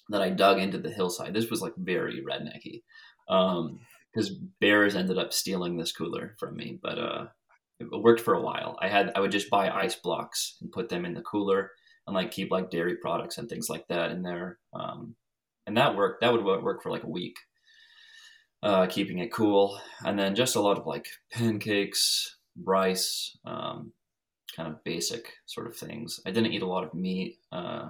that 0.10 0.22
I 0.22 0.32
dug 0.32 0.60
into 0.60 0.80
the 0.80 0.92
hillside. 0.92 1.34
This 1.34 1.50
was 1.50 1.62
like 1.62 1.76
very 1.78 2.22
rednecky 2.22 2.82
because 3.30 4.30
um, 4.32 4.52
bears 4.60 4.96
ended 4.96 5.18
up 5.18 5.32
stealing 5.32 5.78
this 5.78 5.92
cooler 5.92 6.36
from 6.40 6.56
me, 6.56 6.80
but 6.82 6.98
uh, 6.98 7.26
it 7.80 7.88
worked 7.92 8.22
for 8.22 8.34
a 8.34 8.42
while. 8.42 8.78
I 8.82 8.88
had, 8.88 9.12
I 9.16 9.20
would 9.20 9.32
just 9.32 9.50
buy 9.50 9.70
ice 9.70 9.96
blocks 9.96 10.58
and 10.62 10.72
put 10.72 10.90
them 10.90 11.06
in 11.06 11.14
the 11.14 11.22
cooler 11.22 11.72
and 12.08 12.16
like 12.16 12.32
keep 12.32 12.52
like 12.52 12.72
dairy 12.72 12.96
products 12.96 13.38
and 13.38 13.48
things 13.48 13.70
like 13.70 13.88
that 13.88 14.12
in 14.12 14.24
there. 14.24 14.58
Um, 14.74 15.16
and 15.68 15.78
that 15.78 15.96
worked. 15.96 16.22
That 16.22 16.34
would 16.34 16.44
work 16.44 16.82
for 16.82 16.90
like 16.90 17.04
a 17.04 17.10
week, 17.10 17.38
uh, 18.64 18.88
keeping 18.88 19.20
it 19.20 19.32
cool. 19.32 19.80
And 20.04 20.18
then 20.18 20.34
just 20.36 20.56
a 20.56 20.62
lot 20.62 20.80
of 20.80 20.88
like 20.88 21.08
pancakes, 21.32 22.38
rice, 22.64 23.38
um, 23.46 23.94
kind 24.56 24.68
of 24.68 24.84
basic 24.84 25.32
sort 25.46 25.68
of 25.68 25.78
things. 25.78 26.20
I 26.26 26.32
didn't 26.32 26.52
eat 26.54 26.64
a 26.64 26.68
lot 26.68 26.84
of 26.84 26.96
meat 26.96 27.38
uh, 27.52 27.90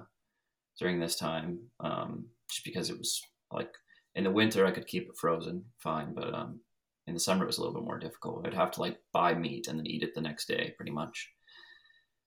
during 0.78 1.00
this 1.00 1.16
time, 1.16 1.60
um, 1.80 2.26
just 2.52 2.66
because 2.66 2.90
it 2.90 2.98
was 2.98 3.22
like 3.52 3.72
in 4.16 4.24
the 4.24 4.32
winter 4.32 4.66
I 4.66 4.72
could 4.72 4.88
keep 4.88 5.10
it 5.10 5.18
frozen 5.18 5.66
fine, 5.78 6.14
but 6.14 6.34
um, 6.34 6.60
in 7.08 7.14
the 7.14 7.20
summer 7.20 7.44
it 7.44 7.48
was 7.48 7.58
a 7.58 7.62
little 7.62 7.76
bit 7.76 7.86
more 7.86 8.00
difficult. 8.00 8.46
I'd 8.46 8.54
have 8.54 8.72
to 8.72 8.82
like 8.82 8.98
buy 9.12 9.34
meat 9.34 9.68
and 9.68 9.80
then 9.80 9.88
eat 9.88 10.04
it 10.04 10.14
the 10.16 10.22
next 10.22 10.48
day, 10.48 10.74
pretty 10.76 10.92
much. 10.92 11.30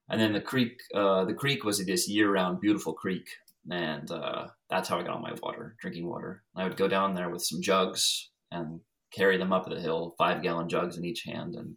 And 0.08 0.20
then 0.20 0.32
the 0.32 0.40
creek 0.40 0.80
uh, 0.94 1.24
the 1.24 1.34
creek 1.34 1.64
was 1.64 1.84
this 1.84 2.08
year-round 2.08 2.60
beautiful 2.60 2.92
creek 2.92 3.28
and 3.70 4.10
uh, 4.10 4.48
that's 4.68 4.88
how 4.88 4.98
i 4.98 5.02
got 5.02 5.12
all 5.12 5.20
my 5.20 5.34
water 5.42 5.76
drinking 5.80 6.08
water. 6.08 6.42
I 6.56 6.64
would 6.64 6.76
go 6.76 6.88
down 6.88 7.14
there 7.14 7.30
with 7.30 7.42
some 7.42 7.62
jugs 7.62 8.30
and 8.50 8.80
carry 9.12 9.36
them 9.36 9.52
up 9.52 9.68
the 9.68 9.80
hill 9.80 10.14
five 10.18 10.42
gallon 10.42 10.68
jugs 10.68 10.96
in 10.96 11.04
each 11.04 11.22
hand 11.24 11.54
and 11.54 11.76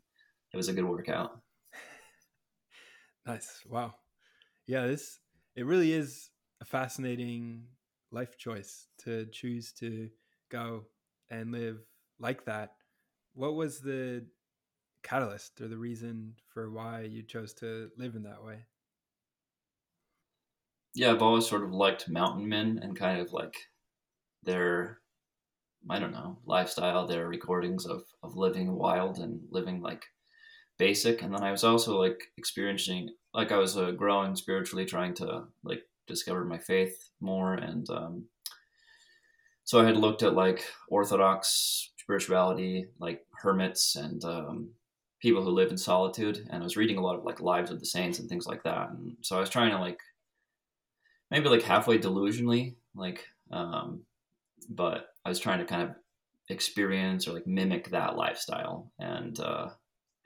it 0.54 0.58
was 0.58 0.68
a 0.68 0.74
good 0.74 0.86
workout. 0.86 1.32
Nice. 3.28 3.62
Wow. 3.68 3.96
Yeah 4.68 4.86
this 4.86 5.20
it 5.56 5.66
really 5.66 5.94
is 5.94 6.30
a 6.62 6.66
fascinating 6.66 7.64
life 8.12 8.38
choice 8.38 8.88
to 9.00 9.26
choose 9.28 9.74
to 9.74 10.10
go 10.50 10.88
and 11.30 11.52
live 11.52 11.86
like 12.20 12.46
that 12.46 12.78
what 13.34 13.56
was 13.56 13.82
the 13.82 14.28
catalyst 15.04 15.62
or 15.62 15.68
the 15.68 15.78
reason 15.78 16.36
for 16.48 16.72
why 16.72 17.02
you 17.02 17.24
chose 17.24 17.54
to 17.56 17.92
live 17.98 18.16
in 18.16 18.24
that 18.24 18.44
way? 18.44 18.66
Yeah, 20.94 21.12
I've 21.12 21.22
always 21.22 21.48
sort 21.48 21.64
of 21.64 21.72
liked 21.74 22.08
mountain 22.10 22.48
men 22.48 22.80
and 22.82 22.96
kind 22.96 23.20
of 23.20 23.34
like 23.34 23.56
their, 24.44 25.02
I 25.90 26.00
don't 26.00 26.14
know, 26.14 26.40
lifestyle, 26.46 27.08
their 27.08 27.28
recordings 27.28 27.86
of, 27.86 28.06
of 28.24 28.38
living 28.38 28.76
wild 28.76 29.20
and 29.20 29.48
living 29.52 29.82
like 29.82 30.06
basic. 30.78 31.22
And 31.24 31.34
then 31.36 31.44
I 31.44 31.52
was 31.52 31.64
also 31.64 32.00
like 32.00 32.34
experiencing, 32.38 33.16
like 33.34 33.52
I 33.52 33.58
was 33.58 33.78
uh, 33.78 33.92
growing 33.92 34.36
spiritually, 34.36 34.86
trying 34.86 35.16
to 35.16 35.50
like 35.64 35.84
discover 36.08 36.46
my 36.46 36.58
faith 36.58 37.10
more. 37.20 37.54
And 37.54 37.90
um, 37.90 38.26
so 39.64 39.82
I 39.82 39.86
had 39.86 39.98
looked 39.98 40.24
at 40.24 40.34
like 40.34 40.66
Orthodox 40.90 41.92
spirituality, 41.98 42.88
like 43.00 43.26
hermits 43.42 43.96
and 43.96 44.24
um, 44.24 44.70
people 45.26 45.44
who 45.44 45.50
live 45.50 45.72
in 45.72 45.78
solitude 45.78 46.46
and 46.52 46.62
I 46.62 46.64
was 46.64 46.78
reading 46.78 46.98
a 46.98 47.02
lot 47.02 47.16
of 47.16 47.24
like 47.24 47.42
lives 47.42 47.72
of 47.72 47.80
the 47.80 47.86
saints 47.86 48.20
and 48.20 48.30
things 48.30 48.46
like 48.46 48.62
that. 48.62 48.90
And 48.92 49.18
so 49.22 49.36
I 49.36 49.40
was 49.40 49.50
trying 49.50 49.72
to 49.72 49.80
like 49.80 50.00
maybe 51.32 51.50
like 51.50 51.64
halfway 51.64 51.98
delusionally, 51.98 52.76
like 52.94 53.26
um 53.52 54.04
but 54.70 55.08
I 55.26 55.30
was 55.30 55.40
trying 55.40 55.60
to 55.60 55.66
kind 55.66 55.82
of 55.82 55.96
experience 56.50 57.28
or 57.28 57.34
like 57.34 57.48
mimic 57.48 57.90
that 57.90 58.16
lifestyle 58.16 58.92
and 59.00 59.40
uh 59.40 59.70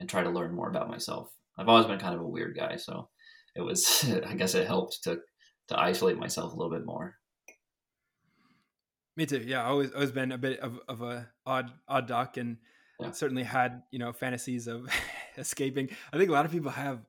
and 0.00 0.08
try 0.08 0.22
to 0.22 0.30
learn 0.30 0.54
more 0.54 0.68
about 0.68 0.90
myself. 0.90 1.32
I've 1.56 1.68
always 1.68 1.86
been 1.86 1.98
kind 1.98 2.14
of 2.14 2.20
a 2.20 2.28
weird 2.28 2.54
guy, 2.54 2.76
so 2.76 3.08
it 3.56 3.62
was 3.62 4.04
I 4.26 4.34
guess 4.34 4.54
it 4.54 4.66
helped 4.66 5.02
to 5.04 5.20
to 5.70 5.80
isolate 5.80 6.18
myself 6.18 6.52
a 6.52 6.56
little 6.56 6.70
bit 6.70 6.84
more. 6.84 7.16
Me 9.16 9.26
too. 9.26 9.42
Yeah, 9.44 9.62
I 9.62 9.66
always 9.66 9.92
always 9.92 10.12
been 10.12 10.32
a 10.32 10.38
bit 10.38 10.60
of, 10.60 10.78
of 10.88 11.02
a 11.02 11.28
odd 11.46 11.70
odd 11.88 12.06
duck, 12.06 12.36
and 12.36 12.58
yeah. 13.00 13.10
certainly 13.12 13.42
had 13.42 13.82
you 13.90 13.98
know 13.98 14.12
fantasies 14.12 14.66
of 14.66 14.88
escaping. 15.36 15.88
I 16.12 16.18
think 16.18 16.28
a 16.28 16.32
lot 16.32 16.44
of 16.44 16.52
people 16.52 16.70
have 16.70 17.00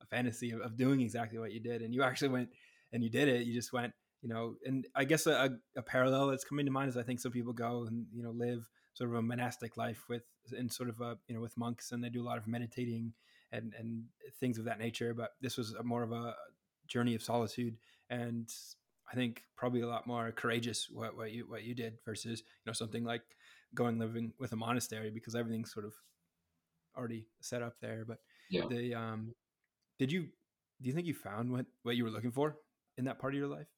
a 0.00 0.06
fantasy 0.06 0.50
of, 0.52 0.60
of, 0.60 0.76
doing 0.76 1.00
exactly 1.00 1.38
what 1.38 1.52
you 1.52 1.60
did, 1.60 1.82
and 1.82 1.94
you 1.94 2.02
actually 2.02 2.28
went 2.28 2.50
and 2.92 3.02
you 3.02 3.10
did 3.10 3.28
it. 3.28 3.46
You 3.46 3.54
just 3.54 3.72
went, 3.72 3.92
you 4.22 4.28
know. 4.28 4.54
And 4.64 4.86
I 4.94 5.04
guess 5.04 5.26
a, 5.26 5.58
a 5.76 5.82
parallel 5.82 6.28
that's 6.28 6.44
coming 6.44 6.66
to 6.66 6.72
mind 6.72 6.88
is 6.88 6.96
I 6.96 7.02
think 7.02 7.20
some 7.20 7.32
people 7.32 7.52
go 7.52 7.84
and 7.86 8.06
you 8.12 8.22
know 8.22 8.30
live 8.30 8.68
sort 8.94 9.10
of 9.10 9.16
a 9.16 9.22
monastic 9.22 9.76
life 9.76 10.04
with 10.08 10.22
in 10.56 10.70
sort 10.70 10.88
of 10.88 11.00
a 11.00 11.18
you 11.28 11.34
know 11.34 11.40
with 11.40 11.56
monks, 11.56 11.92
and 11.92 12.02
they 12.02 12.08
do 12.08 12.22
a 12.22 12.26
lot 12.26 12.38
of 12.38 12.46
meditating 12.46 13.12
and 13.52 13.74
and 13.78 14.04
things 14.40 14.58
of 14.58 14.64
that 14.64 14.78
nature. 14.78 15.12
But 15.12 15.30
this 15.40 15.56
was 15.56 15.74
more 15.84 16.02
of 16.02 16.12
a 16.12 16.34
journey 16.86 17.14
of 17.14 17.22
solitude, 17.22 17.76
and 18.10 18.48
I 19.10 19.14
think 19.14 19.42
probably 19.56 19.80
a 19.80 19.88
lot 19.88 20.06
more 20.06 20.32
courageous 20.32 20.88
what, 20.90 21.16
what 21.16 21.32
you 21.32 21.44
what 21.48 21.64
you 21.64 21.74
did 21.74 21.98
versus 22.04 22.40
you 22.40 22.66
know 22.66 22.72
something 22.72 23.04
like 23.04 23.22
going 23.74 23.98
living 23.98 24.32
with 24.38 24.52
a 24.52 24.56
monastery 24.56 25.10
because 25.10 25.34
everything's 25.34 25.72
sort 25.72 25.86
of 25.86 25.94
already 26.96 27.28
set 27.40 27.62
up 27.62 27.74
there. 27.80 28.04
But 28.06 28.18
yeah, 28.50 28.66
the 28.68 28.94
um, 28.94 29.34
did 29.98 30.12
you 30.12 30.28
do 30.80 30.88
you 30.88 30.92
think 30.92 31.06
you 31.06 31.14
found 31.14 31.50
what 31.50 31.66
what 31.82 31.96
you 31.96 32.04
were 32.04 32.10
looking 32.10 32.32
for 32.32 32.56
in 32.96 33.04
that 33.04 33.18
part 33.18 33.34
of 33.34 33.38
your 33.38 33.48
life? 33.48 33.68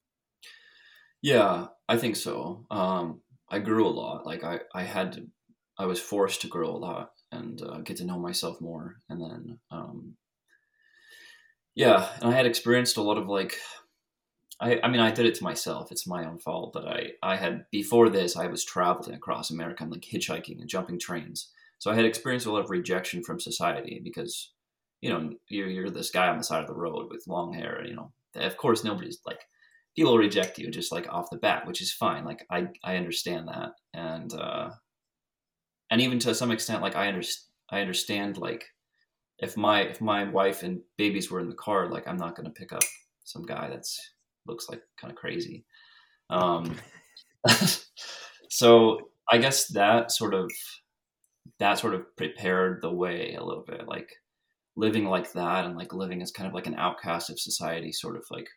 Yeah, 1.21 1.67
I 1.87 1.97
think 1.97 2.15
so. 2.15 2.65
Um, 2.71 3.21
I 3.49 3.59
grew 3.59 3.87
a 3.87 3.89
lot. 3.89 4.25
Like 4.25 4.43
I 4.43 4.59
I 4.73 4.83
had 4.83 5.13
to, 5.13 5.27
I 5.77 5.85
was 5.85 5.99
forced 5.99 6.41
to 6.41 6.47
grow 6.47 6.69
a 6.69 6.77
lot 6.77 7.11
and 7.31 7.61
uh, 7.61 7.79
get 7.79 7.97
to 7.97 8.05
know 8.05 8.19
myself 8.19 8.59
more, 8.59 8.95
and 9.09 9.21
then 9.21 9.59
um, 9.71 10.15
yeah, 11.75 12.09
and 12.21 12.33
I 12.33 12.35
had 12.35 12.45
experienced 12.45 12.97
a 12.97 13.01
lot 13.01 13.17
of 13.17 13.27
like 13.27 13.55
I, 14.61 14.79
I 14.83 14.87
mean, 14.87 15.01
I 15.01 15.11
did 15.11 15.25
it 15.25 15.35
to 15.35 15.43
myself. 15.43 15.91
It's 15.91 16.07
my 16.07 16.25
own 16.25 16.37
fault. 16.37 16.71
But 16.73 16.87
I, 16.87 17.11
I 17.23 17.35
had 17.35 17.65
before 17.71 18.09
this, 18.09 18.37
I 18.37 18.47
was 18.47 18.63
traveling 18.63 19.15
across 19.15 19.49
America, 19.49 19.83
and 19.83 19.91
like 19.91 20.01
hitchhiking 20.01 20.59
and 20.59 20.69
jumping 20.69 20.99
trains. 20.99 21.49
So 21.79 21.89
I 21.91 21.95
had 21.95 22.05
experienced 22.05 22.45
a 22.45 22.51
lot 22.51 22.63
of 22.63 22.69
rejection 22.69 23.23
from 23.23 23.39
society 23.39 23.99
because, 24.03 24.51
you 25.01 25.09
know, 25.09 25.33
you're, 25.49 25.67
you're 25.67 25.89
this 25.89 26.11
guy 26.11 26.27
on 26.27 26.37
the 26.37 26.43
side 26.43 26.61
of 26.61 26.67
the 26.67 26.75
road 26.75 27.07
with 27.09 27.27
long 27.27 27.53
hair. 27.53 27.77
And, 27.77 27.89
you 27.89 27.95
know, 27.95 28.11
of 28.35 28.55
course, 28.55 28.83
nobody's 28.83 29.19
like 29.25 29.41
people 29.95 30.17
reject 30.17 30.57
you 30.57 30.69
just 30.69 30.91
like 30.91 31.11
off 31.11 31.29
the 31.29 31.37
bat, 31.37 31.67
which 31.67 31.81
is 31.81 31.91
fine. 31.91 32.25
Like 32.25 32.45
I, 32.49 32.67
I 32.83 32.97
understand 32.97 33.47
that, 33.47 33.71
and 33.93 34.33
uh, 34.33 34.69
and 35.89 36.01
even 36.01 36.19
to 36.19 36.35
some 36.35 36.51
extent, 36.51 36.81
like 36.81 36.95
I 36.95 37.07
understand, 37.07 37.47
I 37.69 37.81
understand 37.81 38.37
like 38.37 38.65
if 39.39 39.57
my 39.57 39.81
if 39.81 40.01
my 40.01 40.23
wife 40.23 40.63
and 40.63 40.81
babies 40.97 41.29
were 41.29 41.39
in 41.39 41.49
the 41.49 41.55
car, 41.55 41.89
like 41.89 42.07
I'm 42.07 42.17
not 42.17 42.35
going 42.35 42.45
to 42.45 42.59
pick 42.59 42.71
up 42.73 42.83
some 43.23 43.43
guy 43.43 43.69
that's 43.69 43.99
looks 44.47 44.69
like 44.69 44.81
kind 44.99 45.11
of 45.11 45.17
crazy. 45.17 45.65
Um, 46.29 46.75
so 48.49 49.09
I 49.31 49.37
guess 49.37 49.67
that 49.67 50.11
sort 50.11 50.33
of 50.33 50.51
that 51.59 51.79
sort 51.79 51.93
of 51.93 52.15
prepared 52.15 52.81
the 52.81 52.91
way 52.91 53.35
a 53.35 53.43
little 53.43 53.63
bit, 53.67 53.87
like 53.87 54.09
living 54.75 55.05
like 55.05 55.31
that 55.33 55.65
and 55.65 55.75
like 55.75 55.93
living 55.93 56.21
as 56.21 56.31
kind 56.31 56.47
of 56.47 56.53
like 56.53 56.67
an 56.67 56.75
outcast 56.75 57.29
of 57.29 57.39
society, 57.39 57.91
sort 57.91 58.15
of 58.15 58.25
like 58.31 58.47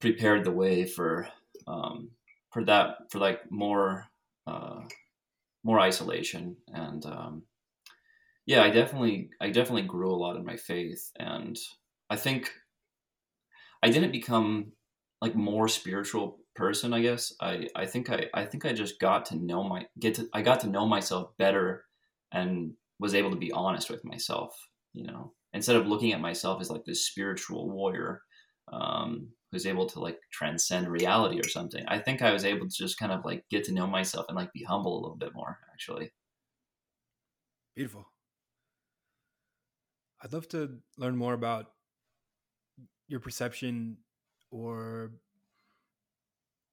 prepared 0.00 0.44
the 0.44 0.50
way 0.50 0.84
for 0.84 1.28
um, 1.66 2.10
for 2.50 2.64
that 2.64 2.96
for 3.10 3.18
like 3.18 3.40
more 3.50 4.06
uh, 4.46 4.80
more 5.64 5.80
isolation 5.80 6.56
and 6.68 7.06
um, 7.06 7.42
yeah, 8.46 8.62
I 8.62 8.70
definitely 8.70 9.30
I 9.40 9.50
definitely 9.50 9.82
grew 9.82 10.10
a 10.10 10.16
lot 10.16 10.36
in 10.36 10.44
my 10.44 10.56
faith 10.56 11.10
and 11.18 11.56
I 12.10 12.16
think 12.16 12.52
I 13.82 13.90
didn't 13.90 14.12
become 14.12 14.72
like 15.20 15.34
more 15.34 15.68
spiritual 15.68 16.38
person, 16.54 16.92
I 16.92 17.00
guess. 17.00 17.32
I, 17.40 17.68
I 17.74 17.86
think 17.86 18.10
I, 18.10 18.26
I 18.34 18.44
think 18.44 18.64
I 18.64 18.72
just 18.72 19.00
got 19.00 19.26
to 19.26 19.36
know 19.36 19.62
my 19.64 19.86
get 19.98 20.14
to 20.16 20.28
I 20.32 20.42
got 20.42 20.60
to 20.60 20.68
know 20.68 20.86
myself 20.86 21.30
better 21.38 21.84
and 22.32 22.72
was 22.98 23.14
able 23.14 23.30
to 23.30 23.36
be 23.36 23.52
honest 23.52 23.90
with 23.90 24.04
myself, 24.04 24.54
you 24.92 25.06
know. 25.06 25.32
Instead 25.54 25.76
of 25.76 25.86
looking 25.86 26.12
at 26.12 26.20
myself 26.20 26.60
as 26.60 26.70
like 26.70 26.84
this 26.84 27.06
spiritual 27.06 27.70
warrior 27.70 28.22
um, 28.72 29.28
who's 29.50 29.66
able 29.66 29.86
to 29.86 30.00
like 30.00 30.18
transcend 30.32 30.88
reality 30.88 31.38
or 31.38 31.48
something. 31.48 31.84
I 31.88 31.98
think 31.98 32.22
I 32.22 32.32
was 32.32 32.44
able 32.44 32.66
to 32.66 32.74
just 32.74 32.98
kind 32.98 33.12
of 33.12 33.24
like 33.24 33.44
get 33.50 33.64
to 33.64 33.74
know 33.74 33.86
myself 33.86 34.26
and 34.28 34.36
like 34.36 34.52
be 34.52 34.64
humble 34.64 34.98
a 34.98 35.02
little 35.02 35.16
bit 35.16 35.34
more 35.34 35.58
actually. 35.72 36.10
Beautiful. 37.76 38.06
I'd 40.22 40.32
love 40.32 40.48
to 40.50 40.78
learn 40.96 41.16
more 41.16 41.34
about 41.34 41.66
your 43.12 43.20
perception 43.20 43.98
or 44.50 45.12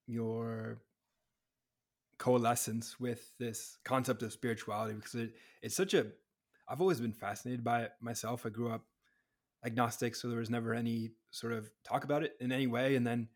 your 0.08 0.82
coalescence 2.18 3.00
with 3.00 3.32
this 3.38 3.78
concept 3.84 4.24
of 4.24 4.34
spirituality? 4.34 4.96
Because 4.96 5.16
it, 5.16 5.34
it's 5.62 5.76
such 5.76 5.94
a 5.94 6.08
i've 6.68 6.82
always 6.82 7.02
been 7.02 7.14
fascinated 7.14 7.64
by 7.64 7.84
it 7.84 7.92
myself. 8.02 8.46
I 8.46 8.50
grew 8.50 8.72
up 8.72 8.86
agnostic 9.66 10.16
so 10.16 10.30
there 10.30 10.40
was 10.40 10.50
never 10.50 10.74
any 10.74 11.12
sort 11.32 11.52
of 11.54 11.70
talk 11.84 12.06
about 12.06 12.24
it 12.24 12.36
in 12.40 12.52
any 12.52 12.68
way. 12.68 12.96
And 12.96 13.06
then 13.06 13.28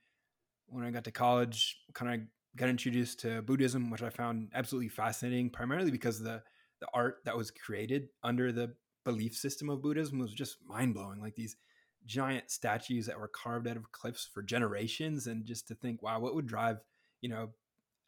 when 0.67 0.85
i 0.85 0.89
got 0.89 1.03
to 1.03 1.11
college 1.11 1.77
kind 1.93 2.13
of 2.13 2.27
got 2.55 2.69
introduced 2.69 3.19
to 3.19 3.41
buddhism 3.41 3.89
which 3.89 4.01
i 4.01 4.09
found 4.09 4.49
absolutely 4.53 4.87
fascinating 4.87 5.49
primarily 5.49 5.91
because 5.91 6.19
the 6.19 6.41
the 6.79 6.87
art 6.93 7.17
that 7.25 7.37
was 7.37 7.51
created 7.51 8.07
under 8.23 8.51
the 8.51 8.73
belief 9.03 9.35
system 9.35 9.69
of 9.69 9.81
buddhism 9.81 10.19
was 10.19 10.33
just 10.33 10.57
mind-blowing. 10.67 11.21
Like 11.21 11.35
these 11.35 11.55
giant 12.05 12.51
statues 12.51 13.05
that 13.05 13.19
were 13.19 13.29
carved 13.29 13.67
out 13.67 13.77
of 13.77 13.91
cliffs 13.91 14.29
for 14.33 14.41
generations 14.41 15.27
and 15.27 15.45
just 15.45 15.67
to 15.67 15.75
think 15.75 16.01
wow 16.03 16.19
what 16.19 16.35
would 16.35 16.47
drive 16.47 16.77
you 17.21 17.29
know 17.29 17.49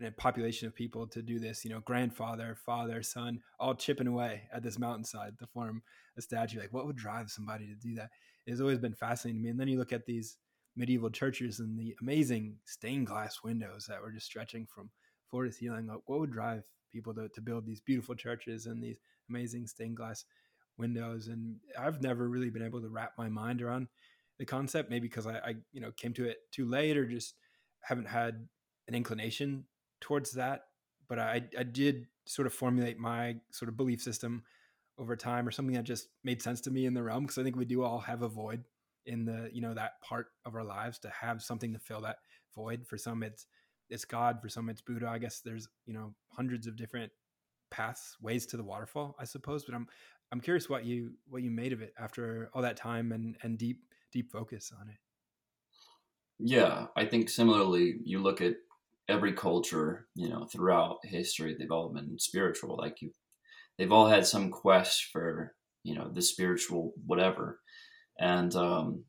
a 0.03 0.11
population 0.11 0.67
of 0.67 0.75
people 0.75 1.07
to 1.07 1.21
do 1.21 1.39
this? 1.39 1.63
You 1.63 1.71
know 1.71 1.79
grandfather 1.79 2.55
father 2.65 3.01
son 3.01 3.39
all 3.59 3.75
chipping 3.75 4.07
away 4.07 4.43
at 4.53 4.63
this 4.63 4.77
mountainside 4.77 5.39
to 5.39 5.47
form 5.47 5.81
a 6.17 6.21
statue. 6.21 6.59
Like 6.59 6.73
what 6.73 6.85
would 6.85 6.97
drive 6.97 7.29
somebody 7.29 7.67
to 7.67 7.75
do 7.75 7.95
that? 7.95 8.09
It's 8.45 8.61
always 8.61 8.79
been 8.79 8.93
fascinating 8.93 9.41
to 9.41 9.43
me. 9.43 9.49
And 9.51 9.59
then 9.59 9.67
you 9.67 9.79
look 9.79 9.93
at 9.93 10.05
these 10.05 10.37
medieval 10.75 11.09
churches 11.09 11.59
and 11.59 11.79
the 11.79 11.95
amazing 12.01 12.57
stained 12.65 13.07
glass 13.07 13.39
windows 13.43 13.85
that 13.87 14.01
were 14.01 14.11
just 14.11 14.25
stretching 14.25 14.67
from 14.67 14.89
floor 15.29 15.45
to 15.45 15.51
ceiling. 15.51 15.87
Like 15.87 16.01
what 16.05 16.19
would 16.19 16.31
drive 16.31 16.63
people 16.91 17.13
to, 17.13 17.29
to 17.29 17.41
build 17.41 17.65
these 17.65 17.81
beautiful 17.81 18.15
churches 18.15 18.65
and 18.65 18.83
these 18.83 18.97
amazing 19.29 19.67
stained 19.67 19.97
glass 19.97 20.25
windows 20.77 21.27
and 21.27 21.55
i've 21.79 22.01
never 22.01 22.27
really 22.27 22.49
been 22.49 22.61
able 22.61 22.81
to 22.81 22.89
wrap 22.89 23.13
my 23.17 23.29
mind 23.29 23.61
around 23.61 23.87
the 24.39 24.45
concept 24.45 24.89
maybe 24.89 25.07
because 25.07 25.27
I, 25.27 25.37
I, 25.37 25.55
you 25.71 25.81
know 25.81 25.91
came 25.91 26.13
to 26.13 26.25
it 26.25 26.37
too 26.51 26.65
late 26.65 26.97
or 26.97 27.05
just 27.05 27.35
haven't 27.81 28.07
had 28.07 28.47
an 28.87 28.95
inclination 28.95 29.65
towards 30.01 30.31
that. 30.31 30.65
But 31.07 31.19
i 31.19 31.43
i 31.57 31.63
did 31.63 32.07
sort 32.25 32.47
of 32.47 32.53
formulate 32.53 32.97
my 32.97 33.35
sort 33.51 33.69
of 33.69 33.77
belief 33.77 34.01
system 34.01 34.43
over 34.97 35.15
time 35.15 35.47
or 35.47 35.51
something 35.51 35.75
that 35.75 35.83
just 35.83 36.07
made 36.23 36.41
sense 36.41 36.61
to 36.61 36.71
me 36.71 36.85
in 36.85 36.93
the 36.93 37.03
realm 37.03 37.23
because 37.23 37.37
i 37.37 37.43
think 37.43 37.55
we 37.55 37.65
do 37.65 37.83
all 37.83 37.99
have 37.99 38.23
a 38.23 38.27
void 38.27 38.63
in 39.05 39.25
the 39.25 39.49
you 39.53 39.61
know 39.61 39.73
that 39.73 40.01
part 40.01 40.27
of 40.45 40.55
our 40.55 40.63
lives 40.63 40.97
to 40.97 41.09
have 41.09 41.43
something 41.43 41.73
to 41.73 41.79
fill 41.79 42.01
that 42.01 42.17
void. 42.55 42.87
For 42.87 42.97
some 42.97 43.21
it's 43.21 43.45
it's 43.89 44.05
god 44.05 44.41
for 44.41 44.49
some 44.49 44.67
it's 44.69 44.81
buddha. 44.81 45.07
I 45.07 45.19
guess 45.19 45.41
there's 45.41 45.67
you 45.85 45.93
know 45.93 46.15
hundreds 46.29 46.65
of 46.65 46.75
different 46.75 47.11
paths 47.71 48.15
ways 48.21 48.45
to 48.45 48.57
the 48.57 48.63
waterfall 48.63 49.15
i 49.19 49.25
suppose 49.25 49.65
but 49.65 49.73
i'm 49.73 49.87
I'm 50.31 50.41
curious 50.41 50.69
what 50.69 50.85
you 50.85 51.13
what 51.27 51.43
you 51.43 51.51
made 51.51 51.73
of 51.73 51.81
it 51.81 51.93
after 51.99 52.49
all 52.53 52.61
that 52.61 52.77
time 52.77 53.11
and 53.11 53.37
and 53.43 53.57
deep 53.57 53.81
deep 54.11 54.31
focus 54.31 54.71
on 54.79 54.89
it. 54.89 54.97
Yeah, 56.39 56.87
I 56.95 57.05
think 57.05 57.29
similarly, 57.29 57.95
you 58.03 58.19
look 58.19 58.41
at 58.41 58.55
every 59.07 59.33
culture, 59.33 60.07
you 60.15 60.29
know, 60.29 60.45
throughout 60.45 60.97
history, 61.03 61.55
they've 61.57 61.71
all 61.71 61.89
been 61.89 62.17
spiritual. 62.19 62.75
Like 62.77 63.01
you, 63.01 63.11
they've 63.77 63.91
all 63.91 64.07
had 64.07 64.25
some 64.25 64.51
quest 64.51 65.05
for 65.11 65.53
you 65.83 65.95
know 65.95 66.09
the 66.09 66.21
spiritual 66.21 66.93
whatever, 67.05 67.59
and 68.19 68.53
um, 68.55 69.05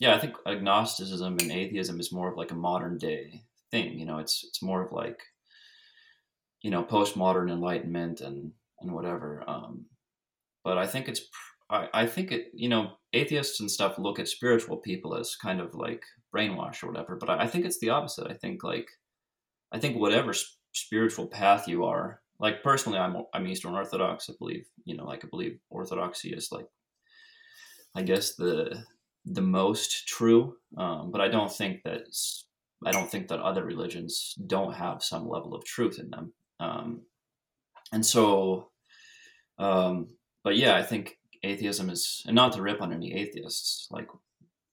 yeah, 0.00 0.14
I 0.14 0.18
think 0.18 0.34
agnosticism 0.46 1.36
and 1.40 1.52
atheism 1.52 2.00
is 2.00 2.12
more 2.12 2.30
of 2.30 2.36
like 2.36 2.50
a 2.50 2.56
modern 2.56 2.98
day 2.98 3.42
thing. 3.70 3.98
You 3.98 4.06
know, 4.06 4.18
it's 4.18 4.44
it's 4.46 4.62
more 4.62 4.84
of 4.84 4.92
like 4.92 5.20
you 6.60 6.70
know 6.70 6.82
postmodern 6.84 7.50
enlightenment 7.50 8.20
and 8.20 8.52
and 8.80 8.92
whatever. 8.92 9.44
Um, 9.46 9.86
but 10.64 10.78
I 10.78 10.86
think 10.86 11.08
it's 11.08 11.22
I, 11.70 11.88
I 11.92 12.06
think 12.06 12.32
it 12.32 12.50
you 12.54 12.68
know 12.68 12.92
atheists 13.12 13.60
and 13.60 13.70
stuff 13.70 13.98
look 13.98 14.18
at 14.18 14.28
spiritual 14.28 14.76
people 14.76 15.14
as 15.14 15.36
kind 15.36 15.60
of 15.60 15.74
like 15.74 16.04
brainwash 16.34 16.82
or 16.82 16.88
whatever, 16.88 17.16
but 17.16 17.30
I, 17.30 17.42
I 17.42 17.46
think 17.46 17.64
it's 17.64 17.78
the 17.78 17.90
opposite. 17.90 18.30
I 18.30 18.34
think 18.34 18.62
like 18.62 18.88
I 19.72 19.78
think 19.78 19.96
whatever 19.96 20.32
sp- 20.36 20.58
spiritual 20.72 21.26
path 21.26 21.68
you 21.68 21.84
are, 21.84 22.20
like 22.38 22.62
personally, 22.62 22.98
I'm 22.98 23.16
I'm 23.34 23.46
Eastern 23.46 23.74
Orthodox. 23.74 24.28
I 24.28 24.34
believe 24.38 24.66
you 24.84 24.96
know 24.96 25.04
like 25.04 25.24
I 25.24 25.28
believe 25.28 25.58
Orthodoxy 25.70 26.32
is 26.32 26.50
like 26.52 26.66
I 27.94 28.02
guess 28.02 28.34
the 28.34 28.84
the 29.24 29.42
most 29.42 30.08
true, 30.08 30.56
um, 30.76 31.10
but 31.10 31.20
I 31.20 31.28
don't 31.28 31.52
think 31.52 31.82
that 31.84 32.02
I 32.84 32.90
don't 32.90 33.10
think 33.10 33.28
that 33.28 33.40
other 33.40 33.64
religions 33.64 34.34
don't 34.46 34.74
have 34.74 35.02
some 35.02 35.28
level 35.28 35.54
of 35.54 35.64
truth 35.64 35.98
in 35.98 36.10
them. 36.10 36.32
Um, 36.58 37.02
and 37.92 38.04
so 38.04 38.70
um, 39.58 40.08
but 40.44 40.56
yeah, 40.56 40.76
I 40.76 40.82
think 40.82 41.18
atheism 41.42 41.90
is, 41.90 42.22
and 42.26 42.34
not 42.34 42.52
to 42.52 42.62
rip 42.62 42.80
on 42.80 42.92
any 42.92 43.14
atheists, 43.14 43.88
like 43.90 44.08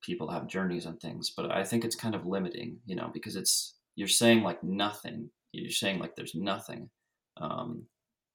people 0.02 0.30
have 0.30 0.48
journeys 0.48 0.86
and 0.86 1.00
things, 1.00 1.32
but 1.36 1.52
I 1.52 1.64
think 1.64 1.84
it's 1.84 1.96
kind 1.96 2.16
of 2.16 2.26
limiting, 2.26 2.80
you 2.86 2.96
know, 2.96 3.10
because 3.14 3.36
it's, 3.36 3.76
you're 3.96 4.08
saying 4.08 4.44
like 4.44 4.64
nothing 4.64 5.30
you're 5.52 5.72
saying 5.72 6.00
like 6.00 6.16
there's 6.16 6.36
nothing. 6.36 6.90
Um, 7.38 7.86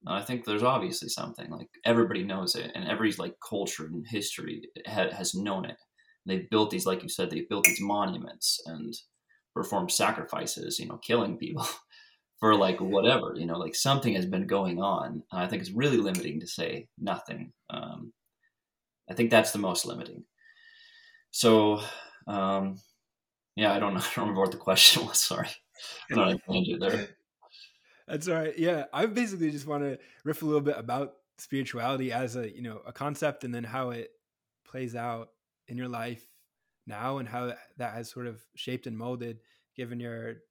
and 0.04 0.16
I 0.16 0.22
think 0.22 0.44
there's 0.44 0.62
obviously 0.62 1.08
something 1.08 1.50
like 1.50 1.68
everybody 1.84 2.24
knows 2.24 2.54
it, 2.54 2.72
and 2.74 2.88
every 2.88 3.12
like 3.12 3.34
culture 3.46 3.86
and 3.86 4.06
history 4.06 4.62
ha- 4.86 5.12
has 5.12 5.34
known 5.34 5.64
it. 5.64 5.76
They 6.26 6.46
built 6.50 6.70
these, 6.70 6.86
like 6.86 7.02
you 7.02 7.08
said, 7.08 7.30
they 7.30 7.46
built 7.48 7.64
these 7.64 7.80
monuments 7.80 8.60
and 8.66 8.94
performed 9.54 9.92
sacrifices, 9.92 10.78
you 10.78 10.86
know, 10.86 10.96
killing 10.98 11.36
people 11.36 11.66
for 12.44 12.54
like 12.54 12.78
whatever, 12.78 13.32
you 13.34 13.46
know, 13.46 13.56
like 13.56 13.74
something 13.74 14.12
has 14.14 14.26
been 14.26 14.46
going 14.46 14.78
on. 14.78 15.22
And 15.32 15.42
I 15.42 15.46
think 15.46 15.62
it's 15.62 15.70
really 15.70 15.96
limiting 15.96 16.40
to 16.40 16.46
say 16.46 16.88
nothing. 17.00 17.54
Um, 17.70 18.12
I 19.08 19.14
think 19.14 19.30
that's 19.30 19.52
the 19.52 19.58
most 19.58 19.86
limiting. 19.86 20.24
So, 21.30 21.80
um, 22.26 22.82
yeah, 23.56 23.72
I 23.72 23.78
don't 23.78 23.94
know. 23.94 24.00
I 24.00 24.12
don't 24.14 24.24
remember 24.24 24.42
what 24.42 24.50
the 24.50 24.58
question 24.58 25.06
was. 25.06 25.20
Sorry, 25.20 25.48
I 26.12 26.14
don't 26.14 26.42
you 26.48 26.78
there. 26.78 27.08
That's 28.06 28.28
all 28.28 28.34
right. 28.34 28.58
Yeah, 28.58 28.84
I 28.92 29.06
basically 29.06 29.50
just 29.50 29.66
want 29.66 29.82
to 29.82 29.98
riff 30.22 30.42
a 30.42 30.44
little 30.44 30.60
bit 30.60 30.76
about 30.76 31.14
spirituality 31.38 32.12
as 32.12 32.36
a 32.36 32.54
you 32.54 32.60
know 32.60 32.82
a 32.86 32.92
concept, 32.92 33.44
and 33.44 33.54
then 33.54 33.64
how 33.64 33.88
it 33.88 34.10
plays 34.66 34.94
out 34.94 35.30
in 35.66 35.78
your 35.78 35.88
life 35.88 36.26
now, 36.86 37.16
and 37.16 37.26
how 37.26 37.54
that 37.78 37.94
has 37.94 38.10
sort 38.10 38.26
of 38.26 38.42
shaped 38.54 38.86
and 38.86 38.98
molded, 38.98 39.38
given 39.74 39.98
your 39.98 40.42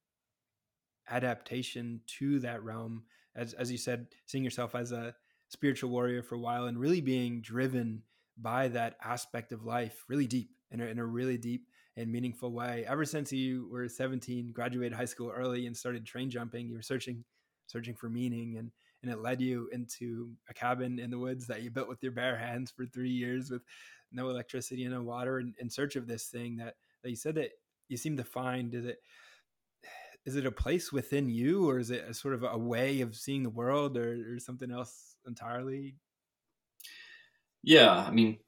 adaptation 1.10 2.00
to 2.18 2.40
that 2.40 2.62
realm. 2.62 3.04
As 3.36 3.52
as 3.54 3.70
you 3.70 3.78
said, 3.78 4.08
seeing 4.26 4.44
yourself 4.44 4.74
as 4.74 4.92
a 4.92 5.14
spiritual 5.48 5.90
warrior 5.90 6.22
for 6.22 6.34
a 6.34 6.40
while, 6.40 6.66
and 6.66 6.78
really 6.78 7.00
being 7.00 7.40
driven 7.40 8.02
by 8.36 8.68
that 8.68 8.96
aspect 9.02 9.52
of 9.52 9.64
life, 9.64 10.04
really 10.08 10.26
deep 10.26 10.50
in 10.70 10.80
a, 10.80 10.86
in 10.86 10.98
a 10.98 11.06
really 11.06 11.36
deep 11.36 11.68
and 11.96 12.10
meaningful 12.10 12.52
way. 12.52 12.84
Ever 12.88 13.04
since 13.04 13.32
you 13.32 13.68
were 13.70 13.88
17, 13.88 14.50
graduated 14.52 14.92
high 14.92 15.04
school 15.04 15.30
early, 15.30 15.66
and 15.66 15.76
started 15.76 16.04
train 16.04 16.30
jumping, 16.30 16.68
you 16.68 16.74
were 16.74 16.82
searching 16.82 17.24
searching 17.66 17.94
for 17.94 18.10
meaning 18.10 18.56
and 18.58 18.70
and 19.02 19.12
it 19.12 19.18
led 19.18 19.40
you 19.40 19.68
into 19.72 20.30
a 20.48 20.54
cabin 20.54 20.98
in 20.98 21.10
the 21.10 21.18
woods 21.18 21.46
that 21.46 21.62
you 21.62 21.70
built 21.70 21.88
with 21.88 22.02
your 22.02 22.12
bare 22.12 22.38
hands 22.38 22.70
for 22.70 22.86
three 22.86 23.10
years 23.10 23.50
with 23.50 23.62
no 24.12 24.30
electricity 24.30 24.84
and 24.84 24.94
no 24.94 25.02
water 25.02 25.40
in, 25.40 25.54
in 25.58 25.68
search 25.68 25.96
of 25.96 26.06
this 26.06 26.26
thing 26.28 26.56
that, 26.56 26.76
that 27.02 27.10
you 27.10 27.16
said 27.16 27.34
that 27.34 27.50
you 27.88 27.98
seem 27.98 28.16
to 28.16 28.24
find 28.24 28.74
is 28.74 28.86
it 28.86 28.98
is 30.26 30.36
it 30.36 30.46
a 30.46 30.50
place 30.50 30.92
within 30.92 31.28
you 31.28 31.68
or 31.68 31.78
is 31.78 31.90
it 31.90 32.04
a 32.08 32.14
sort 32.14 32.34
of 32.34 32.42
a 32.42 32.58
way 32.58 33.00
of 33.00 33.14
seeing 33.14 33.42
the 33.42 33.50
world 33.50 33.96
or, 33.96 34.34
or 34.34 34.38
something 34.38 34.70
else 34.70 35.16
entirely 35.26 35.94
yeah 37.62 38.04
i 38.06 38.10
mean 38.10 38.38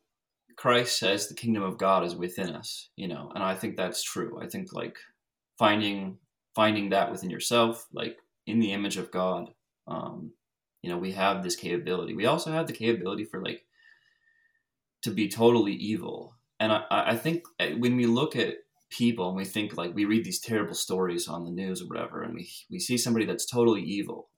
christ 0.56 0.98
says 0.98 1.28
the 1.28 1.34
kingdom 1.34 1.62
of 1.62 1.78
god 1.78 2.04
is 2.04 2.14
within 2.14 2.50
us 2.50 2.90
you 2.96 3.08
know 3.08 3.30
and 3.34 3.42
i 3.42 3.54
think 3.54 3.76
that's 3.76 4.02
true 4.02 4.38
i 4.40 4.46
think 4.46 4.72
like 4.72 4.96
finding 5.58 6.16
finding 6.54 6.90
that 6.90 7.10
within 7.10 7.30
yourself 7.30 7.86
like 7.92 8.18
in 8.46 8.60
the 8.60 8.72
image 8.72 8.96
of 8.96 9.10
God, 9.10 9.50
um, 9.86 10.32
you 10.82 10.90
know, 10.90 10.98
we 10.98 11.12
have 11.12 11.42
this 11.42 11.56
capability. 11.56 12.14
We 12.14 12.26
also 12.26 12.52
have 12.52 12.66
the 12.66 12.72
capability 12.72 13.24
for 13.24 13.42
like 13.42 13.64
to 15.02 15.10
be 15.10 15.28
totally 15.28 15.72
evil. 15.72 16.34
And 16.60 16.72
I, 16.72 16.84
I 16.90 17.16
think 17.16 17.44
uh, 17.60 17.70
when 17.78 17.96
we 17.96 18.06
look 18.06 18.36
at 18.36 18.54
people 18.90 19.28
and 19.28 19.36
we 19.36 19.44
think 19.44 19.76
like 19.76 19.94
we 19.94 20.04
read 20.04 20.24
these 20.24 20.40
terrible 20.40 20.74
stories 20.74 21.28
on 21.28 21.44
the 21.44 21.50
news 21.50 21.82
or 21.82 21.86
whatever, 21.86 22.22
and 22.22 22.34
we 22.34 22.50
we 22.70 22.78
see 22.78 22.98
somebody 22.98 23.26
that's 23.26 23.46
totally 23.46 23.82
evil, 23.82 24.30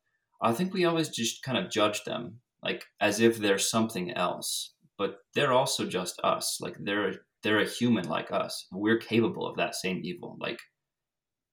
I 0.42 0.52
think 0.52 0.72
we 0.72 0.84
always 0.84 1.08
just 1.08 1.42
kind 1.42 1.58
of 1.58 1.70
judge 1.70 2.04
them 2.04 2.40
like 2.62 2.84
as 3.00 3.20
if 3.20 3.38
they're 3.38 3.58
something 3.58 4.12
else. 4.12 4.74
But 4.96 5.18
they're 5.34 5.52
also 5.52 5.86
just 5.86 6.20
us. 6.24 6.58
Like 6.60 6.76
they're 6.80 7.14
they're 7.42 7.60
a 7.60 7.68
human 7.68 8.08
like 8.08 8.32
us. 8.32 8.66
We're 8.72 8.98
capable 8.98 9.46
of 9.46 9.56
that 9.56 9.76
same 9.76 10.00
evil. 10.02 10.36
Like 10.40 10.58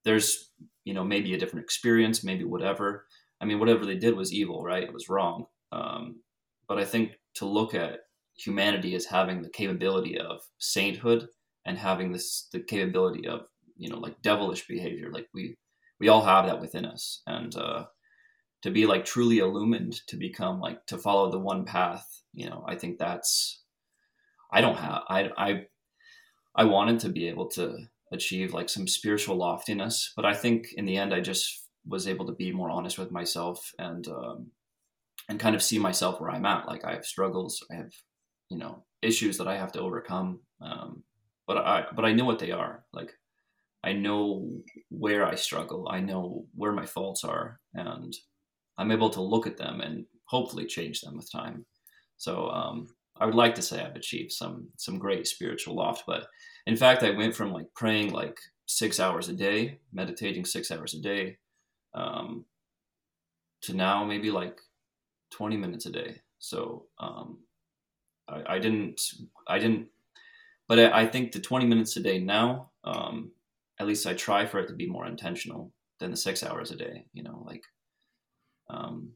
there's 0.06 0.52
you 0.86 0.94
know 0.94 1.04
maybe 1.04 1.34
a 1.34 1.38
different 1.38 1.66
experience 1.66 2.24
maybe 2.24 2.46
whatever 2.46 3.06
i 3.42 3.46
mean 3.46 3.60
whatever 3.60 3.86
they 3.86 3.98
did 3.98 4.16
was 4.16 4.32
evil 4.32 4.64
right 4.64 4.84
it 4.84 4.94
was 4.94 5.10
wrong 5.10 5.46
um, 5.74 6.22
but 6.70 6.78
i 6.78 6.86
think 6.86 7.12
to 7.34 7.46
look 7.46 7.74
at 7.74 8.00
humanity 8.38 8.96
as 8.96 9.06
having 9.06 9.42
the 9.42 9.50
capability 9.50 10.18
of 10.18 10.40
sainthood 10.60 11.28
and 11.66 11.78
having 11.78 12.12
this 12.12 12.48
the 12.52 12.60
capability 12.60 13.28
of 13.28 13.42
you 13.78 13.90
know 13.90 13.98
like 13.98 14.22
devilish 14.22 14.68
behavior 14.68 15.10
like 15.12 15.28
we 15.34 15.56
we 16.00 16.08
all 16.08 16.24
have 16.24 16.46
that 16.46 16.62
within 16.62 16.86
us 16.86 17.22
and 17.28 17.56
uh 17.56 17.86
to 18.62 18.72
be 18.72 18.86
like 18.86 19.06
truly 19.06 19.40
illumined 19.40 20.02
to 20.08 20.18
become 20.18 20.60
like 20.60 20.86
to 20.86 20.98
follow 20.98 21.30
the 21.32 21.40
one 21.40 21.66
path 21.66 22.22
you 22.34 22.50
know 22.50 22.64
i 22.68 22.76
think 22.76 22.98
that's 22.98 23.64
i 24.52 24.62
don't 24.62 24.78
have 24.78 25.02
i 25.10 25.30
i 25.38 25.62
i 26.56 26.64
wanted 26.64 27.00
to 27.00 27.10
be 27.10 27.28
able 27.28 27.48
to 27.48 27.78
achieve 28.12 28.54
like 28.54 28.70
some 28.70 28.88
spiritual 28.88 29.36
loftiness. 29.36 30.12
But 30.16 30.26
I 30.26 30.34
think 30.34 30.74
in 30.74 30.86
the 30.86 30.98
end, 30.98 31.14
I 31.14 31.22
just 31.22 31.68
was 31.86 32.08
able 32.08 32.26
to 32.26 32.34
be 32.34 32.52
more 32.52 32.70
honest 32.70 32.98
with 32.98 33.12
myself 33.12 33.72
and 33.80 34.08
um, 34.08 34.52
and 35.30 35.40
kind 35.40 35.56
of 35.56 35.64
see 35.64 35.80
myself 35.80 36.20
where 36.20 36.32
I'm 36.32 36.46
at. 36.46 36.68
Like 36.68 36.84
I 36.84 36.94
have 36.94 37.06
struggles, 37.06 37.64
I 37.72 37.76
have 37.76 37.92
you 38.50 38.58
know 38.58 38.84
issues 39.02 39.38
that 39.38 39.48
I 39.48 39.58
have 39.58 39.72
to 39.74 39.82
overcome. 39.82 40.42
Um, 40.62 41.04
but 41.48 41.58
I 41.58 41.86
but 41.96 42.06
I 42.06 42.14
know 42.14 42.26
what 42.26 42.40
they 42.40 42.52
are. 42.52 42.84
Like 42.94 43.14
I 43.84 43.94
know 43.94 44.50
where 44.90 45.26
I 45.26 45.36
struggle. 45.36 45.88
I 45.90 46.00
know 46.00 46.46
where 46.56 46.72
my 46.72 46.86
faults 46.86 47.24
are, 47.24 47.60
and 47.74 48.16
I'm 48.78 48.92
able 48.92 49.10
to 49.12 49.22
look 49.22 49.48
at 49.48 49.58
them 49.58 49.82
and 49.82 50.06
hopefully 50.26 50.66
change 50.66 51.02
them 51.02 51.18
with 51.18 51.32
time. 51.32 51.66
So 52.18 52.50
um, 52.50 52.88
I 53.20 53.26
would 53.26 53.36
like 53.36 53.56
to 53.56 53.62
say 53.62 53.82
I've 53.82 53.96
achieved 53.96 54.32
some 54.32 54.68
some 54.78 54.98
great 55.00 55.28
spiritual 55.28 55.76
loft, 55.76 56.04
but 56.08 56.28
in 56.68 56.76
fact, 56.76 57.04
I 57.04 57.12
went 57.12 57.36
from 57.36 57.52
like 57.52 57.68
praying 57.76 58.12
like 58.12 58.40
six 58.66 59.00
hours 59.00 59.30
a 59.30 59.34
day, 59.34 59.80
meditating 59.94 60.46
six 60.46 60.72
hours 60.72 60.94
a 60.96 61.02
day, 61.02 61.38
um, 61.94 62.46
to 63.62 63.74
now 63.74 64.04
maybe 64.04 64.32
like 64.32 64.60
20 65.32 65.58
minutes 65.58 65.86
a 65.86 65.92
day. 65.92 66.22
So 66.40 66.86
um, 67.00 67.40
I, 68.28 68.56
I, 68.56 68.60
didn't, 68.60 69.02
I 69.48 69.60
didn't, 69.60 69.88
but 70.68 70.80
I, 70.80 71.06
think 71.06 71.32
the 71.32 71.40
20 71.40 71.66
minutes 71.66 71.96
a 71.98 72.00
day 72.02 72.20
now, 72.20 72.72
um, 72.84 73.32
at 73.80 73.88
least 73.88 74.08
I 74.08 74.14
try 74.14 74.46
for 74.46 74.60
it 74.60 74.68
to 74.68 74.74
be 74.74 74.88
more 74.88 75.06
intentional 75.06 75.72
than 76.00 76.12
the 76.12 76.18
six 76.18 76.44
hours 76.44 76.72
a 76.72 76.76
day. 76.76 77.06
You 77.14 77.24
know, 77.24 77.44
like 77.46 77.64
um, 78.70 79.12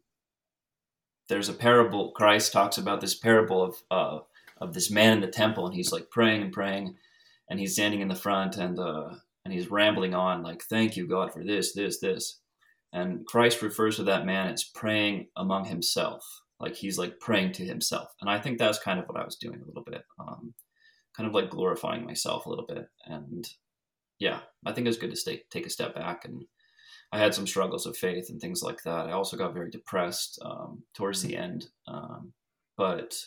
there's 1.28 1.50
a 1.50 1.54
parable. 1.54 2.12
Christ 2.12 2.52
talks 2.52 2.78
about 2.78 3.02
this 3.02 3.16
parable 3.16 3.64
of 3.64 3.76
uh, 3.90 4.20
of 4.58 4.74
this 4.74 4.92
man 4.92 5.14
in 5.14 5.22
the 5.22 5.28
temple, 5.28 5.66
and 5.66 5.76
he's 5.76 5.92
like 5.92 6.10
praying 6.10 6.42
and 6.42 6.52
praying, 6.52 6.96
and 7.50 7.60
he's 7.60 7.74
standing 7.74 8.02
in 8.02 8.10
the 8.10 8.16
front 8.16 8.58
and 8.58 8.78
uh, 8.80 9.10
and 9.46 9.54
he's 9.54 9.72
rambling 9.72 10.14
on 10.14 10.44
like, 10.44 10.64
"Thank 10.64 10.98
you, 10.98 11.08
God, 11.08 11.34
for 11.34 11.44
this, 11.44 11.74
this, 11.74 12.00
this." 12.00 12.40
And 12.92 13.26
Christ 13.26 13.62
refers 13.62 13.98
to 13.98 14.04
that 14.04 14.26
man 14.26 14.52
as 14.52 14.64
praying 14.64 15.28
among 15.38 15.66
himself, 15.66 16.24
like 16.60 16.76
he's 16.76 16.98
like 16.98 17.20
praying 17.20 17.54
to 17.54 17.66
himself. 17.66 18.10
And 18.20 18.30
I 18.30 18.40
think 18.40 18.58
that's 18.58 18.80
kind 18.80 19.00
of 19.00 19.06
what 19.06 19.20
I 19.20 19.26
was 19.26 19.36
doing 19.36 19.62
a 19.62 19.68
little 19.68 19.84
bit, 19.84 20.02
um, 20.20 20.54
kind 21.20 21.28
of 21.28 21.34
like 21.34 21.50
glorifying 21.50 22.06
myself 22.06 22.46
a 22.46 22.50
little 22.50 22.66
bit. 22.66 22.88
And 23.06 23.46
yeah, 24.20 24.40
I 24.66 24.72
think 24.72 24.88
it's 24.88 24.98
good 24.98 25.10
to 25.10 25.18
stay, 25.18 25.44
take 25.52 25.66
a 25.66 25.70
step 25.70 25.94
back. 25.94 26.24
And 26.24 26.46
I 27.12 27.18
had 27.20 27.36
some 27.36 27.46
struggles 27.46 27.86
of 27.86 27.98
faith 27.98 28.30
and 28.30 28.40
things 28.40 28.64
like 28.64 28.82
that. 28.84 29.08
I 29.08 29.12
also 29.12 29.36
got 29.36 29.54
very 29.54 29.70
depressed 29.70 30.40
um, 30.46 30.82
towards 30.94 31.22
the 31.22 31.36
end, 31.36 31.68
um, 31.90 32.32
but 32.78 33.22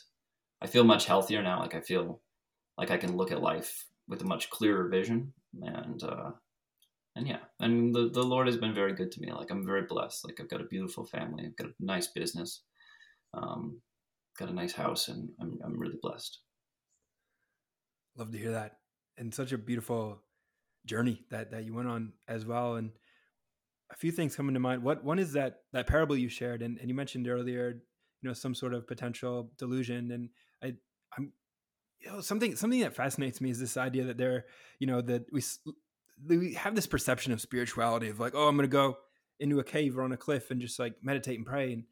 I 0.62 0.68
feel 0.68 0.84
much 0.84 1.05
healthier 1.05 1.43
now. 1.43 1.61
Like 1.61 1.74
I 1.74 1.82
feel 1.82 2.22
like 2.78 2.90
I 2.90 2.97
can 2.97 3.14
look 3.14 3.30
at 3.30 3.43
life 3.43 3.84
with 4.09 4.22
a 4.22 4.26
much 4.26 4.49
clearer 4.49 4.88
vision. 4.88 5.34
And 5.61 6.03
uh 6.03 6.30
and 7.14 7.28
yeah. 7.28 7.40
And 7.61 7.95
the, 7.95 8.09
the 8.09 8.22
lord 8.22 8.47
has 8.47 8.57
been 8.57 8.74
very 8.74 8.95
good 8.95 9.12
to 9.12 9.20
me. 9.20 9.30
Like 9.30 9.51
i'm 9.51 9.66
very 9.66 9.82
blessed. 9.82 10.24
Like 10.24 10.40
i've 10.40 10.49
got 10.49 10.62
a 10.62 10.64
beautiful 10.64 11.05
family. 11.05 11.45
I've 11.45 11.57
got 11.57 11.68
a 11.68 11.74
nice 11.78 12.07
business. 12.07 12.62
Um 13.34 13.82
got 14.38 14.49
a 14.49 14.55
nice 14.55 14.72
house. 14.72 15.09
And 15.09 15.28
i'm, 15.43 15.59
I'm 15.62 15.78
really 15.78 15.99
blessed 16.01 16.38
love 18.17 18.33
to 18.33 18.39
hear 18.39 18.53
that. 18.53 18.79
And 19.19 19.35
such 19.35 19.53
a 19.53 19.59
beautiful 19.59 20.21
journey 20.87 21.25
that 21.31 21.51
that 21.53 21.65
you 21.65 21.75
went 21.75 21.89
on 21.89 22.13
as 22.29 22.45
well. 22.45 22.77
And 22.77 22.91
a 23.91 23.97
few 23.97 24.11
things 24.11 24.37
coming 24.37 24.55
to 24.55 24.61
mind. 24.61 24.83
What 24.83 25.05
one 25.05 25.19
is 25.19 25.33
that 25.35 25.61
that 25.73 25.87
parable 25.87 26.17
you 26.17 26.29
shared 26.29 26.63
and, 26.63 26.79
and 26.79 26.89
you 26.89 26.95
mentioned 26.95 27.29
earlier 27.29 27.71
you 27.71 28.29
know 28.29 28.33
some 28.33 28.55
sort 28.55 28.75
of 28.75 28.87
potential 28.87 29.51
delusion. 29.59 30.11
And 30.11 30.29
i 30.63 30.75
i'm 31.17 31.33
you 32.01 32.11
know 32.11 32.21
something 32.21 32.57
something 32.57 32.81
that 32.81 32.97
fascinates 32.97 33.41
me 33.41 33.51
is 33.51 33.61
this 33.61 33.77
idea 33.77 34.05
that 34.05 34.19
there 34.19 34.47
you 34.79 34.87
know 34.87 35.01
that 35.03 35.27
we 35.33 35.43
we 36.29 36.55
have 36.55 36.75
this 36.75 36.87
perception 36.87 37.33
of 37.33 37.41
spirituality 37.41 38.09
of 38.09 38.21
like 38.21 38.35
oh 38.35 38.49
i'm 38.49 38.57
gonna 38.57 38.69
go 38.69 38.97
into 39.43 39.59
a 39.59 39.65
cave 39.65 39.99
or 39.99 40.03
on 40.03 40.13
a 40.13 40.17
cliff 40.17 40.51
and 40.51 40.61
just 40.61 40.79
like 40.79 40.95
meditate 41.03 41.37
and 41.37 41.47
pray. 41.47 41.73
And 41.73 41.85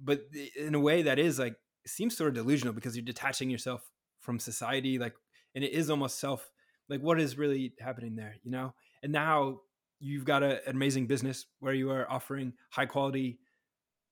but 0.00 0.22
in 0.56 0.74
a 0.74 0.80
way 0.80 1.02
that 1.02 1.18
is 1.18 1.38
like 1.38 1.54
seems 1.86 2.16
sort 2.16 2.28
of 2.28 2.34
delusional 2.34 2.72
because 2.72 2.96
you're 2.96 3.04
detaching 3.04 3.50
yourself 3.50 3.82
from 4.20 4.38
society. 4.38 4.98
Like 4.98 5.14
and 5.54 5.64
it 5.64 5.72
is 5.72 5.90
almost 5.90 6.18
self 6.18 6.50
like 6.88 7.00
what 7.00 7.20
is 7.20 7.38
really 7.38 7.72
happening 7.80 8.16
there 8.16 8.36
you 8.42 8.50
know? 8.50 8.74
And 9.02 9.12
now 9.12 9.60
you've 10.00 10.24
got 10.24 10.42
a, 10.42 10.66
an 10.68 10.76
amazing 10.76 11.06
business 11.06 11.46
where 11.60 11.74
you 11.74 11.90
are 11.90 12.10
offering 12.10 12.52
high 12.70 12.86
quality 12.86 13.38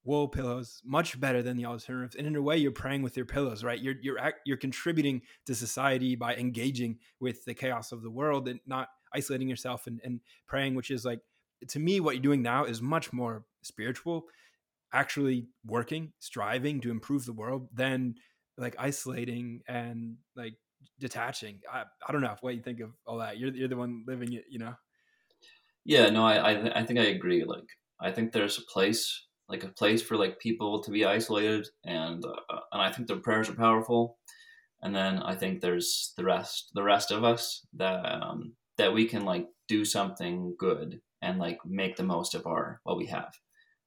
wool 0.04 0.28
pillows 0.28 0.80
much 0.84 1.18
better 1.18 1.42
than 1.42 1.56
the 1.56 1.66
alternatives 1.66 2.14
and 2.14 2.28
in 2.28 2.36
a 2.36 2.42
way 2.42 2.56
you're 2.56 2.70
praying 2.70 3.02
with 3.02 3.16
your 3.16 3.26
pillows 3.26 3.64
right? 3.64 3.80
You're 3.80 3.96
you're 4.00 4.32
you're 4.44 4.56
contributing 4.56 5.22
to 5.46 5.54
society 5.54 6.14
by 6.14 6.36
engaging 6.36 6.98
with 7.20 7.44
the 7.44 7.54
chaos 7.54 7.92
of 7.92 8.02
the 8.02 8.10
world 8.10 8.48
and 8.48 8.60
not 8.66 8.88
isolating 9.14 9.48
yourself 9.48 9.86
and, 9.86 10.00
and 10.04 10.20
praying 10.46 10.74
which 10.74 10.90
is 10.90 11.04
like 11.04 11.20
to 11.68 11.78
me, 11.78 12.00
what 12.00 12.14
you're 12.14 12.22
doing 12.22 12.42
now 12.42 12.64
is 12.64 12.82
much 12.82 13.12
more 13.12 13.44
spiritual, 13.62 14.26
actually 14.92 15.48
working, 15.64 16.12
striving 16.18 16.80
to 16.80 16.90
improve 16.90 17.24
the 17.24 17.32
world 17.32 17.68
than 17.72 18.14
like 18.58 18.76
isolating 18.78 19.62
and 19.68 20.16
like 20.34 20.54
detaching. 20.98 21.60
I, 21.72 21.84
I 22.06 22.12
don't 22.12 22.20
know 22.20 22.34
what 22.40 22.54
you 22.54 22.62
think 22.62 22.80
of 22.80 22.90
all 23.06 23.18
that. 23.18 23.38
You're, 23.38 23.54
you're 23.54 23.68
the 23.68 23.76
one 23.76 24.04
living 24.06 24.32
it, 24.32 24.44
you 24.50 24.58
know? 24.58 24.74
Yeah, 25.84 26.08
no, 26.10 26.24
I, 26.24 26.52
I, 26.52 26.80
I 26.80 26.84
think 26.84 26.98
I 26.98 27.04
agree. 27.04 27.44
Like, 27.44 27.68
I 28.00 28.10
think 28.10 28.32
there's 28.32 28.58
a 28.58 28.72
place, 28.72 29.26
like 29.48 29.64
a 29.64 29.68
place 29.68 30.02
for 30.02 30.16
like 30.16 30.40
people 30.40 30.82
to 30.82 30.90
be 30.90 31.04
isolated 31.04 31.68
and, 31.84 32.24
uh, 32.24 32.58
and 32.72 32.82
I 32.82 32.90
think 32.90 33.08
their 33.08 33.18
prayers 33.18 33.48
are 33.48 33.54
powerful. 33.54 34.18
And 34.82 34.94
then 34.94 35.22
I 35.22 35.34
think 35.34 35.60
there's 35.60 36.12
the 36.16 36.24
rest, 36.24 36.70
the 36.74 36.82
rest 36.82 37.10
of 37.10 37.24
us 37.24 37.66
that, 37.74 38.04
um, 38.04 38.54
that 38.78 38.92
we 38.92 39.06
can 39.06 39.24
like 39.24 39.46
do 39.68 39.84
something 39.84 40.54
good 40.58 41.00
and 41.22 41.38
like 41.38 41.58
make 41.64 41.96
the 41.96 42.02
most 42.02 42.34
of 42.34 42.46
our 42.46 42.80
what 42.84 42.96
we 42.96 43.06
have. 43.06 43.32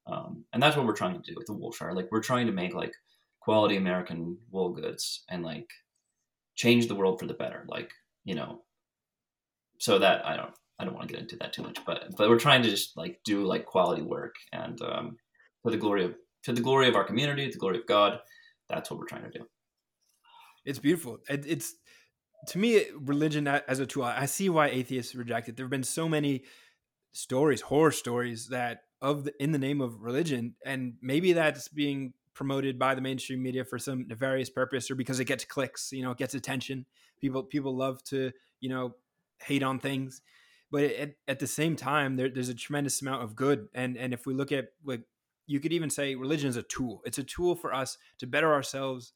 Um, 0.08 0.46
and 0.54 0.62
that's 0.62 0.76
what 0.76 0.86
we're 0.86 0.94
trying 0.96 1.22
to 1.22 1.32
do 1.32 1.36
with 1.38 1.46
the 1.46 1.54
wool 1.54 1.72
Woolshire. 1.72 1.94
Like 1.94 2.08
we're 2.12 2.22
trying 2.22 2.48
to 2.48 2.54
make 2.54 2.74
like 2.74 2.94
quality 3.40 3.78
American 3.78 4.38
wool 4.52 4.70
goods 4.70 5.24
and 5.30 5.44
like 5.44 5.70
change 6.60 6.88
the 6.88 6.96
world 6.96 7.20
for 7.20 7.26
the 7.26 7.34
better. 7.34 7.66
Like 7.68 7.92
you 8.26 8.36
know, 8.36 8.62
so 9.80 9.98
that 9.98 10.26
I 10.26 10.36
don't 10.36 10.54
I 10.78 10.86
don't 10.86 10.94
want 10.94 11.08
to 11.08 11.14
get 11.14 11.22
into 11.22 11.38
that 11.38 11.54
too 11.54 11.64
much, 11.64 11.80
but 11.86 12.16
but 12.16 12.30
we're 12.30 12.38
trying 12.38 12.62
to 12.64 12.70
just 12.70 12.96
like 12.98 13.20
do 13.24 13.44
like 13.46 13.66
quality 13.66 14.04
work 14.04 14.36
and 14.54 14.80
um, 14.82 15.18
for 15.64 15.72
the 15.72 15.78
glory 15.78 16.04
of 16.06 16.16
to 16.44 16.54
the 16.54 16.62
glory 16.62 16.88
of 16.88 16.96
our 16.96 17.04
community, 17.04 17.50
the 17.50 17.58
glory 17.58 17.78
of 17.78 17.88
God. 17.88 18.20
That's 18.70 18.92
what 18.92 19.00
we're 19.00 19.08
trying 19.08 19.24
to 19.24 19.40
do. 19.40 19.46
It's 20.66 20.80
beautiful. 20.80 21.18
It, 21.28 21.46
it's 21.48 21.74
to 22.48 22.60
me 22.60 22.86
religion 23.00 23.48
as 23.48 23.80
a 23.80 23.86
tool. 23.86 24.04
I 24.04 24.26
see 24.26 24.50
why 24.50 24.68
atheists 24.68 25.16
reject 25.16 25.50
it. 25.50 25.56
There 25.56 25.66
have 25.66 25.72
been 25.72 25.84
so 25.84 26.08
many 26.08 26.44
stories, 27.14 27.62
horror 27.62 27.92
stories 27.92 28.50
that 28.50 28.82
of 29.02 29.24
the, 29.24 29.34
in 29.42 29.52
the 29.54 29.58
name 29.58 29.82
of 29.82 30.02
religion, 30.02 30.56
and 30.66 30.94
maybe 31.02 31.34
that's 31.34 31.70
being 31.70 32.14
promoted 32.40 32.80
by 32.80 32.96
the 32.96 33.02
mainstream 33.02 33.44
media 33.44 33.66
for 33.66 33.78
some 33.78 34.08
nefarious 34.08 34.50
purpose 34.50 34.90
or 34.90 34.96
because 34.96 35.20
it 35.20 35.26
gets 35.26 35.44
clicks, 35.44 35.92
you 35.92 36.02
know, 36.02 36.12
it 36.12 36.18
gets 36.18 36.34
attention. 36.34 36.86
People 37.20 37.44
people 37.44 37.76
love 37.76 38.02
to 38.06 38.32
you 38.62 38.70
know 38.70 38.96
hate 39.44 39.62
on 39.62 39.78
things, 39.78 40.22
but 40.72 40.86
at, 40.86 41.16
at 41.28 41.40
the 41.40 41.48
same 41.48 41.76
time, 41.76 42.16
there, 42.16 42.30
there's 42.30 42.48
a 42.48 42.54
tremendous 42.54 43.02
amount 43.02 43.24
of 43.24 43.36
good. 43.36 43.68
And 43.76 43.98
and 43.98 44.14
if 44.14 44.26
we 44.26 44.34
look 44.34 44.54
at 44.54 44.70
like 44.86 45.02
you 45.48 45.60
could 45.60 45.74
even 45.74 45.90
say 45.90 46.16
religion 46.16 46.48
is 46.48 46.56
a 46.56 46.64
tool. 46.64 47.02
It's 47.06 47.18
a 47.18 47.26
tool 47.26 47.56
for 47.56 47.74
us 47.74 47.98
to 48.20 48.26
better 48.26 48.54
ourselves 48.54 49.12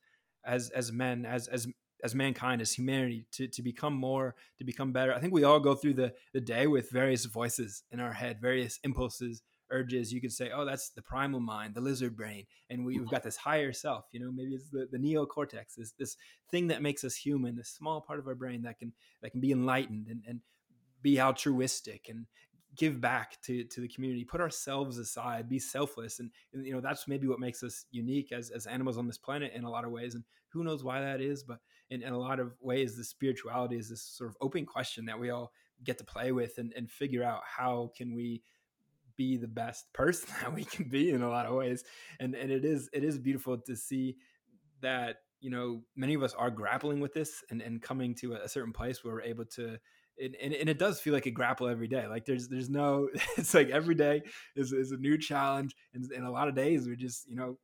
as 0.45 0.69
as 0.71 0.91
men, 0.91 1.25
as 1.25 1.47
as 1.47 1.65
as 2.03 2.13
mankind, 2.13 2.61
as 2.61 2.73
humanity, 2.73 3.25
to, 3.31 3.47
to 3.47 3.61
become 3.61 3.93
more, 3.93 4.35
to 4.57 4.65
become 4.65 4.91
better. 4.91 5.13
I 5.13 5.19
think 5.21 5.31
we 5.31 5.45
all 5.45 5.61
go 5.61 5.75
through 5.75 5.93
the, 5.93 6.13
the 6.33 6.41
day 6.41 6.67
with 6.67 6.91
various 6.91 7.23
voices 7.23 7.83
in 7.89 8.01
our 8.01 8.11
head, 8.11 8.41
various 8.41 8.81
impulses, 8.83 9.41
urges. 9.73 10.13
You 10.13 10.21
could 10.21 10.31
say, 10.31 10.51
oh, 10.55 10.63
that's 10.63 10.89
the 10.89 11.01
primal 11.01 11.39
mind, 11.39 11.75
the 11.75 11.81
lizard 11.81 12.15
brain. 12.15 12.45
And 12.69 12.85
we, 12.85 12.93
have 12.93 13.03
mm-hmm. 13.03 13.11
got 13.11 13.23
this 13.23 13.35
higher 13.35 13.73
self, 13.73 14.05
you 14.11 14.19
know, 14.19 14.31
maybe 14.31 14.53
it's 14.53 14.69
the, 14.69 14.87
the 14.91 14.97
neocortex, 14.97 15.75
this, 15.75 15.91
this 15.99 16.15
thing 16.51 16.67
that 16.67 16.81
makes 16.81 17.03
us 17.03 17.15
human, 17.15 17.55
this 17.55 17.69
small 17.69 17.99
part 17.99 18.19
of 18.19 18.27
our 18.27 18.35
brain 18.35 18.61
that 18.61 18.79
can, 18.79 18.93
that 19.21 19.31
can 19.31 19.41
be 19.41 19.51
enlightened 19.51 20.07
and, 20.07 20.21
and 20.27 20.39
be 21.01 21.19
altruistic 21.19 22.07
and 22.09 22.25
give 22.75 22.99
back 22.99 23.37
to, 23.43 23.63
to 23.65 23.81
the 23.81 23.87
community, 23.87 24.23
put 24.23 24.41
ourselves 24.41 24.97
aside, 24.97 25.49
be 25.49 25.59
selfless. 25.59 26.19
And, 26.19 26.31
and, 26.53 26.65
you 26.65 26.73
know, 26.73 26.81
that's 26.81 27.07
maybe 27.07 27.27
what 27.27 27.39
makes 27.39 27.61
us 27.63 27.85
unique 27.91 28.31
as, 28.31 28.49
as 28.49 28.65
animals 28.65 28.97
on 28.97 29.07
this 29.07 29.17
planet 29.17 29.51
in 29.53 29.63
a 29.63 29.69
lot 29.69 29.85
of 29.85 29.91
ways. 29.91 30.15
And 30.15 30.23
who 30.49 30.63
knows 30.63 30.83
why 30.83 31.01
that 31.01 31.21
is, 31.21 31.43
but 31.43 31.59
in, 31.89 32.01
in 32.01 32.13
a 32.13 32.17
lot 32.17 32.39
of 32.39 32.53
ways, 32.61 32.95
the 32.95 33.03
spirituality 33.03 33.77
is 33.77 33.89
this 33.89 34.01
sort 34.01 34.29
of 34.29 34.37
open 34.41 34.65
question 34.65 35.05
that 35.05 35.19
we 35.19 35.29
all 35.29 35.51
get 35.83 35.97
to 35.97 36.03
play 36.03 36.31
with 36.31 36.57
and, 36.57 36.73
and 36.75 36.89
figure 36.89 37.23
out 37.23 37.41
how 37.45 37.91
can 37.95 38.13
we 38.13 38.41
be 39.17 39.37
the 39.37 39.47
best 39.47 39.91
person 39.93 40.29
that 40.41 40.53
we 40.53 40.63
can 40.63 40.87
be 40.89 41.11
in 41.11 41.21
a 41.21 41.29
lot 41.29 41.45
of 41.45 41.55
ways. 41.55 41.83
And 42.19 42.35
and 42.35 42.51
it 42.51 42.65
is 42.65 42.89
it 42.93 43.03
is 43.03 43.17
beautiful 43.17 43.57
to 43.57 43.75
see 43.75 44.17
that 44.81 45.17
you 45.39 45.49
know 45.49 45.81
many 45.95 46.13
of 46.13 46.23
us 46.23 46.33
are 46.33 46.49
grappling 46.49 46.99
with 46.99 47.13
this 47.13 47.43
and, 47.49 47.61
and 47.61 47.81
coming 47.81 48.15
to 48.15 48.33
a, 48.33 48.47
certain 48.47 48.73
place 48.73 49.03
where 49.03 49.15
we're 49.15 49.21
able 49.21 49.45
to 49.45 49.77
and, 50.21 50.35
and, 50.35 50.53
and, 50.53 50.69
it 50.69 50.77
does 50.77 50.99
feel 50.99 51.11
like 51.11 51.25
a 51.25 51.31
grapple 51.31 51.67
every 51.67 51.87
day. 51.87 52.05
Like 52.05 52.25
there's 52.25 52.47
there's 52.47 52.69
no 52.69 53.09
it's 53.37 53.53
like 53.53 53.69
every 53.69 53.95
day 53.95 54.21
is, 54.55 54.71
is 54.71 54.91
a 54.91 54.97
new 54.97 55.17
challenge 55.17 55.75
and, 55.93 56.09
and 56.11 56.25
a 56.25 56.31
lot 56.31 56.47
of 56.47 56.55
days 56.55 56.87
we're 56.87 56.95
just, 56.95 57.27
you 57.27 57.35
know, 57.35 57.57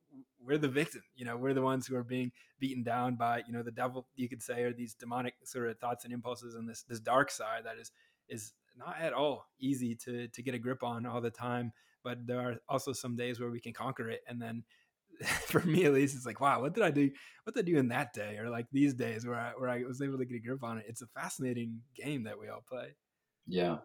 we're 0.44 0.58
the 0.58 0.68
victim, 0.68 1.02
you 1.14 1.24
know, 1.24 1.36
we're 1.36 1.54
the 1.54 1.62
ones 1.62 1.86
who 1.86 1.94
are 1.94 2.04
being 2.04 2.32
beaten 2.58 2.82
down 2.82 3.14
by, 3.14 3.42
you 3.46 3.52
know, 3.52 3.62
the 3.62 3.70
devil 3.70 4.06
you 4.16 4.28
could 4.28 4.42
say 4.42 4.62
or 4.62 4.72
these 4.72 4.94
demonic 4.94 5.34
sort 5.44 5.68
of 5.68 5.78
thoughts 5.78 6.04
and 6.04 6.12
impulses 6.12 6.54
and 6.54 6.68
this 6.68 6.82
this 6.82 7.00
dark 7.00 7.30
side 7.30 7.62
that 7.64 7.78
is 7.78 7.92
is 8.28 8.52
not 8.80 8.96
at 9.00 9.12
all 9.12 9.46
easy 9.60 9.94
to 10.04 10.26
to 10.28 10.42
get 10.42 10.54
a 10.54 10.58
grip 10.58 10.82
on 10.82 11.06
all 11.06 11.20
the 11.20 11.30
time. 11.30 11.72
But 12.02 12.26
there 12.26 12.40
are 12.40 12.56
also 12.68 12.92
some 12.92 13.14
days 13.14 13.38
where 13.38 13.50
we 13.50 13.60
can 13.60 13.74
conquer 13.74 14.08
it 14.08 14.22
and 14.26 14.40
then 14.40 14.64
for 15.46 15.60
me 15.60 15.84
at 15.84 15.92
least, 15.92 16.16
it's 16.16 16.26
like, 16.26 16.40
wow, 16.40 16.60
what 16.60 16.74
did 16.74 16.82
I 16.82 16.90
do? 16.90 17.10
What 17.44 17.54
did 17.54 17.64
I 17.64 17.70
do 17.70 17.78
in 17.78 17.88
that 17.88 18.12
day, 18.12 18.38
or 18.38 18.48
like 18.48 18.66
these 18.72 18.94
days 18.94 19.26
where 19.26 19.38
I 19.38 19.52
where 19.56 19.68
I 19.68 19.82
was 19.86 20.00
able 20.00 20.18
to 20.18 20.24
get 20.24 20.36
a 20.36 20.40
grip 20.40 20.64
on 20.64 20.78
it? 20.78 20.86
It's 20.88 21.02
a 21.02 21.06
fascinating 21.08 21.80
game 21.94 22.24
that 22.24 22.38
we 22.38 22.48
all 22.48 22.64
play. 22.66 22.94
Yeah, 23.46 23.78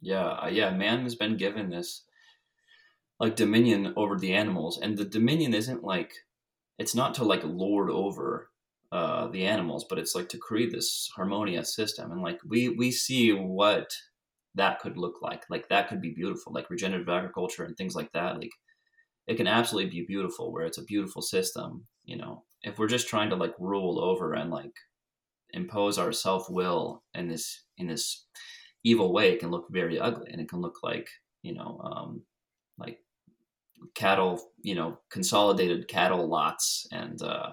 yeah, 0.00 0.26
uh, 0.26 0.48
yeah. 0.48 0.70
Man 0.70 1.02
has 1.02 1.14
been 1.14 1.36
given 1.36 1.70
this 1.70 2.04
like 3.18 3.36
dominion 3.36 3.92
over 3.96 4.18
the 4.18 4.34
animals, 4.34 4.78
and 4.80 4.96
the 4.96 5.04
dominion 5.04 5.54
isn't 5.54 5.82
like 5.82 6.12
it's 6.78 6.94
not 6.94 7.14
to 7.14 7.24
like 7.24 7.42
lord 7.44 7.90
over 7.90 8.50
uh, 8.92 9.26
the 9.28 9.46
animals, 9.46 9.84
but 9.88 9.98
it's 9.98 10.14
like 10.14 10.28
to 10.30 10.38
create 10.38 10.70
this 10.70 11.10
harmonious 11.16 11.74
system, 11.74 12.12
and 12.12 12.22
like 12.22 12.38
we 12.46 12.68
we 12.68 12.92
see 12.92 13.32
what 13.32 13.90
that 14.54 14.80
could 14.80 14.96
look 14.96 15.22
like. 15.22 15.44
Like 15.50 15.68
that 15.68 15.88
could 15.88 16.00
be 16.00 16.10
beautiful, 16.10 16.52
like 16.52 16.70
regenerative 16.70 17.08
agriculture 17.08 17.64
and 17.64 17.76
things 17.76 17.94
like 17.94 18.12
that. 18.12 18.36
Like 18.36 18.50
it 19.28 19.36
can 19.36 19.46
absolutely 19.46 19.90
be 19.90 20.06
beautiful 20.06 20.52
where 20.52 20.64
it's 20.64 20.78
a 20.78 20.84
beautiful 20.84 21.22
system 21.22 21.86
you 22.04 22.16
know 22.16 22.42
if 22.62 22.78
we're 22.78 22.88
just 22.88 23.06
trying 23.06 23.30
to 23.30 23.36
like 23.36 23.54
rule 23.60 24.00
over 24.00 24.34
and 24.34 24.50
like 24.50 24.74
impose 25.50 25.98
our 25.98 26.10
self-will 26.10 27.04
in 27.14 27.28
this 27.28 27.64
in 27.76 27.86
this 27.86 28.26
evil 28.82 29.12
way 29.12 29.30
it 29.32 29.38
can 29.38 29.50
look 29.50 29.66
very 29.70 30.00
ugly 30.00 30.28
and 30.32 30.40
it 30.40 30.48
can 30.48 30.60
look 30.60 30.82
like 30.82 31.08
you 31.42 31.54
know 31.54 31.80
um 31.84 32.22
like 32.78 32.98
cattle 33.94 34.40
you 34.62 34.74
know 34.74 34.98
consolidated 35.10 35.86
cattle 35.88 36.26
lots 36.26 36.86
and 36.90 37.22
uh 37.22 37.50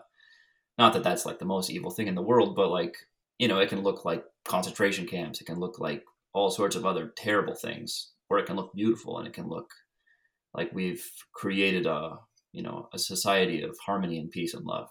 not 0.77 0.93
that 0.93 1.03
that's 1.03 1.25
like 1.25 1.39
the 1.39 1.45
most 1.45 1.69
evil 1.69 1.91
thing 1.91 2.07
in 2.07 2.15
the 2.15 2.21
world 2.21 2.55
but 2.55 2.69
like 2.69 2.95
you 3.37 3.47
know 3.47 3.59
it 3.59 3.69
can 3.69 3.83
look 3.83 4.05
like 4.05 4.23
concentration 4.45 5.05
camps 5.05 5.41
it 5.41 5.45
can 5.45 5.59
look 5.59 5.79
like 5.79 6.03
all 6.35 6.51
sorts 6.51 6.75
of 6.75 6.85
other 6.85 7.13
terrible 7.15 7.55
things 7.55 8.11
or 8.29 8.37
it 8.37 8.45
can 8.45 8.57
look 8.57 8.73
beautiful 8.75 9.17
and 9.17 9.25
it 9.25 9.33
can 9.33 9.47
look 9.47 9.69
like 10.53 10.69
we've 10.73 11.03
created 11.33 11.85
a 11.85 12.17
you 12.51 12.61
know 12.61 12.89
a 12.93 12.99
society 12.99 13.63
of 13.63 13.75
harmony 13.85 14.19
and 14.19 14.29
peace 14.29 14.53
and 14.53 14.65
love. 14.65 14.89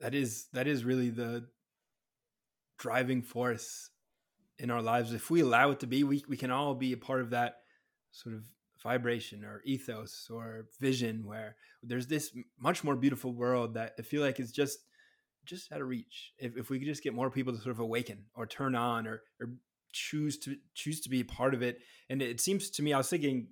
That 0.00 0.14
is 0.14 0.48
that 0.52 0.66
is 0.66 0.84
really 0.84 1.10
the 1.10 1.46
driving 2.78 3.22
force 3.22 3.90
in 4.58 4.70
our 4.70 4.82
lives. 4.82 5.14
If 5.14 5.30
we 5.30 5.40
allow 5.40 5.70
it 5.70 5.80
to 5.80 5.86
be 5.86 6.02
we, 6.02 6.24
we 6.28 6.36
can 6.36 6.50
all 6.50 6.74
be 6.74 6.92
a 6.92 6.96
part 6.96 7.20
of 7.20 7.30
that 7.30 7.58
sort 8.10 8.34
of 8.34 8.42
vibration 8.82 9.44
or 9.44 9.62
ethos 9.64 10.28
or 10.32 10.66
vision 10.80 11.24
where 11.24 11.54
there's 11.82 12.08
this 12.08 12.32
much 12.58 12.82
more 12.82 12.96
beautiful 12.96 13.34
world 13.34 13.74
that 13.74 13.92
i 13.98 14.02
feel 14.02 14.22
like 14.22 14.40
is 14.40 14.50
just 14.50 14.78
just 15.44 15.72
out 15.72 15.80
of 15.80 15.88
reach. 15.88 16.32
If, 16.38 16.56
if 16.56 16.70
we 16.70 16.78
could 16.78 16.88
just 16.88 17.02
get 17.02 17.14
more 17.14 17.30
people 17.30 17.52
to 17.52 17.60
sort 17.60 17.74
of 17.74 17.80
awaken 17.80 18.24
or 18.34 18.46
turn 18.46 18.74
on 18.74 19.06
or, 19.06 19.22
or 19.40 19.50
choose 19.92 20.38
to 20.38 20.56
choose 20.74 21.00
to 21.00 21.08
be 21.08 21.20
a 21.20 21.24
part 21.24 21.54
of 21.54 21.62
it. 21.62 21.80
And 22.08 22.22
it 22.22 22.40
seems 22.40 22.70
to 22.70 22.82
me 22.82 22.92
i 22.92 22.98
was 22.98 23.08
thinking 23.08 23.48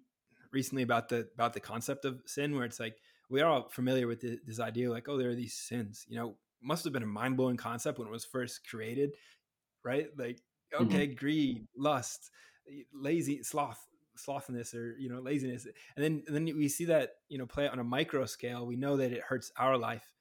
recently 0.53 0.83
about 0.83 1.09
the 1.09 1.29
about 1.35 1.53
the 1.53 1.61
concept 1.61 2.05
of 2.05 2.21
sin 2.27 2.55
where 2.55 2.65
it's 2.65 2.81
like 2.81 2.97
we 3.29 3.41
are 3.41 3.51
all 3.51 3.69
familiar 3.69 4.07
with 4.07 4.21
the, 4.21 4.39
this 4.47 4.61
idea 4.61 4.91
like 4.91 5.09
oh 5.09 5.19
there 5.19 5.31
are 5.31 5.35
these 5.35 5.55
sins 5.55 6.07
you 6.09 6.17
know? 6.17 6.37
Must 6.61 6.83
have 6.85 6.93
been 6.93 7.05
a 7.05 7.07
mind-blowing 7.07 7.57
concept 7.57 7.99
when 7.99 8.09
it 8.09 8.11
was 8.11 8.25
first 8.25 8.69
created 8.69 9.11
right? 9.85 10.07
Like 10.17 10.41
okay 10.75 11.07
mm-hmm. 11.07 11.15
greed 11.15 11.67
lust 11.77 12.31
lazy 12.93 13.43
sloth 13.43 13.85
slothness 14.17 14.75
or 14.75 14.97
you 14.99 15.09
know 15.09 15.21
laziness. 15.21 15.67
And 15.97 16.05
then 16.05 16.23
and 16.27 16.35
then 16.35 16.57
we 16.57 16.69
see 16.69 16.87
that 16.87 17.11
you 17.29 17.39
know 17.39 17.47
play 17.47 17.69
on 17.69 17.79
a 17.79 17.85
micro 17.85 18.27
scale. 18.27 18.67
We 18.67 18.77
know 18.77 18.97
that 18.97 19.13
it 19.13 19.23
hurts 19.23 19.53
our 19.57 19.79
life 19.79 20.13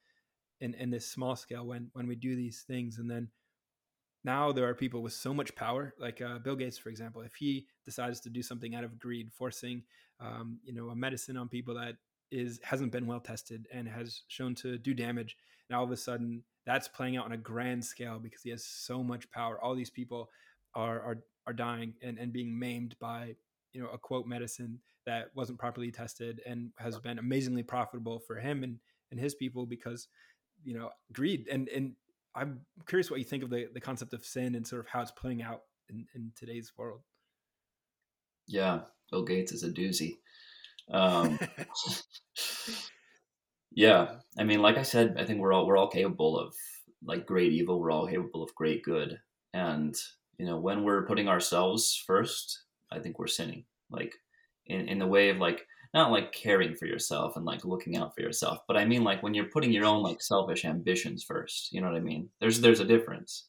in 0.62 0.74
in 0.76 0.90
this 0.90 1.08
small 1.08 1.36
scale 1.36 1.66
when 1.66 1.90
when 1.94 2.08
we 2.08 2.16
do 2.16 2.36
these 2.36 2.62
things 2.62 2.98
and 2.98 3.10
then 3.10 3.30
now 4.28 4.52
there 4.52 4.68
are 4.68 4.74
people 4.74 5.02
with 5.02 5.14
so 5.14 5.34
much 5.34 5.56
power, 5.56 5.94
like 5.98 6.22
uh, 6.22 6.40
Bill 6.40 6.58
Gates, 6.58 6.78
for 6.78 6.90
example. 6.90 7.22
If 7.22 7.36
he 7.36 7.66
decides 7.86 8.20
to 8.20 8.30
do 8.30 8.42
something 8.42 8.76
out 8.76 8.84
of 8.84 9.00
greed, 9.00 9.32
forcing 9.32 9.84
um, 10.20 10.60
you 10.66 10.74
know 10.74 10.90
a 10.90 10.96
medicine 10.96 11.38
on 11.38 11.48
people 11.48 11.76
that 11.76 11.96
is 12.30 12.60
hasn't 12.62 12.92
been 12.92 13.08
well 13.08 13.22
tested 13.22 13.68
and 13.72 13.88
has 13.88 14.24
shown 14.28 14.54
to 14.56 14.78
do 14.78 14.94
damage, 14.94 15.38
now 15.70 15.80
all 15.80 15.86
of 15.86 15.92
a 15.92 15.98
sudden 15.98 16.44
that's 16.66 16.90
playing 16.90 17.16
out 17.16 17.24
on 17.24 17.32
a 17.32 17.38
grand 17.38 17.86
scale 17.86 18.20
because 18.20 18.42
he 18.42 18.50
has 18.50 18.66
so 18.66 19.02
much 19.02 19.32
power. 19.32 19.62
All 19.62 19.76
these 19.76 19.90
people 19.90 20.30
are 20.76 21.00
are 21.00 21.18
are 21.46 21.54
dying 21.54 21.94
and, 22.02 22.18
and 22.18 22.34
being 22.34 22.58
maimed 22.60 22.98
by 23.00 23.34
you 23.72 23.82
know 23.82 23.88
a 23.94 23.98
quote 23.98 24.28
medicine 24.28 24.80
that 25.06 25.30
wasn't 25.36 25.58
properly 25.58 25.90
tested 25.90 26.42
and 26.46 26.72
has 26.78 27.00
been 27.00 27.18
amazingly 27.18 27.64
profitable 27.64 28.20
for 28.20 28.36
him 28.36 28.64
and 28.64 28.80
and 29.10 29.22
his 29.22 29.36
people 29.36 29.66
because 29.66 30.10
you 30.64 30.78
know 30.78 30.90
greed 31.14 31.48
and 31.52 31.70
and 31.70 31.94
I'm 32.38 32.62
curious 32.88 33.10
what 33.10 33.20
you 33.20 33.26
think 33.26 33.44
of 33.44 33.50
the, 33.50 33.68
the 33.74 33.82
concept 33.82 34.14
of 34.14 34.24
sin 34.24 34.54
and 34.54 34.66
sort 34.66 34.82
of 34.82 34.88
how 34.88 35.02
it's 35.02 35.12
playing 35.12 35.42
out 35.42 35.62
in, 35.90 36.06
in 36.14 36.32
today's 36.36 36.72
world. 36.78 37.02
Yeah, 38.48 38.82
Bill 39.12 39.24
Gates 39.24 39.52
is 39.52 39.64
a 39.64 39.70
doozy. 39.70 40.18
Um, 40.92 41.40
yeah, 43.72 44.16
I 44.38 44.44
mean, 44.44 44.62
like 44.62 44.78
I 44.78 44.84
said, 44.84 45.16
I 45.18 45.26
think 45.26 45.40
we're 45.40 45.52
all 45.52 45.66
we're 45.66 45.78
all 45.78 45.90
capable 45.90 46.38
of 46.38 46.54
like 47.04 47.26
great 47.26 47.52
evil. 47.52 47.80
We're 47.80 47.92
all 47.92 48.08
capable 48.08 48.44
of 48.44 48.56
great 48.56 48.84
good, 48.84 49.18
and 49.54 49.96
you 50.38 50.46
know, 50.46 50.60
when 50.60 50.84
we're 50.84 51.08
putting 51.08 51.28
ourselves 51.28 52.02
first, 52.06 52.64
I 52.92 53.00
think 53.00 53.18
we're 53.18 53.28
sinning. 53.28 53.66
Like 53.90 54.14
in 54.68 54.88
in 54.88 55.00
the 55.00 55.08
way 55.08 55.30
of 55.30 55.38
like 55.38 55.66
not 55.94 56.12
like 56.12 56.32
caring 56.32 56.76
for 56.76 56.86
yourself 56.86 57.36
and 57.36 57.46
like 57.46 57.66
looking 57.66 57.98
out 57.98 58.14
for 58.14 58.22
yourself, 58.22 58.60
but 58.68 58.78
I 58.78 58.86
mean 58.86 59.04
like 59.04 59.24
when 59.24 59.34
you're 59.34 59.46
putting 59.46 59.72
your 59.72 59.86
own 59.86 60.04
like 60.04 60.22
selfish 60.22 60.66
ambitions 60.66 61.24
first. 61.24 61.72
You 61.72 61.82
know 61.82 61.88
what 61.88 61.98
I 61.98 62.02
mean? 62.02 62.30
There's 62.40 62.60
there's 62.62 62.80
a 62.80 62.86
difference. 62.86 63.48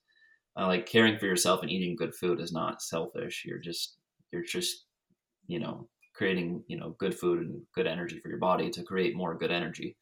Uh, 0.59 0.66
like 0.66 0.86
caring 0.86 1.18
for 1.18 1.26
yourself 1.26 1.62
and 1.62 1.70
eating 1.70 1.95
good 1.95 2.14
food 2.14 2.41
is 2.41 2.53
not 2.53 2.82
selfish. 2.82 3.45
You're 3.47 3.59
just 3.59 3.97
you're 4.32 4.45
just 4.45 4.84
you 5.47 5.59
know 5.61 5.89
creating 6.14 6.64
you 6.66 6.78
know 6.78 6.97
good 6.99 7.14
food 7.14 7.41
and 7.41 7.62
good 7.74 7.86
energy 7.86 8.18
for 8.18 8.28
your 8.28 8.39
body 8.39 8.70
to 8.70 8.82
create 8.82 9.16
more 9.16 9.36
good 9.36 9.53
energy. 9.53 9.97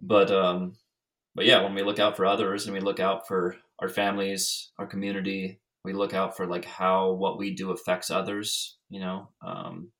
But 0.00 0.30
um, 0.30 0.76
but 1.34 1.46
yeah, 1.46 1.62
when 1.62 1.74
we 1.74 1.82
look 1.82 1.98
out 1.98 2.16
for 2.16 2.26
others 2.26 2.66
and 2.66 2.74
we 2.74 2.80
look 2.80 3.00
out 3.00 3.26
for 3.26 3.56
our 3.78 3.88
families, 3.88 4.70
our 4.78 4.86
community, 4.86 5.60
we 5.84 5.92
look 5.92 6.12
out 6.12 6.36
for 6.36 6.46
like 6.46 6.64
how 6.64 7.12
what 7.12 7.38
we 7.38 7.54
do 7.54 7.70
affects 7.70 8.10
others. 8.10 8.76
You 8.90 9.00
know, 9.00 9.28
um, 9.44 9.90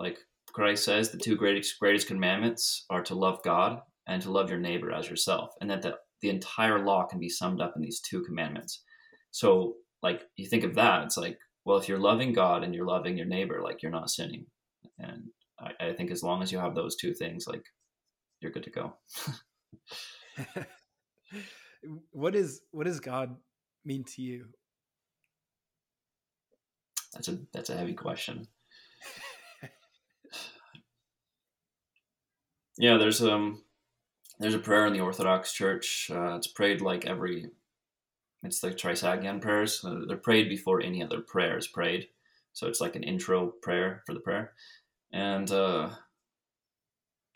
like 0.00 0.18
Christ 0.52 0.84
says, 0.84 1.10
the 1.10 1.18
two 1.18 1.36
greatest 1.36 1.78
greatest 1.78 2.08
commandments 2.08 2.84
are 2.90 3.02
to 3.02 3.14
love 3.14 3.42
God 3.42 3.80
and 4.06 4.20
to 4.22 4.30
love 4.30 4.50
your 4.50 4.58
neighbor 4.58 4.92
as 4.92 5.08
yourself, 5.08 5.50
and 5.60 5.70
that 5.70 5.82
the 5.82 5.96
the 6.22 6.30
entire 6.30 6.84
law 6.84 7.06
can 7.06 7.18
be 7.18 7.28
summed 7.28 7.60
up 7.60 7.74
in 7.76 7.82
these 7.82 8.00
two 8.00 8.22
commandments. 8.22 8.82
So, 9.30 9.76
like 10.02 10.22
you 10.36 10.48
think 10.48 10.64
of 10.64 10.74
that, 10.74 11.04
it's 11.04 11.16
like 11.16 11.38
well, 11.64 11.76
if 11.76 11.88
you're 11.88 11.98
loving 11.98 12.32
God 12.32 12.64
and 12.64 12.74
you're 12.74 12.86
loving 12.86 13.16
your 13.16 13.26
neighbor, 13.26 13.60
like 13.62 13.82
you're 13.82 13.92
not 13.92 14.10
sinning. 14.10 14.46
And 14.98 15.24
I, 15.60 15.88
I 15.88 15.92
think 15.92 16.10
as 16.10 16.22
long 16.22 16.42
as 16.42 16.50
you 16.50 16.58
have 16.58 16.74
those 16.74 16.96
two 16.96 17.12
things, 17.14 17.46
like 17.46 17.64
you're 18.40 18.52
good 18.52 18.64
to 18.64 18.70
go. 18.70 18.94
what 22.10 22.34
is 22.34 22.62
what 22.70 22.86
does 22.86 23.00
God 23.00 23.36
mean 23.84 24.04
to 24.04 24.22
you? 24.22 24.46
That's 27.12 27.28
a 27.28 27.38
that's 27.52 27.70
a 27.70 27.76
heavy 27.76 27.94
question. 27.94 28.46
Yeah, 32.80 32.96
there's 32.96 33.22
um 33.22 33.62
there's 34.38 34.54
a 34.54 34.58
prayer 34.58 34.86
in 34.86 34.94
the 34.94 35.00
Orthodox 35.00 35.52
Church. 35.52 36.10
Uh, 36.10 36.36
it's 36.36 36.46
prayed 36.46 36.80
like 36.80 37.04
every 37.04 37.50
it's 38.42 38.60
the 38.60 38.70
Trisagion 38.70 39.38
prayers. 39.38 39.84
Uh, 39.84 40.00
they're 40.08 40.16
prayed 40.16 40.48
before 40.48 40.80
any 40.80 41.02
other 41.02 41.20
prayer 41.20 41.58
is 41.58 41.66
prayed. 41.66 42.08
So 42.54 42.66
it's 42.68 42.80
like 42.80 42.96
an 42.96 43.02
intro 43.02 43.48
prayer 43.48 44.02
for 44.06 44.14
the 44.14 44.20
prayer. 44.20 44.52
And 45.12 45.50
uh, 45.50 45.90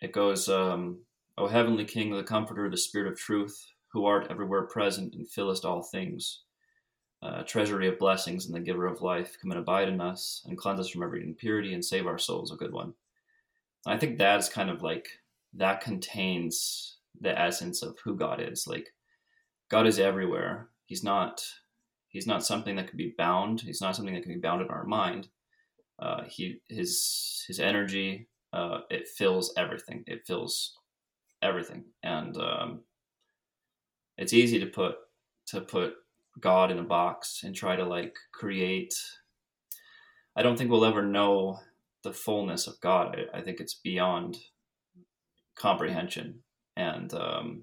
it 0.01 0.13
goes, 0.13 0.49
um, 0.49 1.01
O 1.37 1.47
heavenly 1.47 1.85
King, 1.85 2.11
the 2.11 2.23
Comforter, 2.23 2.71
the 2.71 2.79
Spirit 2.79 3.13
of 3.13 3.19
truth, 3.19 3.67
who 3.89 4.07
art 4.07 4.29
everywhere 4.31 4.63
present 4.63 5.15
and 5.15 5.29
fillest 5.29 5.67
all 5.67 5.83
things, 5.83 6.41
uh, 7.23 7.43
treasury 7.43 7.87
of 7.87 7.99
blessings 7.99 8.47
and 8.47 8.55
the 8.55 8.61
giver 8.61 8.87
of 8.87 9.03
life, 9.03 9.37
come 9.43 9.51
and 9.51 9.61
abide 9.61 9.91
in 9.91 10.01
us 10.01 10.43
and 10.47 10.57
cleanse 10.57 10.81
us 10.81 10.89
from 10.89 11.03
every 11.03 11.23
impurity 11.23 11.75
and 11.75 11.85
save 11.85 12.07
our 12.07 12.19
souls, 12.19 12.51
a 12.51 12.57
good 12.57 12.73
one. 12.73 12.95
I 13.87 13.99
think 13.99 14.17
that 14.17 14.41
is 14.41 14.49
kind 14.49 14.71
of 14.71 14.83
like, 14.83 15.09
that 15.57 15.81
contains 15.81 16.99
the 17.21 17.39
essence 17.39 17.83
of 17.83 17.99
who 18.05 18.17
God 18.17 18.41
is. 18.41 18.67
Like, 18.67 18.89
God 19.71 19.87
is 19.87 19.99
everywhere 19.99 20.69
he's 20.87 21.03
not 21.03 21.43
he's 22.09 22.27
not 22.27 22.45
something 22.45 22.77
that 22.77 22.89
can 22.89 22.97
be 22.97 23.15
bound. 23.19 23.61
He's 23.61 23.81
not 23.81 23.97
something 23.97 24.15
that 24.15 24.23
can 24.23 24.35
be 24.35 24.41
bound 24.41 24.63
in 24.63 24.69
our 24.69 24.85
mind. 24.85 25.29
Uh, 25.99 26.23
he 26.29 26.61
his 26.69 27.45
his 27.47 27.61
energy 27.61 28.29
uh, 28.53 28.81
it 28.91 29.09
fills 29.09 29.53
everything. 29.57 30.05
It 30.07 30.27
fills 30.27 30.79
everything, 31.43 31.85
and 32.03 32.37
um, 32.37 32.81
it's 34.17 34.33
easy 34.33 34.61
to 34.61 34.67
put 34.67 34.97
to 35.47 35.61
put 35.61 35.95
God 36.41 36.71
in 36.71 36.79
a 36.79 36.85
box 36.85 37.43
and 37.45 37.55
try 37.55 37.77
to 37.77 37.85
like 37.85 38.17
create. 38.33 38.95
I 40.37 40.43
don't 40.43 40.57
think 40.57 40.71
we'll 40.71 40.85
ever 40.85 41.03
know 41.03 41.59
the 42.03 42.13
fullness 42.13 42.67
of 42.67 42.81
God. 42.81 43.17
I, 43.17 43.39
I 43.39 43.41
think 43.41 43.61
it's 43.61 43.75
beyond 43.75 44.37
comprehension, 45.57 46.41
and 46.77 47.13
um, 47.15 47.63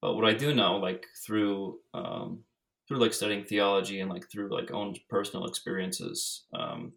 but 0.00 0.14
what 0.14 0.24
I 0.24 0.34
do 0.34 0.54
know, 0.54 0.76
like 0.76 1.06
through 1.24 1.78
um, 1.94 2.44
through 2.86 2.98
like 2.98 3.12
studying 3.12 3.44
theology 3.44 4.00
and 4.00 4.10
like 4.10 4.30
through 4.30 4.52
like 4.52 4.70
own 4.70 4.94
personal 5.10 5.46
experiences, 5.46 6.44
um, 6.54 6.92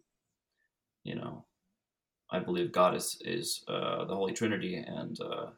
you 1.04 1.14
know, 1.14 1.44
I 2.30 2.38
believe 2.38 2.72
God 2.72 2.94
is 2.94 3.20
is 3.24 3.64
uh, 3.68 4.04
the 4.04 4.14
Holy 4.14 4.32
Trinity 4.32 4.76
and 4.76 5.18
uh, 5.20 5.50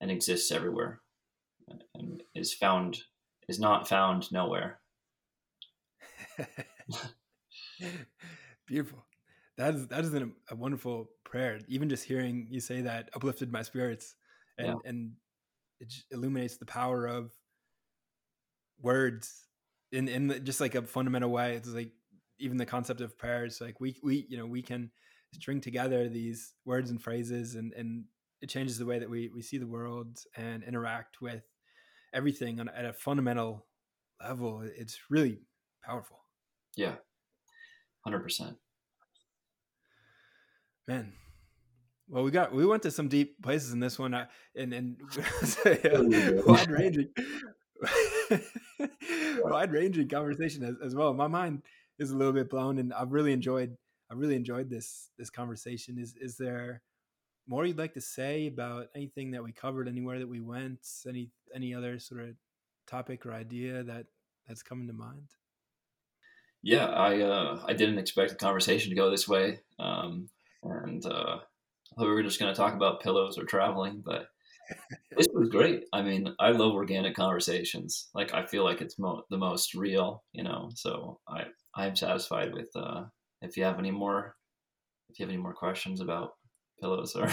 and 0.00 0.10
exists 0.10 0.50
everywhere, 0.50 1.00
and 1.94 2.22
is 2.34 2.54
found 2.54 2.98
is 3.48 3.60
not 3.60 3.88
found 3.88 4.32
nowhere. 4.32 4.80
Beautiful. 8.66 9.04
That 9.60 9.74
is 9.74 9.88
that 9.88 10.04
is 10.06 10.14
a, 10.14 10.26
a 10.50 10.56
wonderful 10.56 11.10
prayer. 11.22 11.60
Even 11.68 11.90
just 11.90 12.04
hearing 12.04 12.46
you 12.50 12.60
say 12.60 12.80
that 12.80 13.10
uplifted 13.14 13.52
my 13.52 13.60
spirits, 13.60 14.14
and 14.56 14.68
yeah. 14.68 14.74
and 14.86 15.12
it 15.80 15.92
illuminates 16.10 16.56
the 16.56 16.64
power 16.64 17.06
of 17.06 17.30
words 18.80 19.44
in 19.92 20.08
in 20.08 20.40
just 20.44 20.62
like 20.62 20.74
a 20.76 20.82
fundamental 20.82 21.30
way. 21.30 21.56
It's 21.56 21.68
like 21.68 21.92
even 22.38 22.56
the 22.56 22.64
concept 22.64 23.02
of 23.02 23.18
prayer. 23.18 23.40
prayers. 23.40 23.60
Like 23.60 23.80
we 23.80 23.96
we 24.02 24.26
you 24.30 24.38
know 24.38 24.46
we 24.46 24.62
can 24.62 24.90
string 25.34 25.60
together 25.60 26.08
these 26.08 26.54
words 26.64 26.88
and 26.88 27.00
phrases, 27.00 27.54
and 27.54 27.74
and 27.74 28.04
it 28.40 28.48
changes 28.48 28.78
the 28.78 28.86
way 28.86 28.98
that 28.98 29.10
we 29.10 29.28
we 29.28 29.42
see 29.42 29.58
the 29.58 29.66
world 29.66 30.20
and 30.36 30.64
interact 30.64 31.20
with 31.20 31.42
everything 32.14 32.60
on 32.60 32.70
at 32.70 32.86
a 32.86 32.94
fundamental 32.94 33.66
level. 34.24 34.62
It's 34.62 34.98
really 35.10 35.42
powerful. 35.84 36.16
Yeah, 36.76 36.94
hundred 38.06 38.20
percent. 38.20 38.56
Man, 40.88 41.12
well, 42.08 42.24
we 42.24 42.30
got 42.30 42.52
we 42.52 42.66
went 42.66 42.82
to 42.82 42.90
some 42.90 43.08
deep 43.08 43.40
places 43.42 43.72
in 43.72 43.80
this 43.80 43.98
one, 43.98 44.14
uh, 44.14 44.26
and 44.56 44.72
and 44.72 44.96
wide 46.46 46.70
ranging, 46.70 47.08
wide 49.44 49.72
ranging 49.72 50.08
conversation 50.08 50.64
as, 50.64 50.74
as 50.84 50.94
well. 50.94 51.14
My 51.14 51.28
mind 51.28 51.62
is 51.98 52.10
a 52.10 52.16
little 52.16 52.32
bit 52.32 52.50
blown, 52.50 52.78
and 52.78 52.92
I've 52.92 53.12
really 53.12 53.32
enjoyed 53.32 53.76
I 54.10 54.14
really 54.14 54.34
enjoyed 54.34 54.68
this 54.68 55.10
this 55.18 55.30
conversation. 55.30 55.98
Is 55.98 56.14
is 56.20 56.36
there 56.36 56.82
more 57.46 57.64
you'd 57.64 57.78
like 57.78 57.94
to 57.94 58.00
say 58.00 58.48
about 58.48 58.88
anything 58.96 59.30
that 59.32 59.44
we 59.44 59.52
covered, 59.52 59.88
anywhere 59.88 60.18
that 60.18 60.28
we 60.28 60.40
went, 60.40 60.80
any 61.08 61.30
any 61.54 61.74
other 61.74 61.98
sort 61.98 62.22
of 62.22 62.30
topic 62.88 63.24
or 63.24 63.32
idea 63.32 63.84
that 63.84 64.06
that's 64.48 64.62
coming 64.62 64.88
to 64.88 64.92
mind? 64.92 65.28
Yeah, 66.62 66.86
I 66.86 67.20
uh, 67.20 67.62
I 67.64 67.72
didn't 67.72 67.98
expect 67.98 68.30
the 68.30 68.36
conversation 68.36 68.90
to 68.90 68.96
go 68.96 69.10
this 69.10 69.28
way, 69.28 69.60
um, 69.78 70.28
and 70.62 71.04
uh, 71.06 71.38
we 71.96 72.06
were 72.06 72.22
just 72.22 72.38
going 72.40 72.52
to 72.52 72.56
talk 72.56 72.74
about 72.74 73.00
pillows 73.00 73.38
or 73.38 73.44
traveling, 73.44 74.02
but 74.04 74.28
this 75.16 75.26
was 75.32 75.48
great. 75.48 75.84
I 75.92 76.02
mean, 76.02 76.34
I 76.38 76.50
love 76.50 76.72
organic 76.72 77.14
conversations. 77.14 78.08
Like, 78.14 78.32
I 78.34 78.46
feel 78.46 78.64
like 78.64 78.80
it's 78.80 78.98
mo- 78.98 79.24
the 79.30 79.38
most 79.38 79.74
real, 79.74 80.24
you 80.32 80.44
know. 80.44 80.70
So 80.74 81.18
I 81.28 81.44
I'm 81.74 81.96
satisfied 81.96 82.52
with. 82.54 82.68
Uh, 82.74 83.04
if 83.42 83.56
you 83.56 83.64
have 83.64 83.78
any 83.78 83.90
more, 83.90 84.36
if 85.08 85.18
you 85.18 85.24
have 85.24 85.30
any 85.30 85.42
more 85.42 85.54
questions 85.54 86.00
about 86.00 86.34
pillows 86.80 87.16
or 87.16 87.32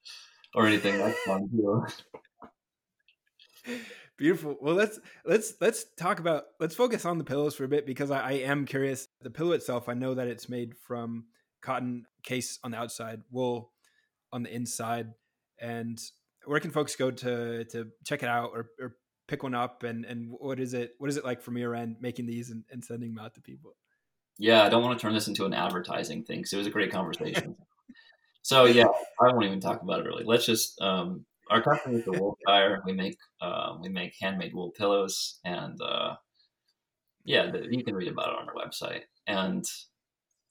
or 0.54 0.66
anything, 0.66 0.98
that's 0.98 1.18
fine 1.22 1.48
too. 1.50 1.86
Beautiful. 4.16 4.56
Well, 4.60 4.74
let's 4.74 4.98
let's 5.24 5.54
let's 5.60 5.86
talk 5.96 6.18
about 6.18 6.44
let's 6.58 6.74
focus 6.74 7.04
on 7.04 7.18
the 7.18 7.24
pillows 7.24 7.54
for 7.54 7.64
a 7.64 7.68
bit 7.68 7.86
because 7.86 8.10
I, 8.10 8.20
I 8.20 8.32
am 8.32 8.64
curious. 8.64 9.08
The 9.22 9.30
pillow 9.30 9.52
itself, 9.52 9.88
I 9.88 9.94
know 9.94 10.14
that 10.14 10.26
it's 10.26 10.48
made 10.48 10.76
from 10.76 11.26
cotton 11.62 12.04
case 12.22 12.58
on 12.62 12.70
the 12.70 12.76
outside, 12.76 13.20
wool 13.30 13.72
on 14.32 14.42
the 14.42 14.54
inside. 14.54 15.12
And 15.60 16.00
where 16.44 16.60
can 16.60 16.70
folks 16.70 16.96
go 16.96 17.10
to 17.10 17.64
to 17.64 17.88
check 18.04 18.22
it 18.22 18.28
out 18.28 18.50
or, 18.54 18.66
or 18.80 18.96
pick 19.26 19.42
one 19.42 19.54
up? 19.54 19.82
And 19.82 20.04
and 20.04 20.28
what 20.30 20.60
is 20.60 20.74
it 20.74 20.92
what 20.98 21.10
is 21.10 21.16
it 21.16 21.24
like 21.24 21.42
from 21.42 21.56
your 21.56 21.74
end 21.74 21.96
making 22.00 22.26
these 22.26 22.50
and, 22.50 22.64
and 22.70 22.84
sending 22.84 23.14
them 23.14 23.24
out 23.24 23.34
to 23.34 23.40
people? 23.40 23.76
Yeah, 24.38 24.64
I 24.64 24.68
don't 24.68 24.84
want 24.84 24.98
to 24.98 25.02
turn 25.02 25.14
this 25.14 25.28
into 25.28 25.46
an 25.46 25.52
advertising 25.52 26.24
thing 26.24 26.38
because 26.38 26.52
it 26.52 26.58
was 26.58 26.66
a 26.68 26.70
great 26.70 26.92
conversation. 26.92 27.56
so 28.42 28.66
yeah, 28.66 28.86
I 29.20 29.32
won't 29.32 29.44
even 29.44 29.60
talk 29.60 29.82
about 29.82 30.00
it 30.00 30.06
really. 30.06 30.24
Let's 30.24 30.46
just 30.46 30.80
um, 30.80 31.24
our 31.50 31.62
company 31.62 31.96
is 31.96 32.04
the 32.04 32.12
Woolshire. 32.12 32.82
We 32.84 32.92
make 32.92 33.18
uh, 33.40 33.76
we 33.80 33.88
make 33.88 34.14
handmade 34.20 34.54
wool 34.54 34.70
pillows, 34.70 35.40
and 35.44 35.80
uh, 35.80 36.16
yeah, 37.24 37.50
you 37.68 37.82
can 37.84 37.94
read 37.94 38.08
about 38.08 38.28
it 38.28 38.38
on 38.38 38.48
our 38.48 38.54
website. 38.54 39.02
And 39.26 39.64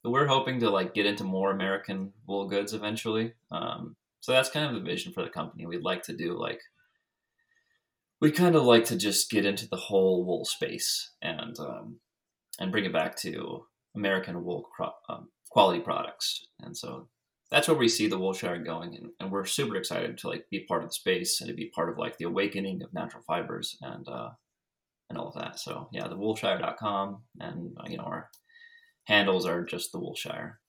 we're 0.10 0.28
hoping 0.28 0.60
to 0.60 0.70
like 0.70 0.93
get 0.93 1.05
into 1.05 1.24
more 1.24 1.51
American 1.51 2.14
wool 2.28 2.47
goods 2.47 2.74
eventually. 2.74 3.34
Um, 3.51 3.95
so 4.20 4.32
that's 4.32 4.49
kind 4.49 4.66
of 4.66 4.74
the 4.76 4.89
vision 4.89 5.14
for 5.14 5.24
the 5.24 5.30
company. 5.30 5.66
We'd 5.66 5.84
like 5.84 6.03
to 6.03 6.16
do 6.16 6.38
like 6.38 6.62
we 8.20 8.32
kind 8.32 8.55
of 8.55 8.64
like 8.64 8.86
to 8.86 8.97
just 8.97 9.30
get 9.30 9.45
into 9.45 9.68
the 9.68 9.78
whole 9.78 10.26
wool 10.26 10.45
space 10.45 11.12
and 11.22 11.58
um, 11.60 11.99
and 12.60 12.72
bring 12.72 12.86
it 12.86 12.93
back 12.93 13.16
to 13.18 13.66
American 13.95 14.43
wool 14.43 14.68
um, 15.10 15.30
quality 15.49 15.80
products. 15.80 16.45
And 16.60 16.76
so 16.76 17.08
that's 17.49 17.68
where 17.68 17.78
we 17.78 17.88
see 17.88 18.08
the 18.08 18.18
wool 18.18 18.34
Woolshire 18.34 18.64
going, 18.66 18.95
and, 18.95 19.10
and, 19.20 19.32
we're 19.32 19.45
super 19.45 19.78
excited 19.78 20.18
to 20.18 20.28
like 20.28 20.49
be 20.49 20.66
part 20.68 20.84
of 20.84 20.89
the 20.89 20.93
space 20.93 21.39
and 21.39 21.47
to 21.47 21.55
be 21.55 21.72
part 21.74 21.89
of 21.89 21.97
like 21.97 22.18
the 22.18 22.26
awakening 22.26 22.84
of 22.84 22.93
natural 22.93 23.24
fibers 23.26 23.78
and 23.82 24.08
uh, 24.10 24.30
and 25.10 25.18
all 25.18 25.30
of 25.30 25.36
that. 25.36 25.60
So 25.60 25.88
yeah, 25.93 26.08
the 26.08 26.18
Woolshire.com 26.18 27.22
and 27.39 27.78
uh, 27.80 27.84
you 27.88 27.97
know 27.97 28.03
our 28.03 28.30
handles 29.08 29.45
are 29.45 29.64
just 29.64 29.91
the 29.91 29.99
Woolshire. 29.99 30.60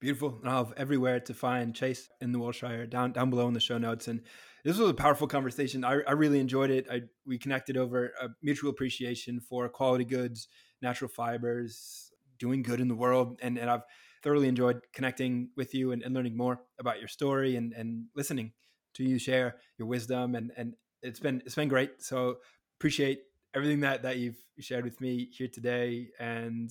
Beautiful. 0.00 0.38
And 0.40 0.48
I'll 0.48 0.64
have 0.66 0.74
everywhere 0.78 1.20
to 1.20 1.34
find 1.34 1.74
Chase 1.74 2.08
in 2.20 2.32
the 2.32 2.38
Woolshire 2.38 2.86
down 2.88 3.12
down 3.12 3.28
below 3.28 3.48
in 3.48 3.54
the 3.54 3.60
show 3.60 3.76
notes. 3.76 4.08
And 4.08 4.22
this 4.64 4.78
was 4.78 4.88
a 4.88 4.94
powerful 4.94 5.26
conversation. 5.26 5.84
I, 5.84 6.00
I 6.06 6.12
really 6.12 6.40
enjoyed 6.40 6.70
it. 6.70 6.86
I, 6.90 7.02
we 7.26 7.38
connected 7.38 7.76
over 7.76 8.12
a 8.20 8.28
mutual 8.42 8.70
appreciation 8.70 9.40
for 9.40 9.68
quality 9.68 10.04
goods, 10.04 10.48
natural 10.80 11.10
fibers, 11.10 12.12
doing 12.38 12.62
good 12.62 12.80
in 12.80 12.88
the 12.88 12.94
world, 12.94 13.38
and 13.42 13.58
and 13.58 13.68
I've 13.68 13.82
thoroughly 14.22 14.48
enjoyed 14.48 14.80
connecting 14.94 15.50
with 15.56 15.74
you 15.74 15.92
and, 15.92 16.02
and 16.02 16.14
learning 16.14 16.36
more 16.36 16.60
about 16.78 16.98
your 16.98 17.08
story 17.08 17.56
and, 17.56 17.72
and 17.72 18.04
listening 18.14 18.52
to 18.92 19.02
you 19.02 19.18
share 19.18 19.56
your 19.78 19.88
wisdom 19.88 20.34
and, 20.34 20.50
and 20.58 20.74
it's 21.02 21.20
been 21.20 21.42
it's 21.44 21.54
been 21.54 21.68
great. 21.68 22.02
So 22.02 22.36
appreciate 22.78 23.20
everything 23.54 23.80
that 23.80 24.02
that 24.02 24.18
you've 24.18 24.38
shared 24.60 24.84
with 24.84 25.00
me 25.00 25.28
here 25.32 25.48
today 25.48 26.08
and 26.18 26.70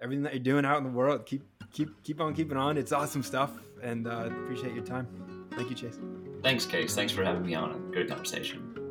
everything 0.00 0.22
that 0.24 0.34
you're 0.34 0.42
doing 0.42 0.64
out 0.64 0.78
in 0.78 0.84
the 0.84 0.90
world. 0.90 1.26
Keep 1.26 1.42
keep 1.72 2.02
keep 2.02 2.20
on 2.20 2.34
keeping 2.34 2.56
on. 2.56 2.76
It's 2.76 2.92
awesome 2.92 3.22
stuff 3.22 3.52
and 3.82 4.06
uh, 4.06 4.30
appreciate 4.30 4.74
your 4.74 4.84
time. 4.84 5.06
Thank 5.52 5.70
you, 5.70 5.76
Chase. 5.76 5.98
Thanks, 6.42 6.66
Case. 6.66 6.94
Thanks 6.94 7.12
for 7.12 7.24
having 7.24 7.44
me 7.44 7.54
on. 7.54 7.90
Good 7.92 8.08
conversation. 8.08 8.85